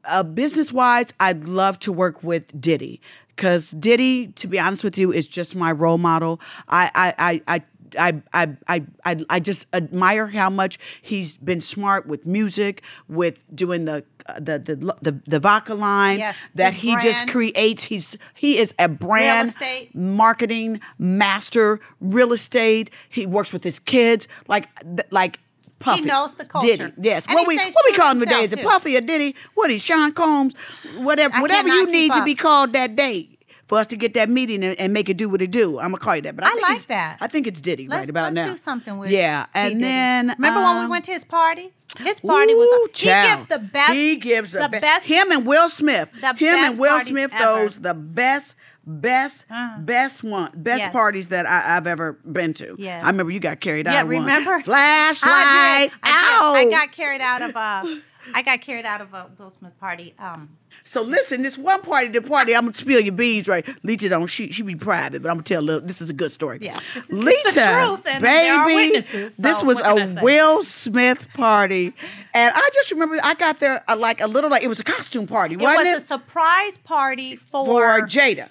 uh, 0.06 0.22
business 0.22 0.72
wise, 0.72 1.12
I'd 1.20 1.44
love 1.44 1.78
to 1.80 1.92
work 1.92 2.22
with 2.24 2.58
Diddy 2.60 3.00
because 3.34 3.70
Diddy, 3.72 4.28
to 4.28 4.46
be 4.46 4.58
honest 4.58 4.84
with 4.84 4.98
you, 4.98 5.12
is 5.12 5.26
just 5.26 5.54
my 5.54 5.72
role 5.72 5.98
model. 5.98 6.40
I 6.68 6.90
I 6.94 7.14
I. 7.18 7.42
I 7.46 7.62
I, 7.96 8.22
I, 8.32 8.56
I, 9.04 9.16
I, 9.30 9.38
just 9.38 9.66
admire 9.72 10.26
how 10.26 10.50
much 10.50 10.80
he's 11.00 11.36
been 11.36 11.60
smart 11.60 12.06
with 12.06 12.26
music, 12.26 12.82
with 13.06 13.38
doing 13.54 13.84
the 13.84 14.04
uh, 14.26 14.40
the 14.40 14.58
the 14.58 14.96
the, 15.02 15.20
the 15.26 15.38
vodka 15.38 15.74
line 15.74 16.18
Yes, 16.18 16.36
that 16.54 16.74
he 16.74 16.96
just 16.96 17.28
creates. 17.28 17.84
He's 17.84 18.16
he 18.34 18.58
is 18.58 18.74
a 18.78 18.88
brand 18.88 19.54
marketing 19.92 20.80
master, 20.98 21.78
real 22.00 22.32
estate. 22.32 22.90
He 23.08 23.26
works 23.26 23.52
with 23.52 23.64
his 23.64 23.78
kids, 23.78 24.28
like 24.48 24.68
like. 25.10 25.38
Puffy. 25.78 26.02
knows 26.02 26.34
the 26.34 26.44
culture. 26.44 26.76
Diddy, 26.76 26.92
yes. 27.00 27.26
And 27.26 27.34
what 27.34 27.46
we 27.46 27.56
what 27.56 27.84
we 27.84 27.96
call 27.96 28.12
him 28.12 28.20
today? 28.20 28.44
Is 28.44 28.52
it. 28.52 28.62
Puffy 28.62 28.96
or 28.96 29.00
Diddy? 29.00 29.34
What 29.54 29.70
is 29.70 29.84
Sean 29.84 30.12
Combs? 30.12 30.54
Whatever 30.96 31.34
I 31.34 31.42
whatever 31.42 31.68
you 31.68 31.86
need 31.86 32.12
keep 32.12 32.20
to 32.20 32.24
be 32.24 32.34
called 32.34 32.72
that 32.72 32.96
day 32.96 33.34
for 33.66 33.78
us 33.78 33.86
to 33.88 33.96
get 33.96 34.14
that 34.14 34.28
meeting 34.28 34.62
and, 34.62 34.78
and 34.78 34.92
make 34.92 35.08
it 35.08 35.16
do 35.16 35.28
what 35.28 35.42
it 35.42 35.50
do. 35.50 35.78
I'm 35.78 35.88
gonna 35.88 35.98
call 35.98 36.16
you 36.16 36.22
that. 36.22 36.36
But 36.36 36.46
I, 36.46 36.50
I 36.50 36.58
like 36.60 36.86
that. 36.86 37.18
I 37.20 37.26
think 37.26 37.46
it's 37.46 37.60
Diddy 37.60 37.88
Let's, 37.88 38.00
right 38.00 38.10
about 38.10 38.34
let's 38.34 38.34
now. 38.34 38.52
do 38.52 38.56
something 38.56 38.98
with 38.98 39.10
yeah, 39.10 39.46
and 39.54 39.82
then 39.82 40.28
remember 40.38 40.60
when 40.62 40.78
we 40.78 40.84
um, 40.84 40.90
went 40.90 41.04
to 41.06 41.12
his 41.12 41.24
party? 41.24 41.72
His 41.98 42.18
party 42.20 42.52
Ooh, 42.52 42.56
was 42.56 42.90
child. 42.92 43.28
he 43.28 43.34
gives 43.36 43.48
the 43.48 43.58
best. 43.58 43.92
He 43.92 44.16
gives 44.16 44.52
the 44.52 44.68
be- 44.68 44.80
best. 44.80 45.06
Him 45.06 45.30
and 45.30 45.46
Will 45.46 45.68
Smith. 45.68 46.10
the 46.20 46.34
him 46.34 46.56
and 46.56 46.78
Will 46.78 47.00
Smith. 47.00 47.32
ever. 47.32 47.44
Those 47.44 47.78
the 47.78 47.94
best. 47.94 48.56
Best, 48.86 49.46
Uh. 49.50 49.78
best 49.78 50.22
one, 50.22 50.50
best 50.54 50.80
Yes. 50.80 50.92
parties 50.92 51.28
that 51.28 51.46
I, 51.46 51.76
I've 51.76 51.86
ever 51.86 52.12
been 52.30 52.52
to. 52.54 52.76
I 52.78 53.06
remember 53.08 53.32
you 53.32 53.40
got 53.40 53.60
carried 53.60 53.86
out. 53.86 53.94
Yeah, 53.94 54.02
of 54.02 54.06
one. 54.08 54.18
remember? 54.20 54.60
flashlight. 54.64 55.30
I, 55.32 55.88
did. 55.88 55.98
I, 56.02 56.10
Ow! 56.10 56.52
got, 56.52 56.56
I 56.56 56.70
got 56.70 56.92
carried 56.92 57.20
out 57.20 57.42
of 57.42 57.56
a. 57.56 58.00
I 58.34 58.40
got 58.40 58.62
carried 58.62 58.86
out 58.86 59.02
of 59.02 59.12
a 59.12 59.30
Will 59.38 59.50
Smith 59.50 59.78
party. 59.78 60.14
Um, 60.18 60.56
So 60.82 61.02
listen, 61.02 61.42
this 61.42 61.58
one 61.58 61.82
party, 61.82 62.08
the 62.08 62.22
party, 62.22 62.54
I'm 62.56 62.62
gonna 62.62 62.72
spill 62.72 62.98
your 63.00 63.12
beans, 63.12 63.46
right? 63.46 63.66
Lita 63.82 64.08
don't 64.08 64.28
she 64.28 64.50
she 64.50 64.62
be 64.62 64.74
private, 64.74 65.20
but 65.22 65.28
I'm 65.28 65.34
gonna 65.36 65.42
tell 65.44 65.60
a 65.60 65.62
little 65.62 65.86
this 65.86 66.00
is 66.00 66.08
a 66.08 66.14
good 66.14 66.32
story. 66.32 66.58
Yeah. 66.62 66.72
This 66.94 67.04
is- 67.04 67.10
Lita, 67.10 68.00
truth, 68.02 68.22
baby, 68.22 68.74
witnesses, 68.74 69.36
this 69.36 69.62
was 69.62 69.76
what 69.76 69.84
can 69.98 70.16
I 70.18 70.20
a? 70.22 70.24
Will 70.24 70.62
Smith 70.62 71.26
party, 71.34 71.92
and 72.32 72.52
I 72.54 72.68
just 72.72 72.90
remember 72.92 73.18
I 73.22 73.34
got 73.34 73.60
there 73.60 73.84
uh, 73.88 73.96
like 73.96 74.22
a 74.22 74.26
little 74.26 74.48
like 74.50 74.62
it 74.62 74.68
was 74.68 74.80
a 74.80 74.84
costume 74.84 75.26
party, 75.26 75.54
it 75.56 75.60
was 75.60 75.84
it? 75.84 76.02
a 76.02 76.06
surprise 76.06 76.78
party 76.78 77.36
for 77.36 77.66
for 77.66 78.00
Jada. 78.06 78.48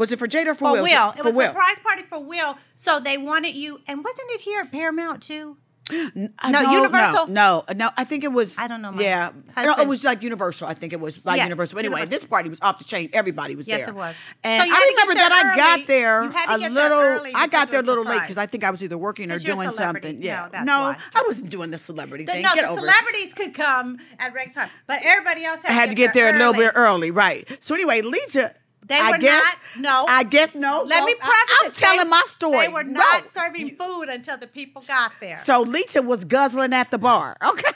Was 0.00 0.10
it 0.12 0.18
for 0.18 0.26
Jada 0.26 0.48
or 0.48 0.54
for, 0.54 0.72
Will? 0.72 0.76
for 0.78 0.82
Will? 0.82 0.90
Will. 0.90 1.10
It 1.18 1.24
was 1.24 1.34
Will. 1.36 1.44
a 1.44 1.48
surprise 1.48 1.78
party 1.78 2.02
for 2.02 2.18
Will. 2.18 2.56
So 2.74 2.98
they 3.00 3.18
wanted 3.18 3.54
you, 3.54 3.80
and 3.86 4.02
wasn't 4.02 4.30
it 4.32 4.40
here 4.40 4.60
at 4.62 4.72
Paramount 4.72 5.22
too? 5.22 5.56
Uh, 5.92 6.50
No, 6.50 6.60
Universal? 6.70 7.26
No, 7.28 7.64
no, 7.68 7.74
no. 7.74 7.90
I 7.96 8.04
think 8.04 8.22
it 8.22 8.30
was. 8.30 8.56
I 8.58 8.68
don't 8.68 8.80
know 8.80 8.92
my 8.92 9.02
Yeah, 9.02 9.32
no, 9.56 9.74
it 9.76 9.88
was 9.88 10.04
like 10.04 10.22
Universal. 10.22 10.68
I 10.68 10.74
think 10.74 10.92
it 10.92 11.00
was 11.00 11.26
like 11.26 11.38
Yeah, 11.38 11.44
Universal. 11.44 11.74
But 11.74 11.80
anyway, 11.84 12.00
Universal. 12.00 12.10
this 12.10 12.24
party 12.24 12.48
was 12.48 12.60
off 12.62 12.78
the 12.78 12.84
chain. 12.84 13.10
Everybody 13.12 13.56
was 13.56 13.66
Yes, 13.66 13.78
there. 13.78 13.86
Yes, 13.86 13.88
it 13.88 13.94
was. 13.96 14.14
And 14.44 14.62
So 14.62 14.68
I 14.68 14.78
get 14.78 14.88
remember 14.90 15.14
there 15.14 15.28
that 15.28 15.52
I 15.52 15.56
got 15.56 15.86
there 15.88 16.22
You 16.24 16.30
had 16.30 16.46
to 16.46 16.54
a 16.54 16.58
get 16.60 16.74
there 16.74 16.90
little. 17.18 17.32
I 17.36 17.46
got 17.48 17.70
there 17.72 17.80
a 17.80 17.82
little 17.82 18.04
late 18.04 18.20
because 18.20 18.38
I 18.38 18.46
think 18.46 18.62
I 18.62 18.70
was 18.70 18.84
either 18.84 18.96
working 18.96 19.32
or 19.32 19.38
doing 19.40 19.72
something. 19.72 20.20
No, 20.20 20.24
Yeah, 20.26 20.62
no, 20.64 20.78
why. 20.80 20.96
I 21.14 21.24
wasn't 21.26 21.50
doing 21.50 21.70
the 21.72 21.78
celebrity 21.78 22.24
The, 22.24 22.32
thing. 22.32 22.42
no, 22.42 22.54
get 22.54 22.62
the 22.66 22.68
over 22.70 22.86
it. 22.86 22.88
celebrities 22.88 23.34
could 23.34 23.54
come 23.54 23.98
at 24.20 24.32
regular 24.32 24.54
time, 24.66 24.70
but 24.86 25.00
everybody 25.02 25.44
else 25.44 25.60
had, 25.62 25.70
I 25.72 25.74
had 25.74 25.88
to 25.90 25.96
get 25.96 26.14
there 26.14 26.32
a 26.32 26.38
little 26.38 26.54
bit 26.54 26.70
early, 26.76 27.10
right? 27.10 27.48
So 27.58 27.74
anyway, 27.74 28.00
Lita. 28.02 28.54
They 28.86 28.98
I 28.98 29.10
were 29.10 29.18
guess, 29.18 29.42
not- 29.76 29.82
no. 29.82 30.04
I 30.08 30.22
guess 30.24 30.54
no. 30.54 30.82
Let 30.86 31.00
no, 31.00 31.06
me 31.06 31.14
I- 31.20 31.24
preface 31.26 31.56
I'm 31.62 31.66
it. 31.70 31.74
telling 31.74 32.04
They- 32.04 32.10
my 32.10 32.22
story. 32.26 32.66
They 32.66 32.72
were 32.72 32.82
No. 32.84 32.98
not 33.00 33.32
serving 33.32 33.76
food 33.76 34.08
until 34.08 34.36
the 34.36 34.46
people 34.46 34.82
got 34.82 35.12
there. 35.20 35.36
So 35.36 35.60
Lita 35.60 36.02
was 36.02 36.24
guzzling 36.24 36.72
at 36.72 36.90
the 36.90 36.98
bar. 36.98 37.36
Okay. 37.44 37.70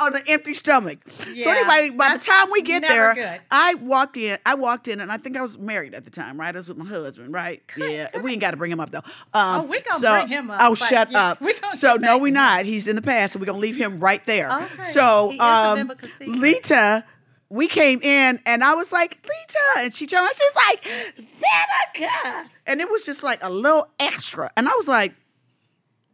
On 0.00 0.14
an 0.14 0.22
empty 0.28 0.54
stomach. 0.54 0.98
So 1.10 1.50
anyway, 1.50 1.90
by 1.90 2.16
the 2.16 2.24
time 2.24 2.48
we 2.52 2.62
get 2.62 2.82
there, 2.82 3.14
good. 3.14 3.40
I 3.50 3.74
walked 3.74 4.16
in. 4.16 4.38
I 4.46 4.54
walked 4.54 4.86
in, 4.86 5.00
and 5.00 5.10
I 5.10 5.16
think 5.18 5.36
I 5.36 5.42
was 5.42 5.58
married 5.58 5.92
at 5.92 6.04
the 6.04 6.10
time, 6.10 6.38
right? 6.38 6.54
I 6.54 6.58
was 6.58 6.68
with 6.68 6.76
my 6.76 6.84
husband, 6.84 7.32
right? 7.34 7.60
yeah, 7.76 8.16
we 8.20 8.30
ain't 8.32 8.40
got 8.40 8.52
to 8.52 8.56
bring 8.56 8.70
him 8.70 8.78
up 8.78 8.90
though. 8.92 9.02
Um, 9.34 9.60
Oh, 9.60 9.62
we 9.64 9.80
gonna 9.80 10.00
so- 10.00 10.12
bring 10.12 10.28
him 10.28 10.50
up, 10.52 10.60
Oh, 10.62 10.74
shut 10.76 11.10
yeah, 11.10 11.30
up. 11.30 11.40
we 11.42 11.54
So 11.72 11.96
no, 11.96 12.16
we 12.18 12.30
not. 12.30 12.64
He's 12.64 12.86
in 12.86 12.94
the 12.96 13.02
past, 13.02 13.32
so 13.32 13.40
we're 13.40 13.46
gonna 13.46 13.58
leave 13.58 13.76
him 13.76 13.98
right 13.98 14.24
there. 14.24 14.48
Okay. 14.50 14.82
So 14.84 15.30
He 15.30 15.36
is 15.36 15.40
a 15.40 15.44
um. 15.44 15.92
Lita. 16.26 17.04
We 17.50 17.66
came 17.66 18.00
in 18.02 18.40
and 18.44 18.62
I 18.62 18.74
was 18.74 18.92
like, 18.92 19.18
Lita. 19.22 19.84
And 19.84 19.94
she 19.94 20.06
turned 20.06 20.26
around, 20.26 20.34
she's 20.36 20.54
like, 20.54 20.84
Vivica. 21.16 22.48
And 22.66 22.80
it 22.80 22.90
was 22.90 23.06
just 23.06 23.22
like 23.22 23.42
a 23.42 23.48
little 23.48 23.88
extra. 23.98 24.50
And 24.56 24.68
I 24.68 24.72
was 24.76 24.86
like, 24.86 25.14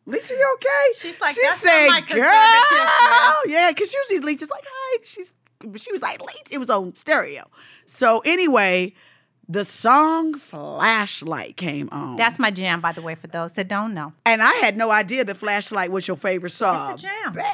Lita, 0.06 0.34
you 0.34 0.54
okay? 0.54 0.98
She's 0.98 1.18
like, 1.20 1.34
she 1.34 1.40
"That's 1.42 1.64
not 1.64 1.88
my 1.88 2.00
girl. 2.02 2.18
conservative 2.18 3.52
Yeah, 3.52 3.70
because 3.70 3.94
usually 3.94 4.20
Lita's 4.20 4.50
like, 4.50 4.64
hi. 4.66 4.98
She's 5.02 5.32
she 5.76 5.90
was 5.92 6.02
like, 6.02 6.20
Lita. 6.20 6.50
It 6.50 6.58
was 6.58 6.68
on 6.70 6.94
stereo. 6.94 7.48
So 7.86 8.20
anyway, 8.20 8.92
the 9.48 9.64
song 9.64 10.34
Flashlight 10.38 11.56
came 11.56 11.88
on. 11.92 12.16
That's 12.16 12.38
my 12.38 12.50
jam, 12.50 12.80
by 12.80 12.92
the 12.92 13.02
way, 13.02 13.14
for 13.14 13.26
those 13.26 13.52
that 13.54 13.68
don't 13.68 13.94
know. 13.94 14.12
and 14.24 14.42
I 14.42 14.52
had 14.54 14.76
no 14.76 14.90
idea 14.90 15.24
that 15.24 15.36
Flashlight 15.36 15.90
was 15.90 16.06
your 16.08 16.16
favorite 16.16 16.50
song. 16.52 16.92
It's 16.92 17.04
a 17.04 17.06
jam. 17.06 17.32
Baby, 17.34 17.44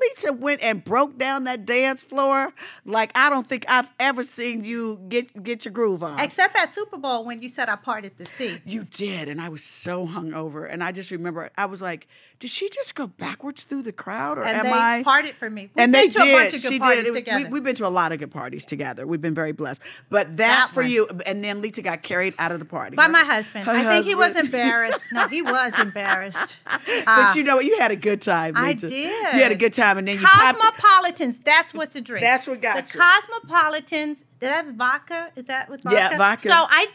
Lita 0.00 0.32
went 0.32 0.62
and 0.62 0.82
broke 0.82 1.18
down 1.18 1.44
that 1.44 1.64
dance 1.66 2.02
floor 2.02 2.52
like 2.84 3.10
I 3.14 3.28
don't 3.30 3.46
think 3.46 3.64
I've 3.68 3.90
ever 4.00 4.22
seen 4.24 4.64
you 4.64 5.00
get 5.08 5.42
get 5.42 5.64
your 5.64 5.72
groove 5.72 6.02
on. 6.02 6.18
Except 6.20 6.56
at 6.56 6.72
Super 6.72 6.96
Bowl 6.96 7.24
when 7.24 7.42
you 7.42 7.48
said 7.48 7.68
I 7.68 7.76
parted 7.76 8.12
the 8.16 8.26
sea. 8.26 8.60
You 8.64 8.84
did, 8.84 9.28
and 9.28 9.40
I 9.40 9.48
was 9.48 9.62
so 9.62 10.06
hungover, 10.06 10.66
and 10.70 10.82
I 10.82 10.92
just 10.92 11.10
remember 11.10 11.50
I 11.56 11.66
was 11.66 11.82
like, 11.82 12.06
"Did 12.40 12.50
she 12.50 12.68
just 12.70 12.94
go 12.94 13.06
backwards 13.06 13.62
through 13.64 13.82
the 13.82 13.92
crowd, 13.92 14.38
or 14.38 14.42
And 14.44 14.56
am 14.56 14.64
they 14.64 14.72
I?" 14.72 15.02
parted 15.04 15.36
for 15.36 15.48
me. 15.48 15.70
We've 15.74 15.82
and 15.84 15.92
been 15.92 16.02
they 16.04 16.08
to 16.08 16.18
did. 16.18 16.28
a 16.34 16.38
bunch 16.38 16.54
of 16.54 16.62
good 16.62 16.72
she 16.72 16.78
parties 16.80 17.04
did. 17.04 17.26
Was-. 17.26 17.48
We, 17.50 17.56
have 17.58 17.64
been 17.64 17.74
to 17.76 17.86
a 17.86 17.88
lot 17.88 18.10
of 18.12 18.18
good 18.18 18.30
parties 18.32 18.64
together. 18.64 19.06
We've 19.06 19.20
been 19.20 19.34
very 19.34 19.52
blessed. 19.52 19.80
But 20.08 20.36
that, 20.38 20.66
That 20.68 20.70
for 20.72 20.82
one. 20.82 20.90
you, 20.90 21.06
and 21.26 21.44
then 21.44 21.60
Lita 21.62 21.82
got 21.82 22.02
carried 22.02 22.34
out 22.38 22.50
of 22.50 22.58
the 22.58 22.64
party 22.64 22.96
By 22.96 23.06
my 23.06 23.20
husband. 23.24 23.66
her 23.66 23.72
I 23.72 23.84
think 23.84 24.06
he 24.06 24.14
was 24.14 24.34
embarrassed. 24.36 25.04
No, 25.12 25.28
he 25.28 25.42
was 25.42 25.78
embarrassed. 25.86 26.56
but 26.64 26.82
uh, 27.06 27.32
you 27.36 27.44
know 27.44 27.56
what? 27.56 27.64
You 27.66 27.78
had 27.78 27.90
a 27.92 27.96
good 27.96 28.20
time. 28.22 28.54
I 28.56 28.72
did. 28.72 28.90
You 28.90 29.42
had 29.42 29.52
a 29.52 29.56
good 29.56 29.72
time, 29.74 29.98
and 29.98 30.08
then 30.08 30.18
popped. 30.18 30.58
Cosmopolitans, 30.58 31.38
that's 31.44 31.72
what's 31.74 31.94
a 31.94 32.00
drink. 32.00 32.22
That's 32.24 32.46
what 32.48 32.60
got 32.62 32.76
you. 32.76 32.82
the 32.82 32.98
you. 32.98 33.04
Cosmopolitans. 33.04 34.24
Did 34.40 34.50
I 34.50 34.56
have 34.56 34.66
vodka? 34.74 35.30
Is 35.36 35.46
that 35.46 35.68
with 35.68 35.82
vodka? 35.82 35.98
Yeah, 35.98 36.16
vodka. 36.16 36.48
So 36.48 36.54
I 36.54 36.86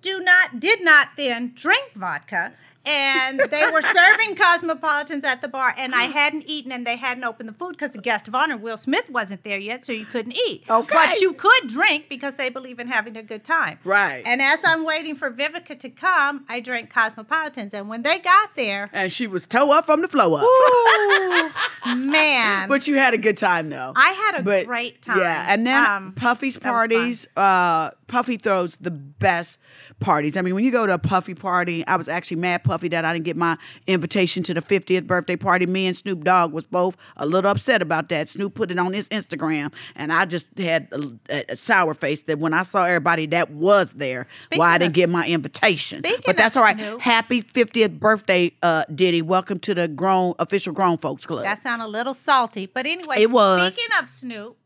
do 0.00 0.20
not, 0.20 0.60
did 0.60 0.82
not 0.82 1.08
then 1.16 1.52
drink 1.54 1.92
vodka. 1.94 2.52
And 2.86 3.40
they 3.50 3.66
were 3.72 3.80
serving 3.82 4.36
cosmopolitans 4.36 5.24
at 5.24 5.40
the 5.40 5.48
bar, 5.48 5.74
and 5.76 5.94
I 5.94 6.02
hadn't 6.04 6.44
eaten, 6.46 6.70
and 6.72 6.86
they 6.86 6.96
hadn't 6.96 7.24
opened 7.24 7.48
the 7.48 7.52
food 7.54 7.72
because 7.72 7.92
the 7.92 8.00
guest 8.02 8.28
of 8.28 8.34
honor, 8.34 8.56
Will 8.56 8.76
Smith, 8.76 9.08
wasn't 9.08 9.42
there 9.44 9.58
yet, 9.58 9.84
so 9.86 9.92
you 9.92 10.04
couldn't 10.04 10.36
eat. 10.46 10.64
Okay. 10.68 10.92
But 10.92 11.20
you 11.20 11.32
could 11.32 11.68
drink 11.68 12.08
because 12.08 12.36
they 12.36 12.50
believe 12.50 12.78
in 12.78 12.88
having 12.88 13.16
a 13.16 13.22
good 13.22 13.42
time. 13.44 13.78
Right. 13.84 14.22
And 14.26 14.42
as 14.42 14.58
I'm 14.64 14.84
waiting 14.84 15.14
for 15.16 15.30
Vivica 15.30 15.78
to 15.78 15.88
come, 15.88 16.44
I 16.48 16.60
drank 16.60 16.90
cosmopolitans, 16.90 17.72
and 17.72 17.88
when 17.88 18.02
they 18.02 18.18
got 18.18 18.54
there, 18.56 18.90
and 18.92 19.10
she 19.12 19.26
was 19.26 19.46
toe 19.46 19.72
up 19.72 19.86
from 19.86 20.02
the 20.02 20.08
flow 20.08 20.34
up. 20.34 20.44
ooh, 20.44 21.50
man. 21.96 22.68
But 22.68 22.86
you 22.86 22.96
had 22.96 23.14
a 23.14 23.18
good 23.18 23.36
time 23.36 23.70
though. 23.70 23.92
I 23.96 24.10
had 24.10 24.40
a 24.40 24.42
But, 24.44 24.66
great 24.66 25.02
time. 25.02 25.18
Yeah, 25.18 25.46
and 25.48 25.66
then 25.66 25.84
Um, 25.86 26.12
Puffy's 26.12 26.54
that 26.54 26.60
was 26.64 26.64
fun. 26.64 26.72
parties. 26.72 27.26
Uh, 27.36 27.90
Puffy 28.06 28.36
throws 28.36 28.76
the 28.80 28.90
best 28.90 29.58
parties. 30.00 30.36
I 30.36 30.42
mean, 30.42 30.54
when 30.54 30.64
you 30.64 30.70
go 30.70 30.86
to 30.86 30.94
a 30.94 30.98
Puffy 30.98 31.34
party, 31.34 31.86
I 31.86 31.96
was 31.96 32.08
actually 32.08 32.38
mad 32.38 32.64
Puffy 32.64 32.88
that 32.88 33.04
I 33.04 33.12
didn't 33.12 33.24
get 33.24 33.36
my 33.36 33.56
invitation 33.86 34.42
to 34.44 34.54
the 34.54 34.60
50th 34.60 35.06
birthday 35.06 35.36
party. 35.36 35.66
Me 35.66 35.86
and 35.86 35.96
Snoop 35.96 36.24
Dogg 36.24 36.52
was 36.52 36.64
both 36.64 36.96
a 37.16 37.26
little 37.26 37.50
upset 37.50 37.80
about 37.82 38.08
that. 38.10 38.28
Snoop 38.28 38.54
put 38.54 38.70
it 38.70 38.78
on 38.78 38.92
his 38.92 39.08
Instagram, 39.08 39.72
and 39.94 40.12
I 40.12 40.24
just 40.26 40.46
had 40.58 40.88
a, 40.92 41.44
a- 41.52 41.56
sour 41.56 41.94
face 41.94 42.22
that 42.22 42.38
when 42.38 42.52
I 42.52 42.62
saw 42.64 42.84
everybody 42.84 43.26
that 43.26 43.50
was 43.50 43.92
there, 43.94 44.26
Speaking 44.40 44.58
why 44.58 44.72
I 44.74 44.78
didn't 44.78 44.94
get 44.94 45.08
my 45.08 45.26
invitation. 45.26 46.02
But 46.26 46.36
that's 46.36 46.56
all 46.56 46.62
right. 46.62 46.76
Snoop. 46.76 47.00
Happy 47.00 47.42
50th 47.42 47.98
birthday, 47.98 48.52
uh, 48.62 48.84
Diddy. 48.94 49.22
Welcome 49.22 49.58
to 49.60 49.74
the 49.74 49.88
grown 49.88 50.34
official 50.38 50.72
grown 50.72 50.98
folks 50.98 51.24
club. 51.26 51.44
That 51.44 51.62
sounded 51.62 51.86
a 51.86 51.88
little 51.88 52.14
salty. 52.14 52.66
But 52.66 52.86
anyway, 52.86 53.16
It 53.22 53.30
was. 53.30 53.72
speaking 53.72 53.90
of 54.00 54.08
Snoop, 54.08 54.56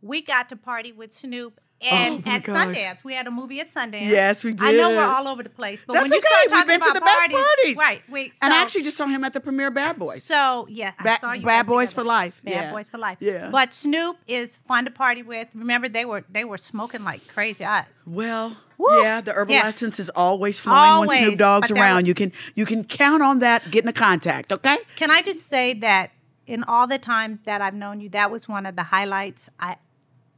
we 0.00 0.22
got 0.22 0.48
to 0.50 0.56
party 0.56 0.92
with 0.92 1.12
Snoop 1.12 1.60
And 1.80 2.24
Oh, 2.26 2.30
at 2.30 2.42
gosh. 2.42 2.66
Sundance, 2.74 3.04
we 3.04 3.14
had 3.14 3.28
a 3.28 3.30
movie 3.30 3.60
at 3.60 3.68
Sundance. 3.68 4.08
Yes, 4.08 4.42
we 4.42 4.52
did. 4.52 4.66
I 4.66 4.72
know 4.72 4.88
we're 4.90 5.04
all 5.04 5.28
over 5.28 5.44
the 5.44 5.48
place, 5.48 5.80
but 5.86 5.92
That's 5.92 6.04
when 6.04 6.12
you 6.12 6.18
okay. 6.18 6.26
start 6.26 6.42
We've 6.46 6.50
talking 6.50 6.66
been 6.66 6.80
to 6.80 6.86
about 6.90 6.94
the 6.94 7.00
best 7.04 7.30
parties. 7.30 7.76
right? 7.76 8.02
Wait, 8.08 8.32
and 8.42 8.52
I 8.52 8.62
actually 8.62 8.82
just 8.82 8.96
saw 8.96 9.06
him 9.06 9.22
at 9.22 9.32
the 9.32 9.38
premiere 9.38 9.68
of 9.68 9.74
Bad 9.74 9.96
Boys. 9.96 10.24
So 10.24 10.66
yeah, 10.68 10.92
I 10.98 11.02
Bad- 11.04 11.20
saw 11.20 11.32
you 11.34 11.46
Bad 11.46 11.66
Boys 11.66 11.90
together. 11.90 12.02
for 12.02 12.08
life. 12.08 12.40
Bad 12.44 12.50
Yeah. 12.52 12.72
Boys 12.72 12.88
for 12.88 12.98
life. 12.98 13.18
Yeah. 13.20 13.50
But 13.50 13.72
Snoop 13.72 14.16
is 14.26 14.56
fun 14.66 14.86
to 14.86 14.90
party 14.90 15.22
with. 15.22 15.48
Remember, 15.54 15.88
they 15.88 16.04
were 16.04 16.24
they 16.28 16.44
were 16.44 16.58
smoking 16.58 17.04
like 17.04 17.26
crazy. 17.28 17.64
I, 17.64 17.84
Well, 18.04 18.56
Woo. 18.76 19.00
yeah, 19.02 19.20
the 19.20 19.32
herbal 19.34 19.54
Yeah. 19.54 19.66
essence 19.66 20.00
is 20.00 20.10
always 20.10 20.58
flowing 20.58 21.06
when 21.08 21.18
Snoop 21.18 21.38
Dogg's 21.38 21.70
around. 21.70 22.02
was- 22.02 22.08
you 22.08 22.14
can 22.14 22.32
you 22.56 22.66
can 22.66 22.82
count 22.82 23.22
on 23.22 23.38
that 23.38 23.70
getting 23.70 23.88
a 23.88 23.92
contact, 23.92 24.52
okay? 24.52 24.78
can 24.96 25.12
I 25.12 25.22
just 25.22 25.48
say 25.48 25.74
that 25.74 26.10
in 26.44 26.64
all 26.64 26.86
the 26.88 26.98
time 26.98 27.38
that 27.44 27.60
I've 27.60 27.74
known 27.74 28.00
you, 28.00 28.08
that 28.08 28.30
was 28.32 28.48
one 28.48 28.66
of 28.66 28.74
the 28.74 28.84
highlights. 28.84 29.48
I 29.60 29.76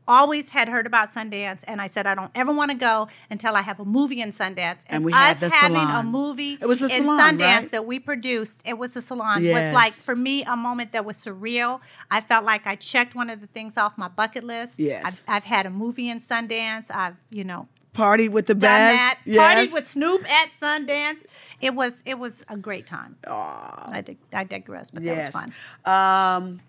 always 0.09 0.51
had 0.51 0.69
heard 0.69 0.87
about 0.87 1.13
Sundance, 1.13 1.63
and 1.67 1.81
I 1.81 1.87
said 1.87 2.07
I 2.07 2.15
don't 2.15 2.31
ever 2.35 2.53
want 2.53 2.71
to 2.71 2.77
go 2.77 3.09
until 3.31 3.55
I 3.55 3.63
have 3.63 3.81
a 3.81 3.85
movie 3.85 4.21
in 4.21 4.31
Sundance. 4.31 4.79
And 4.87 5.05
we 5.05 5.13
us 5.13 5.19
had 5.19 5.41
the 5.41 5.49
having 5.51 5.89
a 5.89 6.03
movie 6.03 6.59
It 6.61 6.67
was 6.67 6.79
the 6.81 6.87
in 6.87 7.03
salon, 7.05 7.39
Sundance 7.39 7.41
right? 7.41 7.73
that 7.73 7.87
we 7.87 7.99
produced. 7.99 8.61
It 8.65 8.79
was 8.79 8.97
a 8.97 9.03
salon. 9.03 9.45
Yes. 9.45 9.73
Was 9.73 9.75
like 9.75 9.93
for 9.93 10.17
me 10.17 10.43
a 10.45 10.57
moment 10.57 10.93
that 10.93 11.05
was 11.05 11.17
surreal. 11.17 11.81
I 12.11 12.21
felt 12.21 12.45
like 12.45 12.67
I 12.67 12.77
checked 12.77 13.15
one 13.15 13.31
of 13.31 13.41
the 13.41 13.47
things 13.47 13.77
off 13.77 13.97
my 13.97 14.09
bucket 14.09 14.45
list. 14.45 14.79
Yes. 14.79 15.03
I've, 15.05 15.37
I've 15.37 15.45
had 15.45 15.67
a 15.67 15.71
movie 15.71 16.09
in 16.09 16.21
Sundance. 16.21 16.91
I've 16.91 17.17
you 17.31 17.45
know 17.45 17.69
Party 17.93 18.29
with 18.29 18.47
the 18.47 18.55
done 18.55 18.61
best. 18.61 18.97
that. 18.97 19.19
Yes. 19.25 19.71
Partied 19.71 19.75
with 19.75 19.89
Snoop 19.89 20.29
at 20.31 20.51
Sundance. 20.61 21.25
It 21.61 21.75
was 21.75 22.03
it 22.07 22.19
was 22.19 22.45
a 22.49 22.57
great 22.57 22.87
time. 22.87 23.17
I, 23.27 24.03
dig- 24.05 24.19
I 24.33 24.45
digress, 24.45 24.91
but 24.91 25.03
yes. 25.03 25.33
that 25.33 25.35
was 25.35 25.53
fun. 25.85 26.43
Um, 26.43 26.61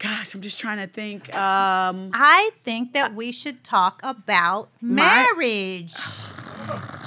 gosh, 0.00 0.34
I'm 0.34 0.40
just 0.40 0.58
trying 0.58 0.78
to 0.78 0.86
think. 0.88 1.28
Um, 1.34 2.10
I 2.12 2.50
think 2.56 2.92
that 2.94 3.14
we 3.14 3.30
should 3.30 3.62
talk 3.62 4.00
about 4.02 4.68
marriage. 4.80 5.94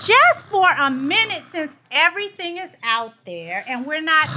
Just 0.06 0.46
for 0.48 0.68
a 0.78 0.90
minute, 0.90 1.44
since 1.50 1.72
everything 1.92 2.58
is 2.58 2.76
out 2.84 3.14
there 3.26 3.64
and 3.68 3.86
we're 3.86 4.02
not 4.02 4.28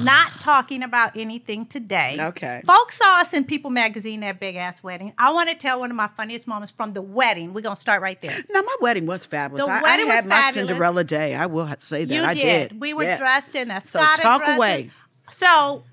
not 0.00 0.40
talking 0.40 0.82
about 0.82 1.16
anything 1.16 1.64
today. 1.64 2.16
Okay. 2.20 2.60
Folks 2.66 2.98
saw 2.98 3.20
us 3.20 3.32
in 3.32 3.44
People 3.44 3.70
Magazine 3.70 4.20
that 4.20 4.38
big 4.40 4.56
ass 4.56 4.82
wedding. 4.82 5.14
I 5.16 5.32
want 5.32 5.48
to 5.48 5.54
tell 5.54 5.80
one 5.80 5.90
of 5.90 5.96
my 5.96 6.08
funniest 6.08 6.46
moments 6.46 6.72
from 6.76 6.92
the 6.92 7.00
wedding. 7.00 7.54
We're 7.54 7.62
gonna 7.62 7.76
start 7.76 8.02
right 8.02 8.20
there. 8.20 8.42
no, 8.50 8.62
my 8.62 8.76
wedding 8.82 9.06
was 9.06 9.24
fabulous. 9.24 9.64
The 9.64 9.70
I, 9.72 9.82
wedding 9.82 10.10
I 10.10 10.14
had 10.14 10.24
was 10.24 10.30
my 10.30 10.40
fabulous. 10.42 10.68
Cinderella 10.68 11.04
day. 11.04 11.34
I 11.34 11.46
will 11.46 11.72
say 11.78 12.04
that. 12.04 12.14
You 12.14 12.22
I 12.24 12.34
did. 12.34 12.78
We 12.80 12.92
were 12.92 13.04
Yes. 13.04 13.18
dressed 13.18 13.54
in 13.54 13.70
a 13.70 13.80
So 13.80 13.98
Scottish 14.00 14.22
talk 14.24 14.40
dresses. 14.40 14.56
away. 14.56 14.90
So 15.30 15.84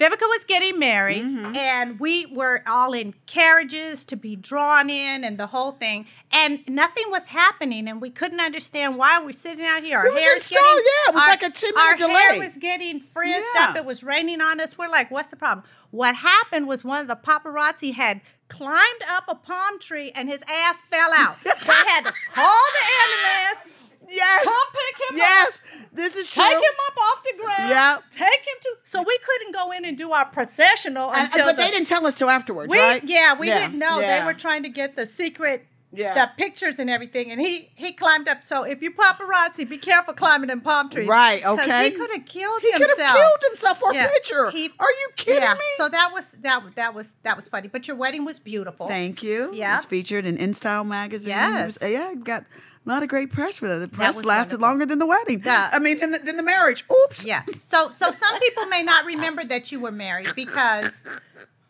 Vivica 0.00 0.22
was 0.22 0.44
getting 0.44 0.78
married, 0.78 1.22
Mm-hmm. 1.22 1.54
and 1.54 2.00
we 2.00 2.26
were 2.26 2.62
all 2.66 2.92
in 2.92 3.14
carriages 3.26 4.04
to 4.06 4.16
be 4.16 4.34
drawn 4.36 4.88
in, 4.90 5.22
and 5.22 5.38
the 5.38 5.48
whole 5.48 5.72
thing. 5.72 6.06
And 6.32 6.60
nothing 6.66 7.04
was 7.08 7.26
happening, 7.26 7.86
and 7.86 8.00
we 8.00 8.08
couldn't 8.10 8.40
understand 8.40 8.96
why 8.96 9.22
we're 9.22 9.32
sitting 9.32 9.64
out 9.66 9.82
here. 9.84 9.98
Our 9.98 10.06
It 10.06 10.14
was 10.14 10.22
hair 10.22 10.34
installed, 10.34 10.64
yeah, 10.64 11.10
it 11.10 11.14
was 11.14 11.28
like 11.28 11.42
a 11.42 11.50
10 11.50 11.74
minute 11.74 11.98
delay. 11.98 12.12
Our 12.14 12.18
hair 12.32 12.38
was 12.40 12.56
getting 12.56 13.00
frizzed 13.00 13.46
Yeah. 13.54 13.68
up. 13.70 13.76
It 13.76 13.84
was 13.84 14.02
raining 14.02 14.40
on 14.40 14.60
us. 14.60 14.76
We're 14.78 14.88
like, 14.88 15.10
"What's 15.10 15.28
the 15.28 15.36
problem?" 15.36 15.66
What 15.90 16.16
happened 16.16 16.66
was 16.66 16.82
one 16.82 17.02
of 17.02 17.06
the 17.08 17.16
paparazzi 17.16 17.94
had 17.94 18.22
climbed 18.48 19.02
up 19.10 19.24
a 19.28 19.34
palm 19.34 19.78
tree, 19.78 20.10
and 20.14 20.28
his 20.28 20.40
ass 20.48 20.82
fell 20.90 21.12
out. 21.12 21.36
they 21.44 21.50
had 21.50 22.06
to 22.06 22.12
call 22.34 22.60
the 22.72 22.84
ambulance. 23.02 23.81
Yes. 24.08 24.44
Come 24.44 24.66
pick 24.72 25.10
him 25.10 25.16
up. 25.16 25.18
Yes. 25.18 25.60
This 25.92 26.16
is 26.16 26.30
true. 26.30 26.42
Take 26.44 26.54
him 26.54 26.62
up 26.88 26.96
off 26.98 27.22
the 27.24 27.34
ground. 27.42 27.68
Yep. 27.70 28.02
Take 28.10 28.40
him 28.40 28.56
to. 28.62 28.74
So 28.84 29.02
we 29.02 29.18
couldn't 29.18 29.54
go 29.54 29.70
in 29.72 29.84
and 29.84 29.96
do 29.96 30.12
our 30.12 30.26
processional 30.26 31.10
And- 31.12 31.22
uh, 31.22 31.24
until 31.24 31.46
but 31.46 31.56
the, 31.56 31.62
they 31.62 31.70
didn't 31.70 31.86
tell 31.86 32.06
us 32.06 32.14
till 32.18 32.30
afterwards, 32.30 32.70
We 32.70 32.78
right? 32.78 33.02
yeah 33.04 33.34
we 33.34 33.46
didn't 33.48 33.78
know 33.78 34.00
yeah. 34.00 34.18
they 34.20 34.24
were 34.26 34.34
trying 34.34 34.62
to 34.64 34.68
get 34.68 34.96
the 34.96 35.06
secret. 35.06 35.66
Yeah. 35.94 36.14
The 36.14 36.30
pictures 36.38 36.78
and 36.78 36.88
everything, 36.88 37.30
and 37.30 37.38
he 37.38 37.68
he 37.74 37.92
climbed 37.92 38.26
up. 38.26 38.44
So 38.44 38.62
if 38.62 38.80
you 38.80 38.92
paparazzi, 38.92 39.68
be 39.68 39.76
careful 39.76 40.14
climbing 40.14 40.48
in 40.48 40.62
palm 40.62 40.88
trees. 40.88 41.06
Right. 41.06 41.44
okay. 41.44 41.84
He 41.84 41.90
could 41.90 42.10
have 42.10 42.24
killed 42.24 42.62
He 42.62 42.72
could 42.72 42.80
himself. 42.80 43.08
have 43.08 43.16
killed 43.16 43.38
himself 43.50 43.78
for 43.78 43.92
Yeah. 43.92 44.06
a 44.06 44.08
picture. 44.08 44.50
He- 44.52 44.70
Are 44.80 44.90
you 44.90 45.08
kidding 45.16 45.42
yeah. 45.42 45.52
me? 45.52 45.60
So 45.76 45.90
that 45.90 46.08
was 46.14 46.34
that 46.40 46.62
that 46.76 46.94
was 46.94 47.14
that 47.24 47.36
was 47.36 47.46
funny. 47.46 47.68
But 47.68 47.86
your 47.88 47.98
wedding 47.98 48.24
was 48.24 48.38
beautiful. 48.38 48.88
Thank 48.88 49.22
you. 49.22 49.50
Yeah. 49.52 49.72
It 49.72 49.76
was 49.76 49.84
featured 49.84 50.24
in 50.24 50.38
In 50.38 50.54
Style 50.54 50.82
magazine. 50.84 51.36
It 51.36 51.64
was- 51.66 51.78
Yes. 51.82 51.90
yeah, 51.92 52.12
it 52.12 52.44
got 52.86 53.02
a 53.02 53.06
great 53.06 53.32
press 53.32 53.58
for 53.58 53.68
that. 53.68 53.78
The 53.78 53.88
press 53.88 54.16
was 54.16 54.24
lasted 54.24 54.60
wonderful. 54.60 54.68
longer 54.68 54.86
than 54.86 54.98
the 54.98 55.06
wedding. 55.06 55.42
Yeah. 55.44 55.70
I 55.72 55.78
mean, 55.78 55.98
than 55.98 56.12
the, 56.12 56.18
than 56.18 56.36
the 56.36 56.42
marriage. 56.42 56.84
Oops. 57.04 57.24
Yeah. 57.24 57.42
So 57.62 57.90
so 57.96 58.10
some 58.10 58.38
people 58.40 58.66
may 58.66 58.82
not 58.82 59.04
remember 59.04 59.44
that 59.44 59.70
you 59.72 59.80
were 59.80 59.92
married 59.92 60.28
because 60.34 61.00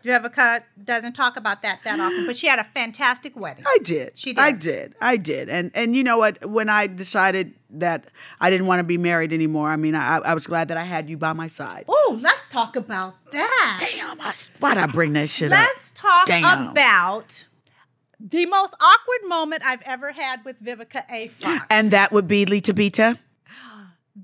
Vivica 0.05 0.63
doesn't 0.83 1.13
talk 1.13 1.37
about 1.37 1.63
that 1.63 1.81
that 1.85 2.01
often, 2.01 2.27
but 2.27 2.37
she 2.37 2.47
had 2.47 2.59
a 2.59 2.65
fantastic 2.65 3.37
wedding. 3.37 3.65
I 3.67 3.79
did. 3.83 4.13
She 4.19 4.33
did. 4.33 4.41
I 4.41 4.53
did. 4.53 4.95
I 5.01 5.17
did. 5.17 5.49
And 5.49 5.71
and 5.75 5.95
you 5.95 6.03
know 6.03 6.19
what? 6.19 6.45
When 6.45 6.69
I 6.69 6.87
decided 6.87 7.55
that 7.71 8.07
I 8.41 8.51
didn't 8.51 8.67
want 8.67 8.81
to 8.81 8.85
be 8.85 8.99
married 8.99 9.33
anymore, 9.33 9.69
I 9.69 9.77
mean, 9.77 9.95
I, 9.95 10.19
I 10.19 10.35
was 10.35 10.47
glad 10.47 10.69
that 10.69 10.77
I 10.77 10.83
had 10.85 11.09
you 11.09 11.17
by 11.17 11.33
my 11.33 11.47
side. 11.47 11.85
Oh, 11.89 12.19
let's 12.21 12.43
talk 12.51 12.77
about 12.77 13.15
that. 13.33 13.79
Damn, 13.81 14.21
I, 14.21 14.35
why'd 14.61 14.79
I 14.79 14.87
bring 14.87 15.13
that 15.15 15.31
shit 15.31 15.53
up? 15.53 15.59
Let's 15.59 15.91
talk 15.91 16.27
Damn. 16.27 16.71
about 16.71 17.47
the 18.31 18.47
most 18.47 18.75
awkward 18.81 19.29
moment 19.29 19.62
I've 19.64 19.83
ever 19.83 20.12
had 20.12 20.45
with 20.45 20.62
Vivica 20.62 21.05
A. 21.11 21.29
Fox. 21.29 21.64
And 21.70 21.91
that 21.91 22.12
would 22.12 22.29
be 22.29 22.45
Lita 22.47 22.73
Bita. 22.73 23.18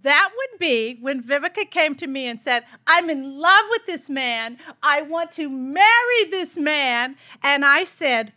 that 0.03 0.30
would 0.36 0.59
be 0.61 0.99
when 1.01 1.22
Vivica 1.22 1.68
came 1.68 1.94
to 1.96 2.07
me 2.07 2.26
and 2.28 2.40
said, 2.40 2.64
I'm 2.86 3.11
in 3.11 3.38
love 3.38 3.64
with 3.70 3.86
this 3.86 4.09
man. 4.09 4.59
I 4.82 5.03
want 5.03 5.32
to 5.32 5.51
marry 5.51 6.30
this 6.30 6.57
man. 6.57 7.16
And 7.42 7.64
I 7.64 7.84
said, 7.84 8.32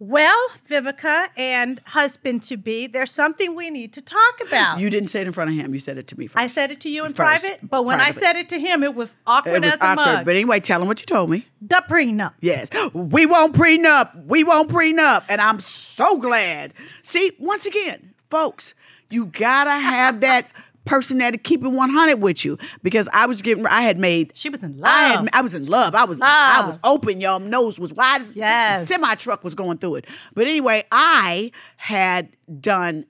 Well, 0.00 0.36
Vivica 0.68 1.28
and 1.36 1.80
husband 1.86 2.42
to 2.44 2.56
be, 2.56 2.86
there's 2.86 3.10
something 3.10 3.56
we 3.56 3.68
need 3.68 3.92
to 3.94 4.00
talk 4.00 4.40
about. 4.46 4.78
You 4.78 4.90
didn't 4.90 5.08
say 5.08 5.22
it 5.22 5.26
in 5.26 5.32
front 5.32 5.50
of 5.50 5.56
him. 5.56 5.74
You 5.74 5.80
said 5.80 5.98
it 5.98 6.06
to 6.08 6.18
me 6.18 6.28
first. 6.28 6.38
I 6.38 6.46
said 6.46 6.70
it 6.70 6.80
to 6.82 6.88
you 6.88 7.04
in 7.04 7.14
First, 7.14 7.42
private, 7.44 7.68
but 7.68 7.84
when. 7.84 8.00
I 8.00 8.12
said 8.12 8.36
it 8.36 8.48
to 8.50 8.60
him, 8.60 8.84
it 8.84 8.94
was 8.94 9.16
awkward 9.26 9.56
it 9.56 9.62
was 9.64 9.74
as 9.74 9.80
a 9.80 9.84
awkward. 9.86 9.96
mug. 10.04 10.24
But 10.24 10.36
anyway, 10.36 10.60
tell 10.60 10.80
him 10.80 10.86
what 10.86 11.00
you 11.00 11.06
told 11.06 11.30
me. 11.30 11.46
the 11.60 11.82
prenup. 11.88 12.34
Yes. 12.40 12.68
We 12.94 13.26
won't 13.26 13.54
prenup. 13.54 14.24
We 14.26 14.44
won't 14.44 14.70
prenup. 14.70 15.24
And 15.28 15.40
I'm 15.40 15.58
so 15.58 16.16
glad. 16.18 16.74
See, 17.02 17.32
once 17.40 17.66
again, 17.66 18.14
folks, 18.30 18.74
you 19.10 19.26
gotta 19.26 19.72
have 19.72 20.20
that 20.20 20.48
person 20.88 21.18
that 21.18 21.44
keep 21.44 21.62
it 21.62 21.68
100 21.68 22.16
with 22.16 22.44
you 22.44 22.58
because 22.82 23.08
I 23.12 23.26
was 23.26 23.42
getting, 23.42 23.66
I 23.66 23.82
had 23.82 23.98
made. 23.98 24.32
She 24.34 24.48
was 24.48 24.62
in 24.62 24.80
I 24.82 25.14
love. 25.14 25.20
had, 25.26 25.28
I 25.34 25.40
was 25.42 25.54
in 25.54 25.66
love. 25.66 25.94
I 25.94 26.04
was, 26.04 26.18
I 26.20 26.62
was 26.66 26.78
open. 26.82 27.20
Y'all 27.20 27.38
nose 27.38 27.78
was 27.78 27.92
wide. 27.92 28.22
Yes. 28.34 28.88
Semi 28.88 29.14
truck 29.16 29.44
was 29.44 29.54
going 29.54 29.78
through 29.78 29.96
it. 29.96 30.06
But 30.34 30.46
anyway, 30.46 30.84
I 30.90 31.52
had 31.76 32.30
done 32.60 33.04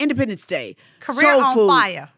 Independence 0.00 0.46
Day, 0.46 0.76
Career 1.00 1.34
Soul 1.34 1.44
on 1.44 1.54
Food. 1.54 1.68
fire. 1.68 2.10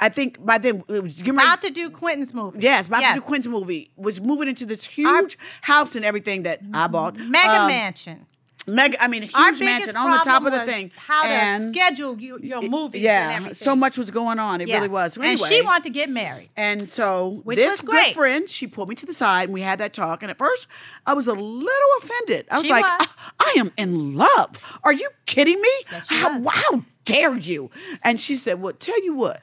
I 0.00 0.08
think 0.08 0.44
by 0.44 0.58
then 0.58 0.82
it 0.88 1.02
was 1.02 1.22
getting 1.22 1.36
ready- 1.36 1.48
About 1.48 1.62
to 1.62 1.70
do 1.70 1.88
Quentin's 1.90 2.34
movie. 2.34 2.58
Yes, 2.60 2.86
about 2.88 3.02
Yes. 3.02 3.14
to 3.14 3.20
do 3.20 3.26
Quentin 3.26 3.52
movie. 3.52 3.90
Was 3.96 4.20
moving 4.20 4.48
into 4.48 4.66
this 4.66 4.84
huge 4.84 5.38
house 5.60 5.94
and 5.94 6.04
everything 6.04 6.42
that 6.42 6.60
I 6.72 6.88
bought. 6.88 7.16
Mega 7.16 7.60
Um, 7.60 7.68
mansion. 7.68 8.26
Mega, 8.66 9.02
I 9.02 9.08
mean, 9.08 9.22
a 9.24 9.26
huge 9.26 9.60
mansion 9.60 9.94
on 9.96 10.10
the 10.10 10.18
top 10.24 10.44
of 10.44 10.52
the 10.52 10.64
thing. 10.64 10.90
How 10.96 11.22
to 11.22 11.28
and 11.28 11.74
schedule 11.74 12.18
you, 12.18 12.38
your 12.42 12.62
movies 12.62 12.94
and 13.00 13.02
yeah, 13.04 13.32
everything. 13.36 13.54
so 13.54 13.76
much 13.76 13.98
was 13.98 14.10
going 14.10 14.38
on. 14.38 14.60
It 14.62 14.68
Yeah. 14.68 14.76
really 14.76 14.88
was. 14.88 15.14
So 15.14 15.22
And 15.22 15.38
she 15.38 15.60
wanted 15.62 15.84
to 15.84 15.90
get 15.90 16.08
married. 16.08 16.48
and 16.56 16.88
so 16.88 17.40
Which 17.44 17.58
this 17.58 17.80
good 17.82 18.14
friend, 18.14 18.48
she 18.48 18.66
pulled 18.66 18.88
me 18.88 18.94
to 18.96 19.06
the 19.06 19.12
side 19.12 19.44
and 19.48 19.52
we 19.54 19.60
had 19.60 19.78
that 19.80 19.92
talk. 19.92 20.22
And 20.22 20.30
at 20.30 20.38
first, 20.38 20.66
I 21.06 21.12
was 21.14 21.26
a 21.26 21.34
little 21.34 21.90
offended. 22.00 22.46
I 22.50 22.56
was 22.58 22.66
She 22.66 22.72
like, 22.72 22.84
was. 23.00 23.08
I, 23.40 23.52
I 23.56 23.60
am 23.60 23.70
in 23.76 24.16
love. 24.16 24.50
Are 24.82 24.92
you 24.94 25.08
kidding 25.26 25.60
me? 25.60 25.68
she 26.08 26.14
how, 26.16 26.42
how 26.48 26.84
dare 27.04 27.36
you? 27.36 27.70
And 28.02 28.18
she 28.18 28.34
said, 28.36 28.62
Well, 28.62 28.72
tell 28.72 29.02
you 29.04 29.14
what, 29.14 29.42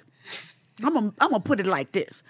I'm 0.83 0.93
gonna 0.95 1.13
I'm 1.19 1.29
gonna 1.29 1.39
put 1.41 1.59
it 1.59 1.67
like 1.67 1.91
this. 1.91 2.23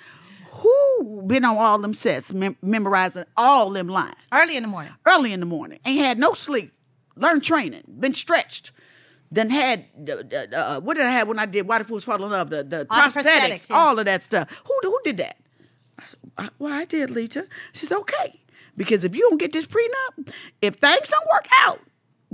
Who 0.55 1.23
been 1.25 1.45
on 1.45 1.57
all 1.57 1.77
them 1.79 1.93
sets, 1.93 2.33
mem- 2.33 2.57
memorizing 2.61 3.23
all 3.37 3.69
them 3.69 3.87
lines? 3.87 4.15
Early 4.33 4.57
in 4.57 4.63
the 4.63 4.69
morning. 4.69 4.91
early 5.07 5.31
in 5.31 5.39
the 5.39 5.45
morning. 5.45 5.79
Ain't 5.85 5.99
had 6.03 6.19
no 6.19 6.33
sleep. 6.33 6.73
Learned 7.15 7.43
training. 7.43 7.83
Been 7.99 8.13
stretched. 8.13 8.71
Then 9.31 9.49
had 9.49 9.85
uh, 10.09 10.11
uh, 10.13 10.45
uh, 10.55 10.79
what 10.81 10.97
did 10.97 11.05
I 11.05 11.11
have 11.11 11.27
when 11.27 11.39
I 11.39 11.45
did 11.45 11.67
Why 11.67 11.77
Do 11.77 11.85
Fools 11.85 12.03
Fall 12.03 12.23
in 12.23 12.31
Love? 12.31 12.49
The 12.49 12.63
the 12.63 12.87
All 12.89 13.09
the 13.09 13.19
prosthetics, 13.19 13.23
prosthetics, 13.23 13.69
yeah. 13.69 13.75
all 13.77 13.97
of 13.97 14.05
that 14.05 14.23
stuff. 14.23 14.61
Who 14.65 14.79
who 14.83 14.99
did 15.05 15.17
that? 15.17 15.37
I 15.97 16.05
said, 16.05 16.49
well, 16.59 16.73
I 16.73 16.85
did, 16.85 17.11
Lita. 17.11 17.47
She 17.73 17.85
said, 17.85 17.97
okay. 17.99 18.41
Because 18.75 19.03
if 19.03 19.15
you 19.15 19.27
don't 19.29 19.37
get 19.37 19.53
this 19.53 19.65
prenup, 19.65 20.33
if 20.61 20.75
things 20.75 21.09
don't 21.09 21.27
work 21.31 21.47
out, 21.59 21.79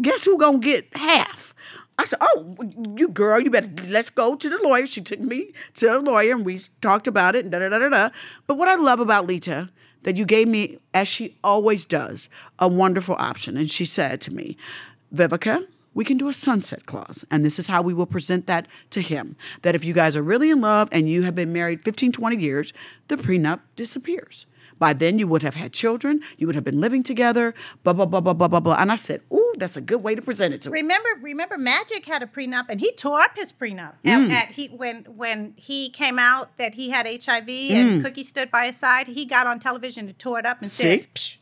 guess 0.01 0.23
who 0.23 0.37
gonna 0.37 0.59
get 0.59 0.95
half? 0.95 1.53
I 1.99 2.05
said, 2.05 2.19
oh, 2.21 2.55
you 2.95 3.09
girl, 3.09 3.39
you 3.39 3.49
better 3.49 3.69
let's 3.87 4.09
go 4.11 4.35
to 4.35 4.49
the 4.49 4.59
lawyer. 4.63 4.85
She 4.87 5.01
took 5.01 5.19
me 5.19 5.51
to 5.75 5.97
a 5.97 5.99
lawyer 5.99 6.33
and 6.35 6.45
we 6.45 6.61
talked 6.81 7.07
about 7.07 7.35
it 7.35 7.43
and 7.43 7.51
da 7.51 7.59
da 7.59 7.69
da 7.69 7.79
da 7.79 7.89
da. 7.89 8.09
But 8.45 8.57
what 8.57 8.69
I 8.69 8.75
love 8.75 8.99
about 8.99 9.25
Lita, 9.25 9.69
that 10.03 10.17
you 10.17 10.25
gave 10.25 10.47
me, 10.47 10.79
as 10.93 11.07
she 11.07 11.37
always 11.43 11.85
does, 11.85 12.29
a 12.59 12.67
wonderful 12.67 13.15
option. 13.19 13.57
And 13.57 13.69
she 13.69 13.85
said 13.85 14.21
to 14.21 14.33
me, 14.33 14.57
Vivica, 15.13 15.65
we 15.93 16.05
can 16.05 16.17
do 16.17 16.27
a 16.29 16.33
sunset 16.33 16.85
clause. 16.85 17.25
And 17.31 17.43
this 17.43 17.57
is 17.57 17.67
how 17.67 17.81
we 17.81 17.93
will 17.93 18.05
present 18.05 18.45
that 18.45 18.67
to 18.91 19.01
him. 19.01 19.35
That 19.63 19.73
if 19.73 19.83
you 19.83 19.93
guys 19.93 20.15
are 20.15 20.21
really 20.21 20.51
in 20.51 20.61
love 20.61 20.89
and 20.91 21.09
you 21.09 21.23
have 21.23 21.33
been 21.33 21.51
married 21.51 21.81
15, 21.81 22.11
20 22.11 22.37
years, 22.37 22.71
the 23.07 23.17
prenup 23.17 23.61
disappears. 23.75 24.45
By 24.79 24.93
then, 24.93 25.17
you 25.17 25.27
would 25.27 25.41
have 25.41 25.55
had 25.55 25.73
children, 25.73 26.21
you 26.37 26.45
would 26.45 26.55
have 26.55 26.63
been 26.63 26.79
living 26.79 27.01
together, 27.01 27.55
blah, 27.83 27.93
blah, 27.93 28.05
blah, 28.05 28.21
blah, 28.21 28.33
blah, 28.33 28.47
blah, 28.47 28.59
blah. 28.59 28.75
And 28.77 28.91
I 28.91 28.95
said, 28.95 29.21
Ooh, 29.33 29.46
that's 29.57 29.75
a 29.75 29.81
good 29.81 30.03
way 30.03 30.15
to 30.15 30.21
present 30.21 30.53
it 30.53 30.61
to. 30.63 30.69
her. 30.69 30.73
Remember, 30.73 31.09
remember, 31.21 31.57
Magic 31.57 32.05
had 32.05 32.23
a 32.23 32.27
prenup, 32.27 32.65
and 32.69 32.79
he 32.79 32.91
tore 32.93 33.21
up 33.21 33.35
his 33.35 33.51
prenup. 33.51 33.93
At, 34.05 34.31
at 34.31 34.51
he 34.51 34.67
when 34.67 35.03
when 35.05 35.53
he 35.57 35.89
came 35.89 36.19
out 36.19 36.55
that 36.57 36.75
he 36.75 36.89
had 36.91 37.05
HIV 37.07 37.49
and 37.49 38.03
Cookie 38.03 38.23
stood 38.23 38.51
by 38.51 38.67
his 38.67 38.77
side, 38.77 39.07
he 39.07 39.25
got 39.25 39.47
on 39.47 39.59
television 39.59 40.07
and 40.07 40.17
tore 40.19 40.39
it 40.39 40.45
up 40.45 40.61
and 40.61 40.69
See? 40.71 40.83
said, 40.83 41.13
Psh, 41.13 41.37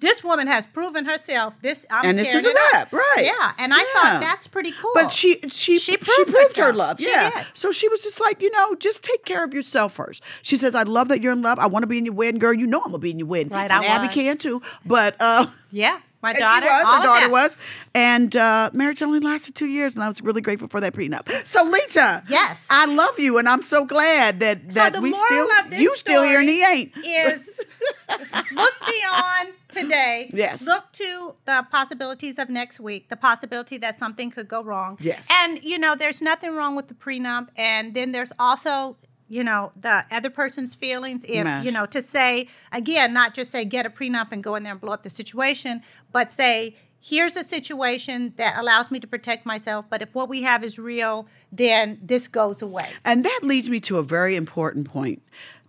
"This 0.00 0.22
woman 0.24 0.46
has 0.46 0.66
proven 0.66 1.04
herself. 1.04 1.54
This 1.62 1.84
I'm 1.90 2.04
And 2.04 2.18
this 2.18 2.32
is 2.34 2.46
a 2.46 2.50
it 2.50 2.56
up." 2.56 2.72
wrap, 2.72 2.92
right. 2.92 3.24
Yeah, 3.24 3.52
and 3.58 3.74
I 3.74 3.78
Yeah. 3.78 3.84
thought 3.94 4.20
that's 4.22 4.46
pretty 4.46 4.70
cool. 4.72 4.92
But 4.94 5.10
she 5.12 5.40
she 5.48 5.78
She 5.78 5.78
she 5.78 5.96
proved 5.96 6.30
proved, 6.32 6.56
her 6.58 6.72
love. 6.72 7.00
She 7.00 7.10
yeah. 7.10 7.30
did. 7.30 7.46
So 7.54 7.72
she 7.72 7.88
was 7.88 8.02
just 8.02 8.20
like, 8.20 8.40
you 8.40 8.50
know, 8.52 8.74
just 8.76 9.02
take 9.02 9.24
care 9.24 9.44
of 9.44 9.52
yourself 9.52 9.92
first. 9.94 10.22
She 10.42 10.56
says, 10.56 10.74
I 10.74 10.84
love 10.84 11.08
that 11.08 11.22
you're 11.22 11.32
in 11.32 11.42
love. 11.42 11.58
I 11.58 11.66
want 11.66 11.82
to 11.82 11.86
be 11.88 11.98
in 11.98 12.04
your 12.06 12.14
wedding, 12.14 12.38
girl. 12.38 12.54
You 12.54 12.66
know 12.66 12.78
I'm 12.80 12.86
gonna 12.92 12.98
be 12.98 13.10
in 13.10 13.18
your 13.18 13.28
wedding. 13.28 13.52
Right, 13.52 13.70
and 13.70 13.84
I 13.84 13.86
Abby 13.86 14.06
was. 14.06 14.14
can 14.14 14.38
too. 14.38 14.62
But 14.86 15.16
uh 15.20 15.46
yeah, 15.72 15.98
my 16.22 16.30
and 16.30 16.38
daughter, 16.38 16.66
she 16.66 16.72
was, 16.72 16.96
her 16.96 17.02
daughter 17.02 17.30
was. 17.30 17.56
And 17.94 18.34
uh 18.36 18.70
marriage 18.72 19.02
only 19.02 19.20
lasted 19.20 19.54
two 19.54 19.66
years, 19.66 19.94
and 19.94 20.04
I 20.04 20.08
was 20.08 20.22
really 20.22 20.40
grateful 20.40 20.68
for 20.68 20.80
that 20.80 20.94
prenup. 20.94 21.28
So 21.46 21.64
Lita, 21.64 22.22
Yes. 22.28 22.66
I 22.70 22.86
love 22.86 23.18
you, 23.18 23.38
and 23.38 23.48
I'm 23.48 23.62
so 23.62 23.84
glad 23.84 24.40
that 24.40 24.70
that 24.70 24.92
the 24.94 25.00
we 25.00 25.12
still 25.14 25.48
you 25.72 25.96
still 25.96 26.22
here 26.22 26.40
and 26.40 26.48
he 26.48 26.62
ain't. 26.64 26.92
is 27.04 27.60
look 28.52 28.74
beyond 28.86 29.54
today. 29.70 30.30
Yes. 30.32 30.62
Look 30.66 30.90
to 30.92 31.34
the 31.46 31.66
possibilities 31.70 32.38
of 32.38 32.48
next 32.48 32.80
week, 32.80 33.08
the 33.08 33.16
possibility 33.16 33.78
that 33.78 33.98
something 33.98 34.30
could 34.30 34.48
go 34.48 34.62
wrong. 34.62 34.98
Yes. 35.00 35.28
And, 35.30 35.62
you 35.62 35.78
know, 35.78 35.94
there's 35.94 36.20
nothing 36.20 36.54
wrong 36.54 36.76
with 36.76 36.88
the 36.88 36.94
prenup. 36.94 37.48
And 37.56 37.94
then 37.94 38.12
there's 38.12 38.32
also, 38.38 38.96
you 39.30 39.44
know, 39.44 39.70
the 39.80 40.04
other 40.10 40.28
person's 40.28 40.74
feelings. 40.74 41.24
If, 41.26 41.44
Mash. 41.44 41.64
you 41.64 41.70
know, 41.70 41.86
to 41.86 42.02
say, 42.02 42.48
again, 42.72 43.14
not 43.14 43.32
just 43.32 43.52
say 43.52 43.64
get 43.64 43.86
a 43.86 43.90
prenup 43.90 44.32
and 44.32 44.42
go 44.42 44.56
in 44.56 44.64
there 44.64 44.72
and 44.72 44.80
blow 44.80 44.92
up 44.92 45.04
the 45.04 45.10
situation, 45.10 45.82
but 46.12 46.32
say, 46.32 46.76
here's 46.98 47.36
a 47.36 47.44
situation 47.44 48.34
that 48.36 48.58
allows 48.58 48.90
me 48.90 48.98
to 48.98 49.06
protect 49.06 49.46
myself. 49.46 49.86
But 49.88 50.02
if 50.02 50.16
what 50.16 50.28
we 50.28 50.42
have 50.42 50.64
is 50.64 50.78
real, 50.78 51.28
then 51.52 51.98
this 52.02 52.26
goes 52.26 52.60
away. 52.60 52.90
And 53.04 53.24
that 53.24 53.40
leads 53.44 53.70
me 53.70 53.78
to 53.80 53.98
a 53.98 54.02
very 54.02 54.34
important 54.34 54.88
point 54.88 55.22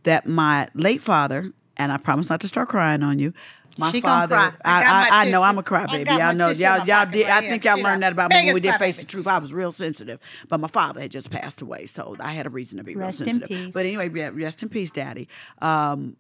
that 0.04 0.28
my 0.28 0.68
late 0.74 1.04
father, 1.04 1.54
and 1.84 1.92
I 1.92 1.98
promise 1.98 2.30
not 2.30 2.42
to 2.42 2.48
start 2.48 2.70
crying 2.70 3.04
on 3.04 3.20
you. 3.20 3.34
My 3.78 3.90
She 3.92 4.02
father, 4.02 4.36
cry. 4.36 4.52
I 4.66 4.80
I, 4.80 4.84
got 4.84 4.94
I, 4.94 5.10
my 5.10 5.16
I 5.28 5.30
know 5.32 5.44
I'm 5.44 5.58
a 5.58 5.60
a 5.60 5.62
I 5.62 5.64
crybaby. 5.64 6.06
got 6.06 6.20
Y'all 6.20 6.34
know, 6.36 6.50
y'all, 6.50 6.86
y'all 6.86 7.06
did. 7.06 7.28
right 7.28 7.44
I 7.44 7.50
think 7.50 7.64
y'all 7.64 7.78
See 7.78 7.84
learned 7.84 8.04
that? 8.04 8.08
that 8.08 8.12
about 8.14 8.30
me 8.32 8.36
when 8.46 8.54
we 8.54 8.60
did 8.60 8.76
Face 8.80 9.00
the. 9.00 9.06
Truth. 9.06 9.28
I 9.28 9.38
was 9.38 9.54
real 9.54 9.72
sensitive, 9.72 10.20
but 10.50 10.60
my 10.60 10.68
father 10.68 11.00
had 11.02 11.12
just 11.12 11.30
passed 11.30 11.62
away, 11.62 11.86
so 11.86 12.16
I 12.20 12.34
had 12.34 12.46
a 12.46 12.50
reason 12.50 12.78
to 12.80 12.84
be 12.84 12.96
Rest 12.96 13.22
real 13.22 13.26
sensitive. 13.28 13.48
peace. 13.48 13.74
But 13.74 13.86
anyway, 13.86 14.10
rest 14.10 14.62
in 14.62 14.68
peace, 14.70 14.92
Daddy. 14.92 15.30
Um, 15.62 16.18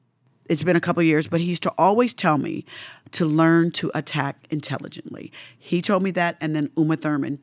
it's 0.50 0.64
been 0.64 0.76
a 0.76 0.82
couple 0.82 1.02
years, 1.04 1.28
but 1.28 1.40
he 1.40 1.48
used 1.48 1.64
to 1.64 1.74
always 1.78 2.14
tell 2.14 2.38
me 2.38 2.66
to 3.12 3.26
learn 3.26 3.72
to 3.72 3.92
attack 3.94 4.48
intelligently. 4.50 5.32
He 5.58 5.82
told 5.82 6.04
me 6.04 6.12
that, 6.12 6.38
and 6.42 6.56
then 6.56 6.70
Uma 6.78 6.96
Thurman 6.98 7.40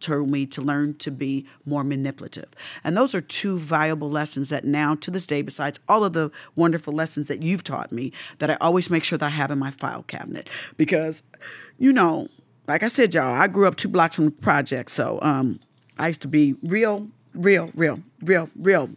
told 0.00 0.30
me 0.30 0.46
to 0.46 0.62
learn 0.62 0.94
to 0.94 1.10
be 1.10 1.46
more 1.64 1.84
manipulative. 1.84 2.48
And 2.82 2.96
those 2.96 3.14
are 3.14 3.20
two 3.20 3.58
valuable 3.58 4.10
lessons 4.10 4.48
that 4.48 4.64
now, 4.64 4.94
to 4.96 5.10
this 5.10 5.26
day, 5.26 5.42
besides 5.42 5.78
all 5.88 6.04
of 6.04 6.12
the 6.12 6.30
wonderful 6.56 6.92
lessons 6.92 7.28
that 7.28 7.42
you've 7.42 7.64
taught 7.64 7.92
me, 7.92 8.12
that 8.38 8.50
I 8.50 8.56
always 8.60 8.90
make 8.90 9.04
sure 9.04 9.18
that 9.18 9.26
I 9.26 9.30
have 9.30 9.50
in 9.50 9.58
my 9.58 9.70
file 9.70 10.04
cabinet. 10.04 10.48
Because, 10.76 11.22
you 11.78 11.92
know, 11.92 12.28
like 12.68 12.82
I 12.82 12.88
said, 12.88 13.14
y'all, 13.14 13.34
I 13.34 13.48
grew 13.48 13.66
up 13.66 13.76
two 13.76 13.88
blocks 13.88 14.16
from 14.16 14.24
the 14.24 14.30
project, 14.30 14.90
so 14.92 15.18
um, 15.22 15.60
I 15.98 16.08
used 16.08 16.22
to 16.22 16.28
be 16.28 16.54
real, 16.62 17.08
real, 17.34 17.70
real, 17.74 18.00
real, 18.22 18.48
real 18.56 18.90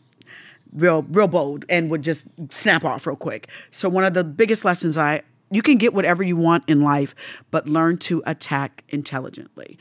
real 0.75 1.03
real 1.03 1.27
bold 1.27 1.65
and 1.69 1.89
would 1.89 2.01
just 2.01 2.25
snap 2.49 2.83
off 2.83 3.07
real 3.07 3.15
quick. 3.15 3.47
So 3.71 3.89
one 3.89 4.03
of 4.03 4.13
the 4.13 4.23
biggest 4.23 4.65
lessons 4.65 4.97
I 4.97 5.21
you 5.51 5.61
can 5.61 5.77
get 5.77 5.93
whatever 5.93 6.23
you 6.23 6.35
want 6.35 6.63
in 6.67 6.81
life, 6.81 7.15
but 7.51 7.67
learn 7.67 7.97
to 7.97 8.21
attack 8.25 8.83
intelligently. 8.89 9.77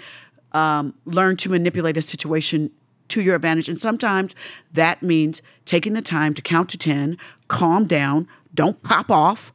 Um, 0.53 0.95
learn 1.05 1.36
to 1.38 1.49
manipulate 1.49 1.97
a 1.97 2.03
situation 2.03 2.70
to 3.09 3.20
your 3.20 3.34
advantage, 3.36 3.68
and 3.68 3.80
sometimes 3.80 4.34
that 4.72 5.03
means 5.03 5.42
taking 5.64 5.95
the 5.95 6.03
time 6.03 6.32
to 6.34 6.42
count 6.42 6.68
to 6.70 6.78
ten, 6.78 7.18
calm 7.49 7.86
down, 7.86 8.28
don't 8.55 8.82
pop 8.82 9.11
off, 9.11 9.53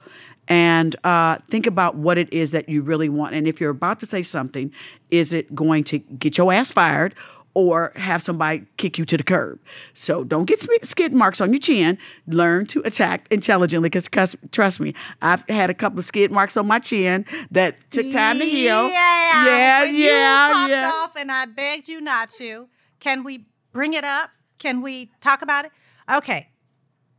and 0.47 0.95
uh, 1.03 1.37
think 1.49 1.67
about 1.67 1.95
what 1.95 2.17
it 2.17 2.31
is 2.33 2.51
that 2.51 2.67
you 2.67 2.81
really 2.81 3.07
want. 3.07 3.35
And 3.35 3.47
if 3.47 3.61
you're 3.61 3.69
about 3.69 3.99
to 3.99 4.05
say 4.05 4.23
something, 4.23 4.73
is 5.11 5.31
it 5.31 5.53
going 5.53 5.83
to 5.85 5.99
get 5.99 6.37
your 6.37 6.51
ass 6.51 6.71
fired? 6.71 7.13
Or 7.53 7.91
have 7.95 8.21
somebody 8.21 8.63
kick 8.77 8.97
you 8.97 9.05
to 9.05 9.17
the 9.17 9.23
curb. 9.23 9.59
So 9.93 10.23
don't 10.23 10.45
get 10.45 10.61
skid 10.83 11.13
marks 11.13 11.41
on 11.41 11.51
your 11.51 11.59
chin. 11.59 11.97
Learn 12.27 12.65
to 12.67 12.81
attack 12.85 13.27
intelligently 13.31 13.89
because 13.89 14.35
trust 14.51 14.79
me, 14.79 14.93
I've 15.21 15.47
had 15.49 15.69
a 15.69 15.73
couple 15.73 15.99
of 15.99 16.05
skid 16.05 16.31
marks 16.31 16.55
on 16.57 16.67
my 16.67 16.79
chin 16.79 17.25
that 17.51 17.89
took 17.89 18.11
time 18.11 18.39
to 18.39 18.45
heal. 18.45 18.87
Yeah, 18.89 19.45
yeah, 19.45 19.81
when 19.83 19.95
you 19.95 20.05
yeah, 20.05 20.49
popped 20.53 20.71
yeah. 20.71 20.91
off, 20.93 21.15
and 21.15 21.31
I 21.31 21.45
begged 21.45 21.89
you 21.89 22.01
not 22.01 22.29
to. 22.31 22.67
Can 22.99 23.23
we 23.23 23.45
bring 23.71 23.93
it 23.93 24.03
up? 24.03 24.29
Can 24.57 24.81
we 24.81 25.11
talk 25.21 25.41
about 25.41 25.65
it? 25.65 25.71
Okay. 26.11 26.49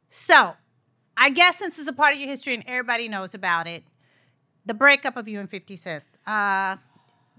So, 0.09 0.55
I 1.17 1.31
guess 1.31 1.59
since 1.59 1.79
it's 1.79 1.89
a 1.89 1.93
part 1.93 2.15
of 2.15 2.21
your 2.21 2.29
history 2.29 2.55
and 2.55 2.65
everybody 2.67 3.09
knows 3.09 3.35
about 3.35 3.67
it, 3.67 3.85
the 4.67 4.75
breakup 4.75 5.17
of 5.17 5.29
you 5.29 5.41
and 5.41 5.51
Fifty 5.51 5.77
Cent. 5.77 6.05
Uh, 6.27 6.77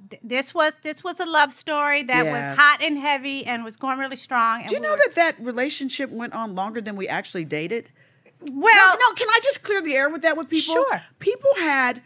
th- 0.10 0.22
this 0.24 0.54
was 0.54 0.74
this 0.84 1.04
was 1.04 1.20
a 1.20 1.26
love 1.26 1.54
story 1.54 2.04
that 2.04 2.26
Yes. 2.26 2.34
was 2.58 2.60
hot 2.60 2.82
and 2.82 2.98
heavy 2.98 3.46
and 3.46 3.64
was 3.64 3.78
going 3.78 4.00
really 4.00 4.16
strong. 4.18 4.62
And 4.62 4.70
Do 4.70 4.76
you 4.76 4.82
we 4.82 4.88
know 4.88 4.92
were- 4.94 5.00
that 5.08 5.16
that 5.16 5.40
relationship 5.46 6.10
went 6.10 6.34
on 6.34 6.56
longer 6.56 6.82
than 6.82 6.96
we 6.96 7.08
actually 7.08 7.46
dated? 7.46 7.90
Well, 8.42 8.90
no, 8.94 8.98
no, 9.10 9.14
can 9.16 9.28
I 9.30 9.40
just 9.44 9.64
clear 9.64 9.82
the 9.82 9.94
air 9.96 10.10
with 10.10 10.24
that 10.24 10.36
with 10.36 10.50
people? 10.50 10.74
Sure. 10.74 11.02
People 11.20 11.52
had 11.60 12.02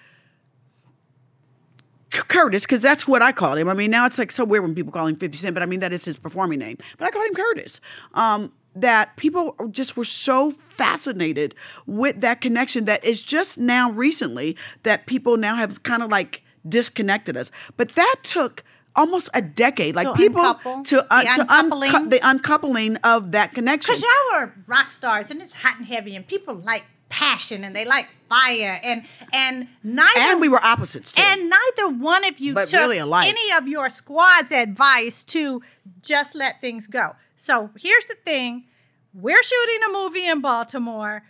Curtis, 2.12 2.64
because 2.64 2.82
that's 2.82 3.08
what 3.08 3.22
I 3.22 3.32
call 3.34 3.58
him. 3.58 3.68
I 3.68 3.74
mean, 3.74 3.92
now 3.92 4.06
it's 4.06 4.18
like 4.18 4.32
so 4.32 4.46
weird 4.46 4.64
when 4.64 4.74
people 4.74 4.92
call 4.92 5.08
him 5.08 5.16
50 5.18 5.38
Cent, 5.38 5.54
but 5.54 5.62
I 5.64 5.66
mean, 5.66 5.82
that 5.82 5.92
is 5.92 6.06
his 6.06 6.18
performing 6.18 6.60
name. 6.60 6.78
But 6.98 7.08
I 7.08 7.12
call 7.12 7.24
him 7.24 7.34
Curtis. 7.34 7.82
Um, 8.14 8.54
that 8.74 9.16
people 9.18 9.56
just 9.72 9.96
were 9.98 10.06
so 10.06 10.52
fascinated 10.52 11.56
with 11.86 12.20
that 12.22 12.42
connection 12.42 12.86
that 12.86 13.04
it's 13.04 13.22
just 13.24 13.58
now 13.58 13.90
recently 13.92 14.58
that 14.84 15.06
people 15.08 15.38
now 15.38 15.56
have 15.56 15.84
kind 15.84 16.04
of 16.04 16.10
like 16.10 16.42
disconnected 16.68 17.38
us. 17.38 17.52
But 17.78 17.96
that 17.96 18.16
took 18.24 18.64
almost 18.96 19.30
a 19.34 19.42
decade. 19.42 19.96
Like 19.96 20.08
To 20.08 20.14
people 20.14 20.42
uncouple, 20.42 20.84
to, 20.86 21.14
uh, 21.14 21.22
the 21.24 21.44
to 21.44 21.54
uncoupling. 21.54 21.92
uncu- 21.92 22.10
the 22.12 22.20
uncoupling 22.28 22.96
of 22.98 23.32
that 23.34 23.54
connection. 23.54 23.94
Because 23.96 24.04
y'all 24.04 24.40
were 24.42 24.54
rock 24.68 24.92
stars 24.92 25.30
and 25.32 25.42
it's 25.42 25.54
hot 25.54 25.78
and 25.78 25.86
heavy 25.88 26.16
and 26.16 26.26
people 26.28 26.56
like 26.56 26.84
passion 27.08 27.64
and 27.64 27.76
they 27.76 27.86
like 27.86 28.08
fire 28.28 28.80
and 28.84 29.06
and 29.32 29.68
neither 29.84 30.20
and 30.20 30.42
we 30.42 30.50
were 30.50 30.62
opposites 30.66 31.12
too. 31.12 31.22
and 31.22 31.50
neither 31.52 31.88
one 31.88 32.26
of 32.26 32.40
you 32.40 32.54
But 32.56 32.68
took 32.68 32.80
really 32.80 33.00
any 33.00 33.52
of 33.56 33.68
your 33.68 33.90
squad's 33.92 34.52
advice 34.52 35.24
to 35.26 35.62
just 36.02 36.34
let 36.34 36.60
things 36.62 36.88
go. 36.88 37.16
So 37.38 37.70
here's 37.78 38.08
the 38.08 38.16
thing: 38.26 38.66
we're 39.14 39.44
shooting 39.44 39.80
a 39.88 39.92
movie 39.92 40.28
in 40.28 40.42
Baltimore. 40.42 41.24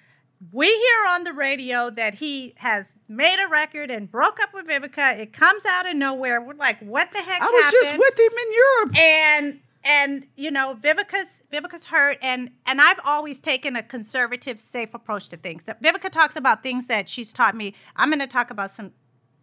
We 0.51 0.67
hear 0.67 1.07
on 1.09 1.23
the 1.23 1.33
radio 1.33 1.89
that 1.89 2.15
he 2.15 2.53
has 2.57 2.93
made 3.07 3.43
a 3.43 3.49
record 3.49 3.89
and 3.89 4.09
broke 4.11 4.39
up 4.41 4.53
with 4.53 4.67
Vivica. 4.67 5.17
It 5.17 5.33
comes 5.33 5.65
out 5.65 5.89
of 5.89 5.95
nowhere. 5.95 6.41
We're 6.41 6.55
like, 6.55 6.79
what 6.79 7.11
the 7.13 7.19
heck 7.19 7.41
I 7.41 7.49
was 7.49 7.63
happened? 7.63 7.81
just 7.83 7.97
with 7.97 8.19
him 8.19 8.33
in 8.37 8.53
Europe. 8.53 8.97
and 8.97 9.59
and 9.85 10.27
you 10.35 10.49
know 10.51 10.75
Vivica's 10.81 11.43
Vivica's 11.51 11.85
hurt 11.85 12.17
and 12.21 12.49
and 12.65 12.81
I've 12.81 12.99
always 13.05 13.39
taken 13.39 13.75
a 13.75 13.83
conservative 13.83 14.59
safe 14.59 14.93
approach 14.93 15.29
to 15.29 15.37
things. 15.37 15.63
That 15.65 15.81
Vivica 15.81 16.09
talks 16.11 16.35
about 16.35 16.63
things 16.63 16.87
that 16.87 17.07
she's 17.07 17.31
taught 17.31 17.55
me. 17.55 17.73
I'm 17.95 18.09
going 18.09 18.19
to 18.19 18.27
talk 18.27 18.49
about 18.49 18.73
some 18.75 18.91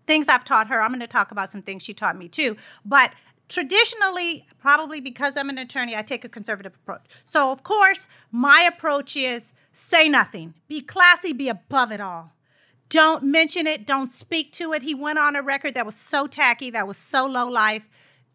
things 0.07 0.29
I've 0.29 0.45
taught 0.45 0.67
her. 0.69 0.83
I'm 0.83 0.91
going 0.91 1.01
to 1.01 1.07
talk 1.07 1.31
about 1.31 1.53
some 1.53 1.63
things 1.63 1.83
she 1.83 1.95
taught 1.95 2.17
me 2.17 2.29
too. 2.29 2.57
But 2.85 3.13
traditionally, 3.53 4.47
probably 4.59 5.01
because 5.01 5.37
I'm 5.37 5.49
an 5.49 5.59
attorney, 5.59 5.97
I 5.97 6.03
take 6.03 6.25
a 6.25 6.29
conservative 6.29 6.75
approach. 6.75 7.05
So 7.25 7.51
of 7.51 7.63
course, 7.63 8.07
my 8.31 8.69
approach 8.73 9.17
is 9.17 9.53
say 9.73 10.09
nothing. 10.09 10.55
Be 10.69 10.81
classy, 10.81 11.33
be 11.33 11.49
above 11.49 11.93
it 11.93 12.01
all. 12.01 12.33
Don't 12.89 13.25
mention 13.25 13.67
it, 13.67 13.87
don't 13.87 14.13
speak 14.13 14.53
to 14.53 14.73
it. 14.73 14.83
He 14.83 14.95
went 14.95 15.19
on 15.19 15.35
a 15.35 15.43
record 15.43 15.75
that 15.75 15.87
was 15.87 15.97
so 15.97 16.27
tacky, 16.27 16.71
that 16.71 16.87
was 16.87 16.99
so 16.99 17.27
low 17.27 17.49
life 17.49 17.89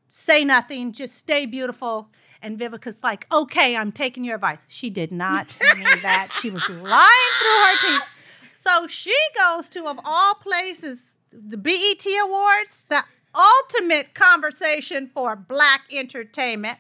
say 0.07 0.43
nothing, 0.43 0.91
just 0.91 1.15
stay 1.15 1.45
beautiful. 1.45 2.09
And 2.41 2.57
Vivica's 2.57 2.99
like, 3.03 3.28
okay, 3.32 3.76
I'm 3.76 3.91
taking 3.91 4.24
your 4.24 4.36
advice. 4.36 4.63
She 4.68 4.89
did 4.89 5.11
not 5.11 5.57
mean 5.76 5.84
that. 6.01 6.30
She 6.41 6.49
was 6.49 6.68
lying 6.70 7.34
through 7.39 7.61
her 7.61 7.76
teeth. 7.82 8.07
So 8.53 8.88
she 8.88 9.15
goes 9.38 9.70
to, 9.70 9.86
of 9.86 9.99
all 10.03 10.36
places, 10.36 11.15
the 11.32 11.57
BET 11.57 12.05
Awards, 12.24 12.84
the 12.89 13.03
ultimate 13.38 14.14
conversation 14.14 15.10
for 15.14 15.36
black 15.36 15.82
entertainment. 15.92 16.80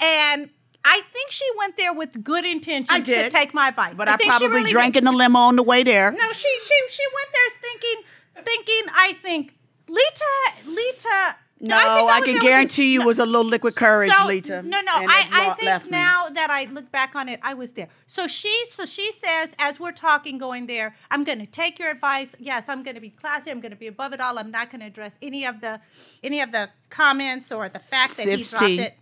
And 0.00 0.50
I 0.84 1.02
think 1.12 1.30
she 1.30 1.44
went 1.58 1.76
there 1.76 1.92
with 1.92 2.22
good 2.22 2.44
intentions 2.44 2.88
I 2.90 3.00
to 3.00 3.04
did. 3.04 3.32
take 3.32 3.52
my 3.52 3.68
advice. 3.68 3.94
But 3.96 4.08
I, 4.08 4.16
think 4.16 4.30
probably 4.30 4.48
really 4.48 4.70
drank 4.70 4.94
did. 4.94 5.00
in 5.00 5.04
the 5.04 5.12
limo 5.12 5.38
on 5.40 5.56
the 5.56 5.62
way 5.62 5.82
there. 5.82 6.10
No, 6.12 6.32
she 6.32 6.48
she 6.62 6.74
she 6.88 7.02
went 7.14 7.28
there 7.34 7.60
thinking 7.60 8.04
thinking 8.44 8.92
I 8.94 9.12
think 9.14 9.54
Lita 9.88 10.24
Lita 10.66 11.36
No, 11.60 11.76
I 11.76 11.80
I 11.80 12.16
I, 12.18 12.20
can 12.20 12.38
guarantee 12.40 12.92
you 12.92 13.00
No. 13.00 13.06
was 13.06 13.18
a 13.18 13.26
little 13.26 13.44
liquid 13.44 13.74
courage, 13.74 14.12
So, 14.12 14.26
Lita. 14.26 14.62
No, 14.62 14.80
no, 14.80 14.92
I, 14.92 15.28
I 15.32 15.44
think 15.54 15.62
left 15.66 15.84
me. 15.86 15.90
now 15.92 16.28
that 16.28 16.50
I 16.50 16.64
look 16.66 16.92
back 16.92 17.16
on 17.16 17.28
it, 17.28 17.40
I 17.42 17.54
was 17.54 17.72
there. 17.72 17.88
So 18.06 18.28
she, 18.28 18.64
so 18.68 18.84
she 18.86 19.10
says, 19.10 19.50
as 19.58 19.80
we're 19.80 19.92
talking, 19.92 20.38
going 20.38 20.66
there, 20.66 20.94
I'm 21.10 21.24
going 21.24 21.40
to 21.40 21.46
take 21.46 21.78
your 21.80 21.90
advice. 21.90 22.34
Yes, 22.38 22.64
I'm 22.68 22.82
going 22.84 22.94
to 22.94 23.00
be 23.00 23.10
classy. 23.10 23.50
I'm 23.50 23.60
going 23.60 23.72
to 23.72 23.76
be 23.76 23.88
above 23.88 24.12
it 24.12 24.20
all. 24.20 24.38
I'm 24.38 24.50
not 24.52 24.70
going 24.70 24.80
to 24.82 24.86
address 24.86 25.18
any 25.20 25.44
of 25.44 25.60
the, 25.60 25.80
any 26.22 26.40
of 26.40 26.52
the 26.52 26.70
comments 26.90 27.50
or 27.50 27.68
the 27.68 27.78
fact 27.80 28.16
that 28.18 28.26
he 28.28 28.44
dropped 28.44 28.64
tea. 28.64 28.80
it. 28.80 28.94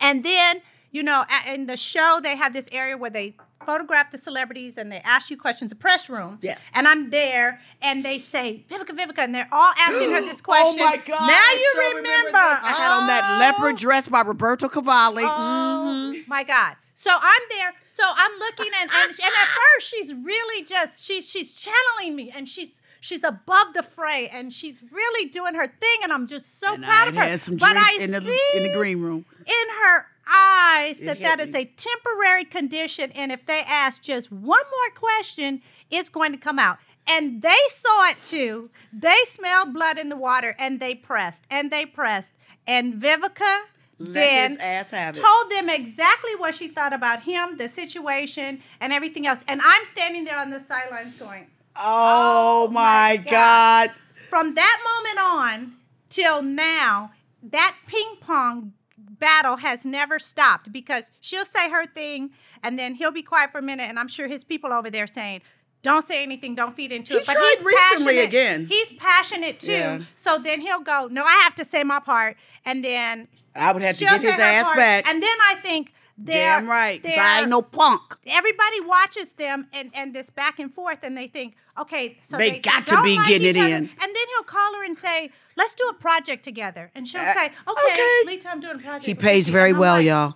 And 0.00 0.24
then, 0.24 0.62
you 0.90 1.02
know, 1.02 1.24
in 1.46 1.66
the 1.66 1.76
show, 1.76 2.20
they 2.22 2.36
had 2.36 2.52
this 2.52 2.68
area 2.72 2.96
where 2.96 3.10
they 3.10 3.34
photograph 3.66 4.10
the 4.12 4.18
celebrities 4.18 4.78
and 4.78 4.90
they 4.90 4.98
ask 5.00 5.30
you 5.30 5.36
questions, 5.36 5.68
the 5.70 5.74
press 5.76 6.08
room. 6.08 6.38
Yes. 6.40 6.70
And 6.74 6.86
I'm 6.88 7.10
there, 7.10 7.60
and 7.82 8.04
they 8.04 8.18
say, 8.18 8.64
Vivica, 8.70 8.96
Vivica, 8.96 9.18
and 9.18 9.34
they're 9.34 9.48
all 9.52 9.72
asking 9.78 10.10
her 10.12 10.20
this 10.30 10.40
question. 10.40 10.80
Oh 10.80 10.84
my 10.84 10.96
God! 10.96 11.26
Now 11.26 11.40
I 11.40 11.56
you 11.74 11.96
remember. 11.96 12.30
this. 12.30 12.62
I 12.64 12.72
had 12.72 12.90
on 13.00 13.06
that 13.08 13.24
Oh. 13.24 13.38
leopard 13.40 13.76
dress 13.76 14.06
by 14.08 14.22
Roberto 14.22 14.68
Cavalli. 14.68 15.24
Oh 15.24 16.12
Mhm. 16.14 16.26
my 16.28 16.44
God. 16.44 16.76
So 16.94 17.10
I'm 17.14 17.42
there. 17.50 17.72
So 17.86 18.02
I'm 18.06 18.38
looking 18.38 18.70
and, 18.80 18.90
and 18.90 19.10
and 19.10 19.32
at 19.42 19.48
first 19.48 19.88
she's 19.90 20.12
really 20.14 20.64
just 20.64 21.02
she's 21.04 21.28
she's 21.28 21.52
channeling 21.52 22.16
me 22.16 22.32
and 22.34 22.48
she's 22.48 22.80
she's 23.00 23.22
above 23.22 23.72
the 23.74 23.82
fray 23.84 24.28
and 24.28 24.52
she's 24.52 24.82
really 24.90 25.28
doing 25.28 25.54
her 25.54 25.66
thing 25.68 25.98
and 26.02 26.12
I'm 26.12 26.26
just 26.26 26.58
so 26.58 26.74
And 26.74 26.82
proud 26.84 27.06
I 27.06 27.08
of 27.10 27.14
her. 27.14 27.20
had 27.22 27.40
some 27.40 27.56
but 27.56 27.76
I 27.76 27.98
in 28.00 28.10
the 28.10 28.20
see 28.20 28.40
in 28.56 28.62
the 28.64 28.72
green 28.72 29.00
room. 29.00 29.26
in 29.46 29.74
her 29.84 30.06
eyes 30.32 31.00
that 31.00 31.20
that 31.20 31.40
is 31.40 31.54
a 31.54 31.64
temporary 31.64 32.44
condition 32.44 33.10
and 33.12 33.32
if 33.32 33.44
they 33.46 33.62
ask 33.66 34.02
just 34.02 34.30
one 34.30 34.42
more 34.70 34.90
question 34.94 35.62
it's 35.90 36.08
going 36.10 36.32
to 36.32 36.38
come 36.38 36.58
out. 36.58 36.78
And 37.06 37.40
they 37.40 37.56
saw 37.70 38.10
it 38.10 38.18
too. 38.26 38.68
They 38.92 39.16
smelled 39.26 39.72
blood 39.72 39.96
in 39.96 40.10
the 40.10 40.16
water 40.16 40.54
and 40.58 40.78
they 40.80 40.94
pressed 40.94 41.44
and 41.50 41.70
they 41.70 41.86
pressed. 41.86 42.34
And 42.66 43.00
vivica 43.00 43.60
Let 43.98 44.58
then 44.58 45.12
told 45.14 45.50
them 45.50 45.70
exactly 45.70 46.36
what 46.36 46.54
she 46.54 46.68
thought 46.68 46.92
about 46.92 47.22
him 47.22 47.56
the 47.56 47.68
situation 47.70 48.60
and 48.80 48.92
everything 48.92 49.26
else. 49.26 49.40
And 49.48 49.60
i'm 49.64 49.84
standing 49.86 50.24
there 50.24 50.38
on 50.38 50.50
the 50.50 50.60
sidelines 50.60 51.18
going 51.18 51.46
Oh, 51.76 52.66
Oh 52.68 52.72
my 52.72 53.16
my 53.16 53.30
God. 53.30 53.90
from 54.28 54.54
that 54.56 54.78
moment 54.84 55.18
on 55.24 55.72
till 56.10 56.42
now, 56.42 57.12
that 57.42 57.76
ping 57.86 58.16
pong 58.20 58.72
battle 59.18 59.56
has 59.56 59.84
never 59.84 60.18
stopped 60.18 60.72
because 60.72 61.10
she'll 61.20 61.44
say 61.44 61.70
her 61.70 61.86
thing 61.86 62.30
and 62.62 62.78
then 62.78 62.94
he'll 62.94 63.12
be 63.12 63.22
quiet 63.22 63.50
for 63.52 63.58
a 63.58 63.62
minute, 63.62 63.88
and 63.88 63.98
I'm 63.98 64.08
sure 64.08 64.28
his 64.28 64.44
people 64.44 64.72
over 64.72 64.90
there 64.90 65.06
saying, 65.06 65.42
"Don't 65.82 66.04
say 66.04 66.22
anything, 66.22 66.54
don't 66.54 66.74
feed 66.74 66.92
into 66.92 67.14
He 67.14 67.20
it." 67.20 67.26
But 67.26 67.36
he's 67.36 67.64
recently 67.64 68.14
passionate. 68.14 68.24
again. 68.28 68.66
He's 68.66 68.92
passionate 68.92 69.60
too. 69.60 69.72
Yeah. 69.72 70.00
So 70.16 70.38
then 70.38 70.60
he'll 70.60 70.80
go, 70.80 71.08
"No, 71.10 71.24
I 71.24 71.40
have 71.44 71.54
to 71.56 71.64
say 71.64 71.84
my 71.84 72.00
part," 72.00 72.36
and 72.64 72.84
then 72.84 73.28
I 73.54 73.72
would 73.72 73.82
have 73.82 73.96
to 73.98 74.04
get 74.04 74.20
his 74.20 74.38
ass 74.38 74.66
part, 74.66 74.76
back. 74.76 75.08
And 75.08 75.22
then 75.22 75.36
I 75.46 75.56
think. 75.56 75.92
They're, 76.20 76.58
Damn 76.60 76.68
right, 76.68 77.00
'cause 77.00 77.12
I 77.16 77.40
ain't 77.42 77.48
no 77.48 77.62
punk. 77.62 78.16
everybody 78.26 78.80
watches 78.80 79.30
them 79.34 79.68
and, 79.72 79.92
and 79.94 80.12
this 80.12 80.30
back 80.30 80.58
and 80.58 80.74
forth 80.74 80.98
and 81.04 81.16
they 81.16 81.28
think, 81.28 81.54
okay, 81.80 82.18
so 82.22 82.36
They 82.36 82.50
they, 82.50 82.58
got 82.58 82.86
to 82.86 83.00
be 83.04 83.16
like 83.16 83.28
getting 83.28 83.46
it 83.50 83.56
other. 83.56 83.66
in. 83.68 83.74
And 83.84 83.88
then 84.00 84.14
he'll 84.34 84.42
call 84.42 84.74
her 84.74 84.84
and 84.84 84.98
say, 84.98 85.30
let's 85.56 85.76
do 85.76 85.86
a 85.88 85.94
project 85.94 86.42
together. 86.42 86.90
And 86.96 87.06
she'll 87.06 87.20
Uh, 87.20 87.34
say, 87.34 87.46
okay, 87.46 87.92
okay. 87.92 88.20
Lita, 88.26 88.48
I'm 88.50 88.60
doing 88.60 88.74
a 88.76 88.78
project. 88.80 89.04
He 89.06 89.14
pays 89.14 89.46
you." 89.46 89.52
very 89.52 89.72
well, 89.72 89.94
like, 89.98 90.06
y'all. 90.06 90.34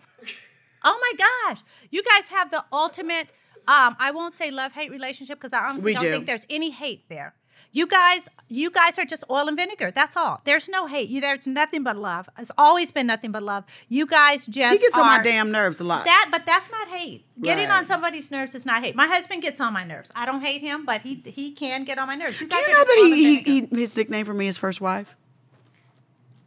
Oh 0.85 0.99
my 1.01 1.27
gosh. 1.49 1.63
You 1.91 2.03
guys 2.05 2.29
have 2.29 2.51
the 2.53 2.65
ultimate, 2.73 3.29
um, 3.67 3.97
I 3.99 4.13
won't 4.13 4.37
say 4.37 4.51
love 4.53 4.73
hate 4.75 4.91
relationship 4.93 5.41
because 5.41 5.53
I 5.53 5.65
honestly 5.69 5.91
We 5.91 5.95
don't 5.95 6.03
do. 6.05 6.13
think 6.13 6.27
there's 6.27 6.47
any 6.49 6.71
hate 6.71 7.09
there. 7.09 7.35
You 7.75 7.87
guys, 7.87 8.29
you 8.49 8.71
guys 8.71 8.99
are 8.99 9.05
just 9.05 9.25
oil 9.31 9.49
and 9.49 9.57
vinegar. 9.57 9.91
That's 9.91 10.17
all. 10.17 10.41
There's 10.45 10.69
no 10.69 10.87
hate. 10.87 11.09
You, 11.09 11.21
there's 11.23 11.47
nothing 11.47 11.83
but 11.83 11.97
love. 11.97 12.29
It's 12.39 12.51
always 12.59 12.93
been 12.93 13.07
nothing 13.07 13.33
but 13.33 13.43
love. 13.43 13.65
You 13.89 14.07
guys 14.07 14.45
just 14.47 14.73
He 14.73 14.79
gets 14.79 14.97
on 14.97 15.07
my 15.07 15.23
damn 15.23 15.51
nerves 15.51 15.81
a 15.81 15.85
lot. 15.85 16.05
that, 16.05 16.29
but 16.31 16.45
that's 16.45 16.71
not 16.71 16.89
hate. 16.89 17.25
Getting 17.41 17.69
Right. 17.69 17.79
on 17.79 17.87
somebody's 17.87 18.31
nerves 18.31 18.55
is 18.55 18.67
not 18.67 18.85
hate. 18.85 18.95
My 18.95 19.07
husband 19.07 19.41
gets 19.43 19.59
on 19.61 19.73
my 19.73 19.85
nerves. 19.85 20.13
I 20.15 20.27
don't 20.27 20.43
hate 20.43 20.61
him, 20.61 20.85
but 20.85 21.03
he 21.03 21.15
he 21.25 21.51
can 21.53 21.85
get 21.85 21.99
on 21.99 22.07
my 22.07 22.15
nerves. 22.15 22.41
You 22.41 22.47
Do 22.49 22.57
you 22.57 22.69
know 22.73 22.85
that 22.85 23.03
he, 23.15 23.37
he, 23.41 23.61
he 23.67 23.77
his 23.81 23.97
nickname 23.97 24.27
for 24.27 24.35
me 24.35 24.47
is 24.49 24.59
first 24.59 24.81
wife? 24.81 25.17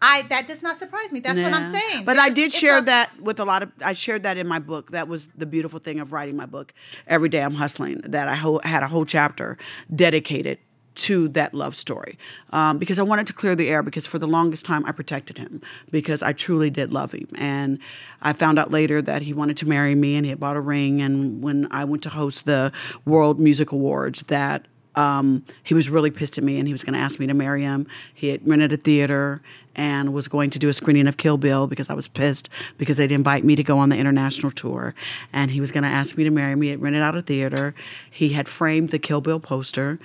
I 0.02 0.24
that 0.24 0.46
does 0.46 0.62
not 0.62 0.78
surprise 0.78 1.12
me. 1.12 1.22
That's 1.22 1.40
what 1.40 1.54
I'm 1.54 1.74
saying. 1.74 2.06
But 2.06 2.18
It's 2.18 2.26
I 2.26 2.30
did 2.30 2.52
share 2.54 2.82
that 2.82 3.20
with 3.20 3.40
a 3.40 3.46
lot 3.46 3.64
of. 3.64 3.72
I 3.84 3.94
shared 3.94 4.24
that 4.24 4.38
in 4.38 4.48
my 4.48 4.60
book. 4.60 4.92
That 4.92 5.08
was 5.08 5.30
the 5.36 5.46
beautiful 5.46 5.80
thing 5.80 6.00
of 6.00 6.12
writing 6.12 6.36
my 6.36 6.46
book. 6.46 6.74
Every 7.08 7.30
day 7.30 7.42
I'm 7.42 7.56
hustling. 7.56 8.02
That 8.04 8.28
I 8.28 8.36
ho- 8.36 8.60
had 8.64 8.84
a 8.84 8.88
whole 8.88 9.06
chapter 9.06 9.58
dedicated 9.94 10.60
to 10.96 11.28
that 11.30 11.54
love 11.54 11.76
story 11.76 12.18
um, 12.52 12.78
because 12.78 13.00
I 13.00 13.04
wanted 13.04 13.28
to 13.28 13.34
clear 13.34 13.56
the 13.56 13.70
air 13.70 13.84
because 13.84 14.08
for 14.08 14.20
the 14.20 14.28
longest 14.28 14.66
time 14.66 14.86
I 14.86 14.92
protected 14.92 15.38
him 15.38 15.62
because 15.92 16.24
I 16.24 16.34
truly 16.34 16.70
did 16.70 16.94
love 16.94 17.12
him. 17.12 17.28
And 17.36 17.80
I 18.22 18.34
found 18.34 18.58
out 18.58 18.72
later 18.72 19.02
that 19.02 19.24
he 19.24 19.34
wanted 19.34 19.58
to 19.58 19.68
marry 19.68 19.96
me 19.96 20.16
and 20.16 20.26
he 20.26 20.30
had 20.30 20.40
bought 20.40 20.56
a 20.56 20.62
ring 20.62 21.02
and 21.02 21.42
when 21.42 21.68
I 21.72 21.84
went 21.86 22.04
to 22.04 22.10
host 22.10 22.46
the 22.46 22.72
World 23.06 23.40
Music 23.40 23.72
Awards 23.72 24.24
that 24.24 24.66
um, 24.96 25.44
he 25.64 25.74
was 25.74 25.90
really 25.90 26.12
pissed 26.12 26.38
at 26.38 26.44
me 26.44 26.58
and 26.58 26.68
he 26.68 26.74
was 26.74 26.84
going 26.84 26.94
to 26.94 27.00
ask 27.00 27.20
me 27.20 27.28
to 27.28 27.34
marry 27.34 27.64
him. 27.64 27.88
He 28.14 28.30
had 28.30 28.48
rented 28.48 28.74
a 28.74 28.78
theater 28.78 29.42
and 29.76 30.14
was 30.14 30.28
going 30.28 30.50
to 30.52 30.60
do 30.60 30.70
a 30.70 30.74
screening 30.74 31.08
of 31.08 31.18
Kill 31.18 31.38
Bill 31.38 31.68
because 31.68 31.90
I 31.90 31.94
was 31.94 32.08
pissed 32.08 32.50
because 32.78 32.98
they 32.98 33.04
didn't 33.04 33.20
invite 33.20 33.44
me 33.44 33.56
to 33.56 33.64
go 33.64 33.78
on 33.78 33.90
the 33.90 33.98
international 33.98 34.52
tour. 34.52 34.96
And 35.34 35.52
he 35.52 35.60
was 35.60 35.72
going 35.72 35.84
to 35.84 35.90
ask 35.90 36.16
me 36.18 36.24
to 36.24 36.30
marry 36.30 36.56
me. 36.56 36.70
He 36.70 36.76
rented 36.76 37.02
out 37.02 37.16
a 37.16 37.22
theater. 37.22 37.76
He 38.10 38.30
had 38.30 38.48
framed 38.48 38.92
the 38.92 39.00
Kill 39.00 39.22
Bill 39.22 39.40
poster 39.40 40.00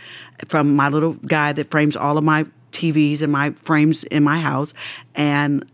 from 0.47 0.75
my 0.75 0.89
little 0.89 1.15
guy 1.15 1.53
that 1.53 1.71
frames 1.71 1.97
all 1.97 2.19
of 2.19 2.25
my 2.25 2.47
TVs 2.73 3.23
and 3.23 3.33
my 3.33 3.51
frames 3.51 4.05
in 4.05 4.25
my 4.25 4.41
house. 4.41 4.75
And 5.15 5.65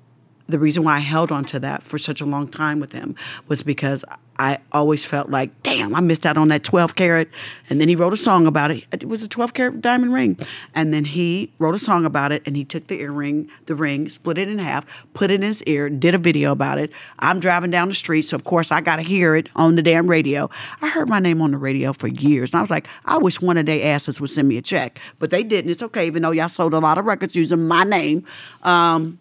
the 0.48 0.58
reason 0.58 0.84
why 0.84 0.96
I 0.96 1.00
held 1.00 1.32
on 1.32 1.44
to 1.46 1.60
that 1.60 1.82
for 1.82 1.98
such 1.98 2.20
a 2.20 2.24
long 2.24 2.48
time 2.48 2.80
with 2.80 2.92
him 2.92 3.14
was 3.48 3.62
because 3.62 4.04
I 4.38 4.58
always 4.72 5.04
felt 5.04 5.30
like, 5.30 5.62
damn, 5.62 5.94
I 5.94 6.00
missed 6.00 6.26
out 6.26 6.36
on 6.36 6.48
that 6.48 6.62
12 6.62 6.94
carat. 6.94 7.28
And 7.70 7.80
then 7.80 7.88
he 7.88 7.96
wrote 7.96 8.12
a 8.12 8.18
song 8.18 8.46
about 8.46 8.70
it. 8.70 8.84
It 8.92 9.08
was 9.08 9.22
a 9.22 9.28
12 9.28 9.54
carat 9.54 9.80
diamond 9.80 10.12
ring. 10.12 10.38
And 10.74 10.92
then 10.92 11.06
he 11.06 11.52
wrote 11.58 11.74
a 11.74 11.78
song 11.78 12.04
about 12.04 12.32
it 12.32 12.42
and 12.46 12.56
he 12.56 12.64
took 12.64 12.86
the 12.86 13.00
earring, 13.00 13.48
the 13.66 13.74
ring, 13.74 14.08
split 14.08 14.38
it 14.38 14.48
in 14.48 14.58
half, 14.58 14.84
put 15.14 15.30
it 15.30 15.36
in 15.36 15.42
his 15.42 15.62
ear, 15.64 15.88
did 15.88 16.14
a 16.14 16.18
video 16.18 16.52
about 16.52 16.78
it. 16.78 16.90
I'm 17.18 17.40
driving 17.40 17.70
down 17.70 17.88
the 17.88 17.94
street, 17.94 18.22
so 18.22 18.36
of 18.36 18.44
course 18.44 18.70
I 18.70 18.80
got 18.80 18.96
to 18.96 19.02
hear 19.02 19.34
it 19.36 19.48
on 19.56 19.76
the 19.76 19.82
damn 19.82 20.06
radio. 20.06 20.50
I 20.82 20.90
heard 20.90 21.08
my 21.08 21.18
name 21.18 21.40
on 21.40 21.52
the 21.52 21.58
radio 21.58 21.92
for 21.92 22.08
years. 22.08 22.52
And 22.52 22.58
I 22.58 22.60
was 22.60 22.70
like, 22.70 22.86
I 23.06 23.18
wish 23.18 23.40
one 23.40 23.56
of 23.56 23.66
their 23.66 23.94
asses 23.94 24.20
would 24.20 24.30
send 24.30 24.48
me 24.48 24.58
a 24.58 24.62
check. 24.62 25.00
But 25.18 25.30
they 25.30 25.42
didn't. 25.42 25.70
It's 25.70 25.82
okay, 25.82 26.06
even 26.06 26.22
though 26.22 26.30
y'all 26.30 26.48
sold 26.48 26.74
a 26.74 26.78
lot 26.78 26.98
of 26.98 27.06
records 27.06 27.34
using 27.34 27.66
my 27.66 27.84
name. 27.84 28.24
Um, 28.62 29.18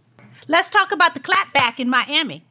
Let's 0.48 0.70
talk 0.70 0.92
about 0.92 1.14
the 1.14 1.20
clapback 1.20 1.80
in 1.80 1.90
Miami. 1.90 2.44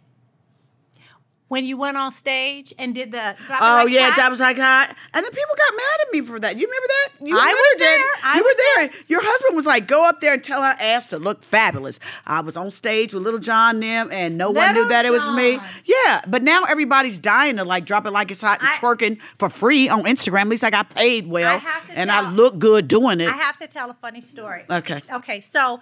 When 1.49 1.66
you 1.66 1.76
went 1.76 1.97
on 1.97 2.11
stage 2.11 2.72
and 2.78 2.95
did 2.95 3.12
the 3.12 3.36
drop 3.47 3.61
it 3.62 3.64
Oh 3.64 3.84
like 3.84 3.92
yeah, 3.92 4.16
that 4.16 4.28
was 4.30 4.40
like 4.40 4.57
hot. 4.57 4.88
And 5.12 5.24
then 5.24 5.30
people 5.30 5.55
got 5.57 5.76
mad 5.76 6.01
at 6.07 6.12
me 6.12 6.20
for 6.22 6.40
that. 6.40 6.57
You 6.59 6.66
remember 6.66 6.86
that? 6.88 7.09
You 7.28 7.36
I 7.38 7.53
was 7.53 7.78
that? 7.78 7.78
there. 7.78 8.30
I 8.32 8.36
you 8.38 8.42
was 8.42 8.55
were 8.55 8.90
there. 8.90 9.05
Your 9.09 9.20
husband 9.22 9.55
was 9.55 9.66
like, 9.66 9.86
"Go 9.86 10.09
up 10.09 10.20
there 10.20 10.32
and 10.32 10.42
tell 10.42 10.62
her 10.62 10.74
ass 10.80 11.07
to 11.09 11.18
look 11.18 11.45
fabulous." 11.45 12.01
I 12.26 12.40
was 12.40 12.57
on 12.57 12.70
stage 12.72 13.12
with 13.14 13.22
Lil 13.22 13.38
Jon 13.38 13.78
them, 13.78 14.09
and 14.11 14.36
no 14.38 14.51
one 14.51 14.68
knew 14.72 14.80
Little 14.80 14.88
that 14.88 15.05
it 15.05 15.11
was 15.12 15.28
me. 15.28 15.61
Yeah, 15.84 16.22
but 16.26 16.42
now 16.42 16.64
everybody's 16.64 17.18
dying 17.20 17.59
to 17.59 17.64
like 17.64 17.84
drop 17.84 18.07
it 18.07 18.11
like 18.11 18.30
it's 18.32 18.40
hot 18.40 18.61
and 18.61 18.68
I- 18.70 18.74
twerking 18.76 19.18
for 19.38 19.49
free 19.51 19.88
on 19.88 20.05
Instagram. 20.05 20.40
At 20.42 20.49
least 20.49 20.64
I 20.64 20.70
got 20.70 20.90
paid 20.95 21.28
well, 21.28 21.55
I 21.55 21.59
have 21.59 21.86
to 21.86 21.92
and 21.92 22.11
tell- 22.11 22.24
I 22.24 22.30
look 22.30 22.59
good 22.59 22.88
doing 22.88 23.20
it. 23.20 23.28
I 23.28 23.36
have 23.36 23.59
to 23.59 23.68
tell 23.68 23.90
a 23.90 23.95
funny 23.95 24.22
story. 24.22 24.64
Okay. 24.68 25.03
Okay, 25.12 25.40
so 25.40 25.80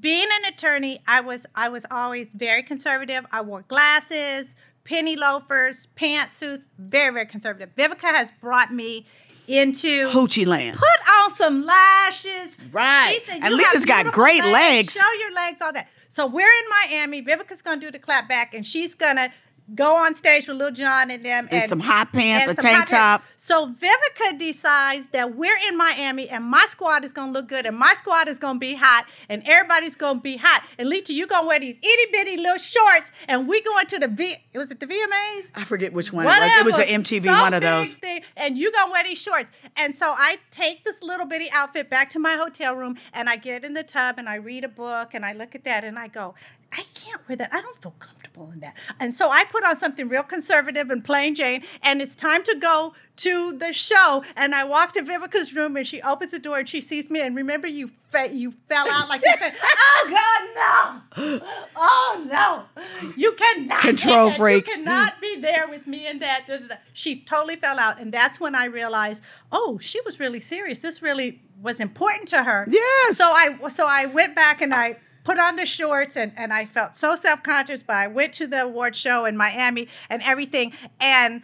being 0.00 0.28
an 0.44 0.52
attorney, 0.52 1.00
I 1.06 1.20
was 1.20 1.46
I 1.54 1.68
was 1.68 1.86
always 1.90 2.32
very 2.32 2.62
conservative. 2.62 3.26
I 3.30 3.40
wore 3.40 3.62
glasses, 3.62 4.54
penny 4.84 5.16
loafers, 5.16 5.88
pantsuits, 5.96 6.66
very 6.78 7.12
very 7.12 7.26
conservative. 7.26 7.74
Vivica 7.76 8.12
has 8.14 8.30
brought 8.40 8.72
me 8.72 9.06
into 9.48 10.08
Hoochie 10.08 10.46
land. 10.46 10.78
put 10.78 11.08
on 11.08 11.34
some 11.34 11.64
lashes. 11.64 12.56
Right. 12.70 13.12
She 13.12 13.20
said, 13.28 13.40
And 13.42 13.50
"You 13.50 13.56
Lita's 13.56 13.84
got 13.84 14.12
great 14.12 14.44
legs." 14.44 14.94
Show 14.94 15.12
your 15.18 15.34
legs, 15.34 15.60
all 15.60 15.72
that. 15.72 15.88
So 16.08 16.26
we're 16.26 16.42
in 16.46 16.90
Miami. 16.90 17.22
Vivica's 17.22 17.62
gonna 17.62 17.80
do 17.80 17.90
the 17.90 17.98
clap 17.98 18.28
back, 18.28 18.54
and 18.54 18.66
she's 18.66 18.94
gonna 18.94 19.30
go 19.74 19.96
on 19.96 20.14
stage 20.14 20.48
with 20.48 20.56
Lil 20.56 20.70
Jon 20.70 21.10
and 21.10 21.24
them 21.24 21.48
And 21.50 21.68
some 21.68 21.80
hot 21.80 22.12
pants, 22.12 22.48
and 22.48 22.58
a 22.58 22.62
tank 22.62 22.88
top. 22.88 23.22
So 23.36 23.72
Vivica 23.72 24.38
decides 24.38 25.08
that 25.08 25.34
we're 25.36 25.56
in 25.68 25.76
Miami 25.76 26.28
and 26.28 26.44
my 26.44 26.66
squad 26.68 27.04
is 27.04 27.12
gonna 27.12 27.32
look 27.32 27.48
good 27.48 27.66
and 27.66 27.76
my 27.76 27.94
squad 27.94 28.28
is 28.28 28.38
gonna 28.38 28.58
be 28.58 28.74
hot 28.74 29.06
and 29.28 29.42
everybody's 29.46 29.96
gonna 29.96 30.20
be 30.20 30.36
hot. 30.36 30.64
And 30.78 30.88
Lita, 30.88 31.12
you 31.12 31.26
gonna 31.26 31.46
wear 31.46 31.60
these 31.60 31.76
itty 31.78 32.12
bitty 32.12 32.36
little 32.36 32.58
shorts 32.58 33.12
and 33.28 33.48
we 33.48 33.62
going 33.62 33.86
to 33.86 33.98
the 33.98 34.08
V 34.08 34.36
was 34.54 34.70
it 34.70 34.80
the 34.80 34.86
VMAs? 34.86 35.50
I 35.54 35.64
forget 35.64 35.92
which 35.92 36.12
one 36.12 36.26
it 36.26 36.28
was. 36.28 36.36
It 36.38 36.64
was 36.64 36.74
Whatever, 36.74 36.92
an 36.92 37.02
MTV 37.02 37.40
one 37.40 37.54
of 37.54 37.62
those. 37.62 37.94
thing, 37.94 38.22
and 38.36 38.58
you 38.58 38.70
gonna 38.72 38.90
wear 38.90 39.04
these 39.04 39.20
shorts. 39.20 39.50
And 39.76 39.96
so 39.96 40.14
I 40.16 40.38
take 40.50 40.84
this 40.84 41.02
little 41.02 41.26
bitty 41.26 41.48
outfit 41.52 41.88
back 41.88 42.10
to 42.10 42.18
my 42.18 42.36
hotel 42.36 42.74
room 42.74 42.96
and 43.12 43.28
I 43.28 43.36
get 43.36 43.64
in 43.64 43.74
the 43.74 43.82
tub 43.82 44.18
and 44.18 44.28
I 44.28 44.34
read 44.36 44.64
a 44.64 44.68
book 44.68 45.14
and 45.14 45.24
I 45.24 45.32
look 45.32 45.54
at 45.54 45.64
that 45.64 45.84
and 45.84 45.98
I 45.98 46.08
go, 46.08 46.34
I 46.72 46.84
can't 46.94 47.20
wear 47.28 47.36
that. 47.36 47.52
I 47.52 47.60
don't 47.60 47.80
feel 47.82 47.94
comfortable 47.98 48.50
in 48.50 48.60
that. 48.60 48.74
And 48.98 49.14
so 49.14 49.30
I 49.30 49.44
put 49.44 49.62
on 49.64 49.78
something 49.78 50.08
real 50.08 50.22
conservative 50.22 50.88
and 50.90 51.04
plain 51.04 51.34
Jane, 51.34 51.62
and 51.82 52.00
it's 52.00 52.16
time 52.16 52.42
to 52.44 52.56
go 52.58 52.94
to 53.16 53.52
the 53.52 53.72
show. 53.74 54.24
And 54.34 54.54
I 54.54 54.64
walk 54.64 54.92
to 54.92 55.02
Vivica's 55.02 55.54
room, 55.54 55.76
and 55.76 55.86
she 55.86 56.00
opens 56.00 56.32
the 56.32 56.38
door 56.38 56.58
and 56.60 56.68
she 56.68 56.80
sees 56.80 57.10
me. 57.10 57.20
And 57.20 57.36
remember, 57.36 57.68
you 57.68 57.90
fe- 58.10 58.32
you 58.32 58.54
fell 58.68 58.88
out 58.90 59.08
like 59.10 59.20
you 59.22 59.36
fell. 59.36 59.50
oh 59.64 61.02
God, 61.14 61.32
no! 61.36 61.40
Oh 61.76 62.26
no! 62.26 63.12
You 63.16 63.32
cannot 63.32 63.80
Control 63.80 64.30
freak. 64.30 64.66
You 64.66 64.74
cannot 64.76 65.20
be 65.20 65.36
there 65.36 65.68
with 65.68 65.86
me 65.86 66.06
in 66.06 66.20
that. 66.20 66.46
da, 66.46 66.56
da, 66.56 66.66
da. 66.68 66.74
She 66.94 67.20
totally 67.20 67.56
fell 67.56 67.78
out, 67.78 68.00
and 68.00 68.12
that's 68.12 68.40
when 68.40 68.54
I 68.54 68.64
realized, 68.64 69.22
oh, 69.50 69.78
she 69.78 70.00
was 70.00 70.18
really 70.18 70.40
serious. 70.40 70.78
This 70.78 71.02
really 71.02 71.42
was 71.60 71.80
important 71.80 72.28
to 72.28 72.44
her. 72.44 72.66
Yes. 72.68 73.18
So 73.18 73.30
I 73.30 73.56
so 73.68 73.86
I 73.86 74.06
went 74.06 74.34
back 74.34 74.60
and 74.62 74.74
I 74.74 74.96
put 75.24 75.38
on 75.38 75.56
the 75.56 75.66
shorts 75.66 76.16
and, 76.16 76.32
and 76.36 76.52
I 76.52 76.64
felt 76.66 76.96
so 76.96 77.16
self-conscious, 77.16 77.82
but 77.82 77.96
I 77.96 78.06
went 78.08 78.32
to 78.34 78.46
the 78.46 78.62
award 78.62 78.96
show 78.96 79.24
in 79.24 79.36
Miami 79.36 79.88
and 80.10 80.22
everything. 80.22 80.72
And 81.00 81.42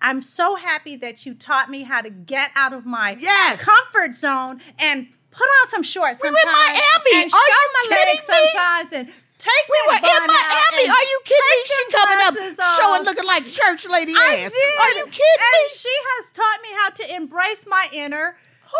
I'm 0.00 0.22
so 0.22 0.54
happy 0.56 0.94
that 0.96 1.26
you 1.26 1.34
taught 1.34 1.68
me 1.70 1.82
how 1.82 2.00
to 2.02 2.10
get 2.10 2.50
out 2.54 2.72
of 2.72 2.86
my 2.86 3.16
Yes. 3.18 3.60
comfort 3.64 4.14
zone 4.14 4.60
and 4.78 5.08
put 5.30 5.44
on 5.46 5.68
some 5.70 5.82
shorts 5.82 6.20
We 6.22 6.30
were 6.30 6.36
in 6.36 6.46
Miami. 6.52 7.14
and 7.14 7.26
Are 7.26 7.30
show 7.30 7.62
you 7.62 7.90
my 7.90 7.96
legs 7.96 8.28
me? 8.28 8.34
sometimes 8.34 8.92
and 8.92 9.08
take 9.38 9.66
We 9.68 9.78
were 9.88 9.96
in 9.96 10.02
Miami. 10.02 10.88
Are 10.88 11.02
you 11.02 11.20
kidding 11.24 11.50
me? 11.50 11.62
She 11.66 11.92
coming 11.92 12.18
up 12.26 12.58
off. 12.60 12.76
showing 12.80 13.02
looking 13.04 13.24
like 13.26 13.46
church 13.46 13.86
lady 13.88 14.12
I 14.16 14.42
ass. 14.44 14.52
did. 14.52 14.80
Are 14.80 14.90
you 14.98 15.04
kidding 15.06 15.42
and 15.42 15.64
me? 15.66 15.74
she 15.74 15.94
has 16.10 16.30
taught 16.32 16.58
me 16.62 16.68
how 16.80 16.90
to 16.90 17.16
embrace 17.16 17.66
my 17.66 17.88
inner 17.92 18.36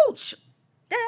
Hooch. 0.07 0.35
dad. 0.91 0.99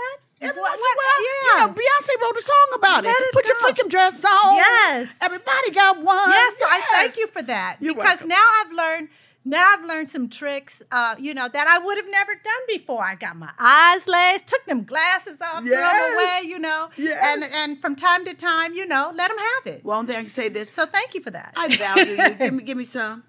Every 0.40 0.60
What- 0.60 0.70
once 0.70 0.80
in 0.80 0.84
a 0.84 0.88
what- 0.88 1.04
while, 1.04 1.22
yeah. 1.22 1.60
you 1.60 1.66
know, 1.66 1.74
Beyonce 1.74 2.22
wrote 2.22 2.36
a 2.38 2.42
song 2.42 2.68
about 2.74 3.04
Let 3.04 3.14
it. 3.16 3.22
it 3.24 3.32
Put 3.32 3.46
your 3.46 3.56
freaking 3.56 3.90
dress 3.90 4.24
on. 4.24 4.56
Yes. 4.56 5.08
Everybody 5.20 5.70
got 5.72 5.98
one. 5.98 6.30
Yeah, 6.30 6.50
so 6.58 6.64
I 6.66 6.80
thank 6.92 7.16
you 7.18 7.26
for 7.26 7.42
that 7.42 7.76
You're 7.80 7.94
because 7.94 8.24
welcome. 8.24 8.28
now 8.28 8.46
I've 8.60 8.72
learned. 8.72 9.08
Now 9.42 9.64
I've 9.72 9.84
learned 9.86 10.10
some 10.10 10.28
tricks, 10.28 10.82
uh, 10.92 11.14
you 11.18 11.32
know, 11.32 11.48
that 11.48 11.66
I 11.66 11.78
would 11.78 11.96
have 11.96 12.10
never 12.10 12.34
done 12.34 12.62
before. 12.68 13.02
I 13.02 13.14
got 13.14 13.36
my 13.36 13.50
eyes 13.58 14.06
laced, 14.06 14.46
took 14.46 14.66
them 14.66 14.84
glasses 14.84 15.40
off, 15.40 15.60
threw 15.62 15.70
them 15.70 16.12
away, 16.14 16.42
you 16.44 16.58
know, 16.58 16.90
Yes. 16.98 17.18
and 17.22 17.44
and 17.44 17.80
from 17.80 17.96
time 17.96 18.26
to 18.26 18.34
time, 18.34 18.74
you 18.74 18.84
know, 18.84 19.10
let 19.14 19.28
them 19.30 19.38
have 19.38 19.74
it. 19.74 19.82
Well, 19.84 20.02
then 20.02 20.28
say 20.28 20.50
this. 20.50 20.68
So 20.68 20.84
thank 20.84 21.14
you 21.14 21.22
for 21.22 21.30
that. 21.30 21.54
I 21.56 21.74
value 21.74 22.16
you. 22.22 22.34
Give 22.38 22.52
me, 22.54 22.64
give 22.64 22.76
me 22.76 22.84
some 22.84 23.24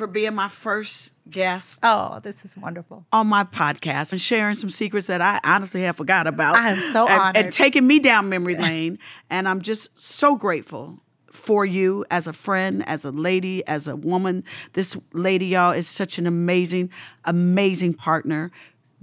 for 0.00 0.06
being 0.06 0.34
my 0.34 0.48
first 0.48 1.12
guest 1.28 1.78
oh, 1.82 2.20
this 2.22 2.42
is 2.42 2.56
wonderful. 2.56 3.04
on 3.12 3.26
my 3.26 3.44
podcast 3.44 4.12
and 4.12 4.20
sharing 4.20 4.56
some 4.56 4.70
secrets 4.70 5.08
that 5.08 5.20
I 5.20 5.40
honestly 5.44 5.82
have 5.82 5.94
forgot 5.94 6.26
about. 6.26 6.56
I 6.56 6.70
am 6.70 6.80
so 6.90 7.06
and, 7.06 7.20
honored. 7.20 7.36
And 7.36 7.52
taking 7.52 7.86
me 7.86 7.98
down 7.98 8.30
memory 8.30 8.56
lane. 8.56 8.98
And 9.28 9.46
I'm 9.46 9.60
just 9.60 9.90
so 10.00 10.36
grateful 10.36 11.00
for 11.30 11.66
you 11.66 12.06
as 12.10 12.26
a 12.26 12.32
friend, 12.32 12.82
as 12.88 13.04
a 13.04 13.10
lady, 13.10 13.62
as 13.66 13.86
a 13.86 13.94
woman. 13.94 14.42
This 14.72 14.96
lady, 15.12 15.48
y'all, 15.48 15.72
is 15.72 15.86
such 15.86 16.16
an 16.16 16.26
amazing, 16.26 16.88
amazing 17.26 17.92
partner, 17.92 18.52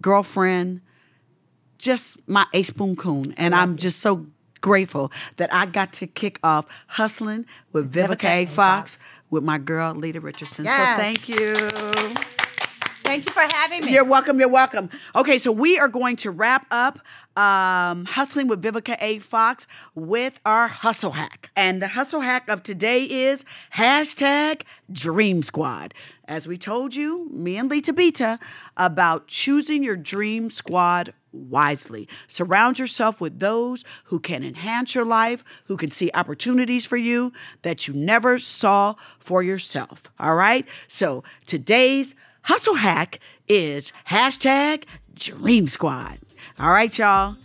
girlfriend, 0.02 0.82
just 1.78 2.28
my 2.28 2.48
ace 2.56 2.72
boom 2.72 2.96
coon. 2.96 3.36
And 3.38 3.54
I'm 3.54 3.78
just 3.78 4.00
so 4.00 4.26
grateful 4.62 5.12
that 5.36 5.54
I 5.54 5.68
got 5.68 5.94
to 5.94 6.08
kick 6.08 6.40
off 6.42 6.66
hustling 6.88 7.46
with 7.72 7.94
Vivica 7.94 8.26
A. 8.26 8.46
Fox 8.48 8.98
with 9.30 9.44
my 9.44 9.58
girl 9.58 9.94
Lita 9.94 10.20
Richardson. 10.22 10.66
Yes. 10.66 10.98
So 10.98 11.02
thank 11.02 11.30
you. 11.30 12.47
Thank 13.08 13.26
you 13.26 13.32
for 13.32 13.56
having 13.56 13.86
me. 13.86 13.94
You're 13.94 14.04
welcome. 14.04 14.38
You're 14.38 14.50
welcome. 14.50 14.90
Okay, 15.16 15.38
so 15.38 15.50
we 15.50 15.80
are 15.80 15.88
going 15.88 16.18
to 16.18 16.30
wrap 16.30 16.68
up 16.70 17.00
um, 17.38 18.04
Hustling 18.04 18.48
with 18.48 18.62
Vivica 18.62 18.98
A. 19.00 19.20
Fox 19.20 19.66
with 19.96 20.42
our 20.46 20.68
hustle 20.68 21.12
hack. 21.12 21.50
And 21.56 21.82
the 21.82 21.88
hustle 21.88 22.20
hack 22.20 22.50
of 22.50 22.64
today 22.64 23.04
is 23.04 23.46
hashtag 23.76 24.64
Dream 24.92 25.42
Squad. 25.42 25.94
As 26.28 26.50
we 26.50 26.58
told 26.58 26.96
you, 26.96 27.30
me 27.32 27.56
and 27.56 27.72
Bita, 27.72 28.40
about 28.76 29.28
choosing 29.28 29.86
your 29.86 29.96
dream 29.96 30.50
squad 30.50 31.14
wisely. 31.32 32.10
Surround 32.28 32.78
yourself 32.78 33.22
with 33.22 33.40
those 33.40 33.86
who 34.06 34.20
can 34.20 34.44
enhance 34.44 34.94
your 34.94 35.06
life, 35.06 35.46
who 35.68 35.78
can 35.78 35.92
see 35.92 36.12
opportunities 36.14 36.86
for 36.86 36.98
you 36.98 37.32
that 37.62 37.88
you 37.88 37.94
never 37.94 38.38
saw 38.38 38.96
for 39.18 39.42
yourself. 39.42 40.12
All 40.20 40.36
right? 40.36 40.68
So 40.90 41.24
today's 41.46 42.14
hustle 42.48 42.76
hack 42.76 43.20
is 43.50 43.92
hashtag 44.10 44.86
Dream 45.14 45.68
Squad. 45.68 46.18
All 46.60 46.72
right, 46.72 46.98
y'all. 46.98 47.36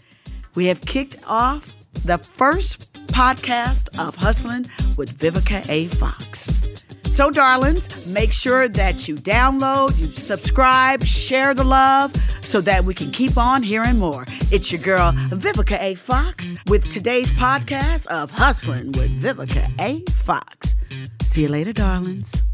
We 0.54 0.66
have 0.66 0.80
kicked 0.80 1.16
off 1.26 1.74
the 2.04 2.18
first 2.18 2.92
podcast 3.08 3.98
of 3.98 4.14
Hustling 4.14 4.70
with 4.96 5.18
Vivica 5.18 5.68
A. 5.68 5.86
Fox. 5.86 6.66
So, 7.04 7.30
darlings, 7.30 8.06
make 8.06 8.32
sure 8.32 8.68
that 8.68 9.06
you 9.08 9.16
download, 9.16 9.98
you 9.98 10.12
subscribe, 10.12 11.04
share 11.04 11.52
the 11.52 11.64
love 11.64 12.12
so 12.40 12.60
that 12.60 12.84
we 12.84 12.94
can 12.94 13.10
keep 13.10 13.36
on 13.36 13.62
hearing 13.62 13.98
more. 13.98 14.24
It's 14.50 14.70
your 14.70 14.80
girl, 14.80 15.12
Vivica 15.30 15.78
A. 15.80 15.94
Fox, 15.96 16.54
with 16.68 16.88
today's 16.88 17.30
podcast 17.32 18.06
of 18.06 18.30
Hustling 18.30 18.92
with 18.92 19.20
Vivica 19.20 19.68
A. 19.80 20.00
Fox. 20.12 20.74
See 21.22 21.42
you 21.42 21.48
later, 21.48 21.72
darlings. 21.72 22.44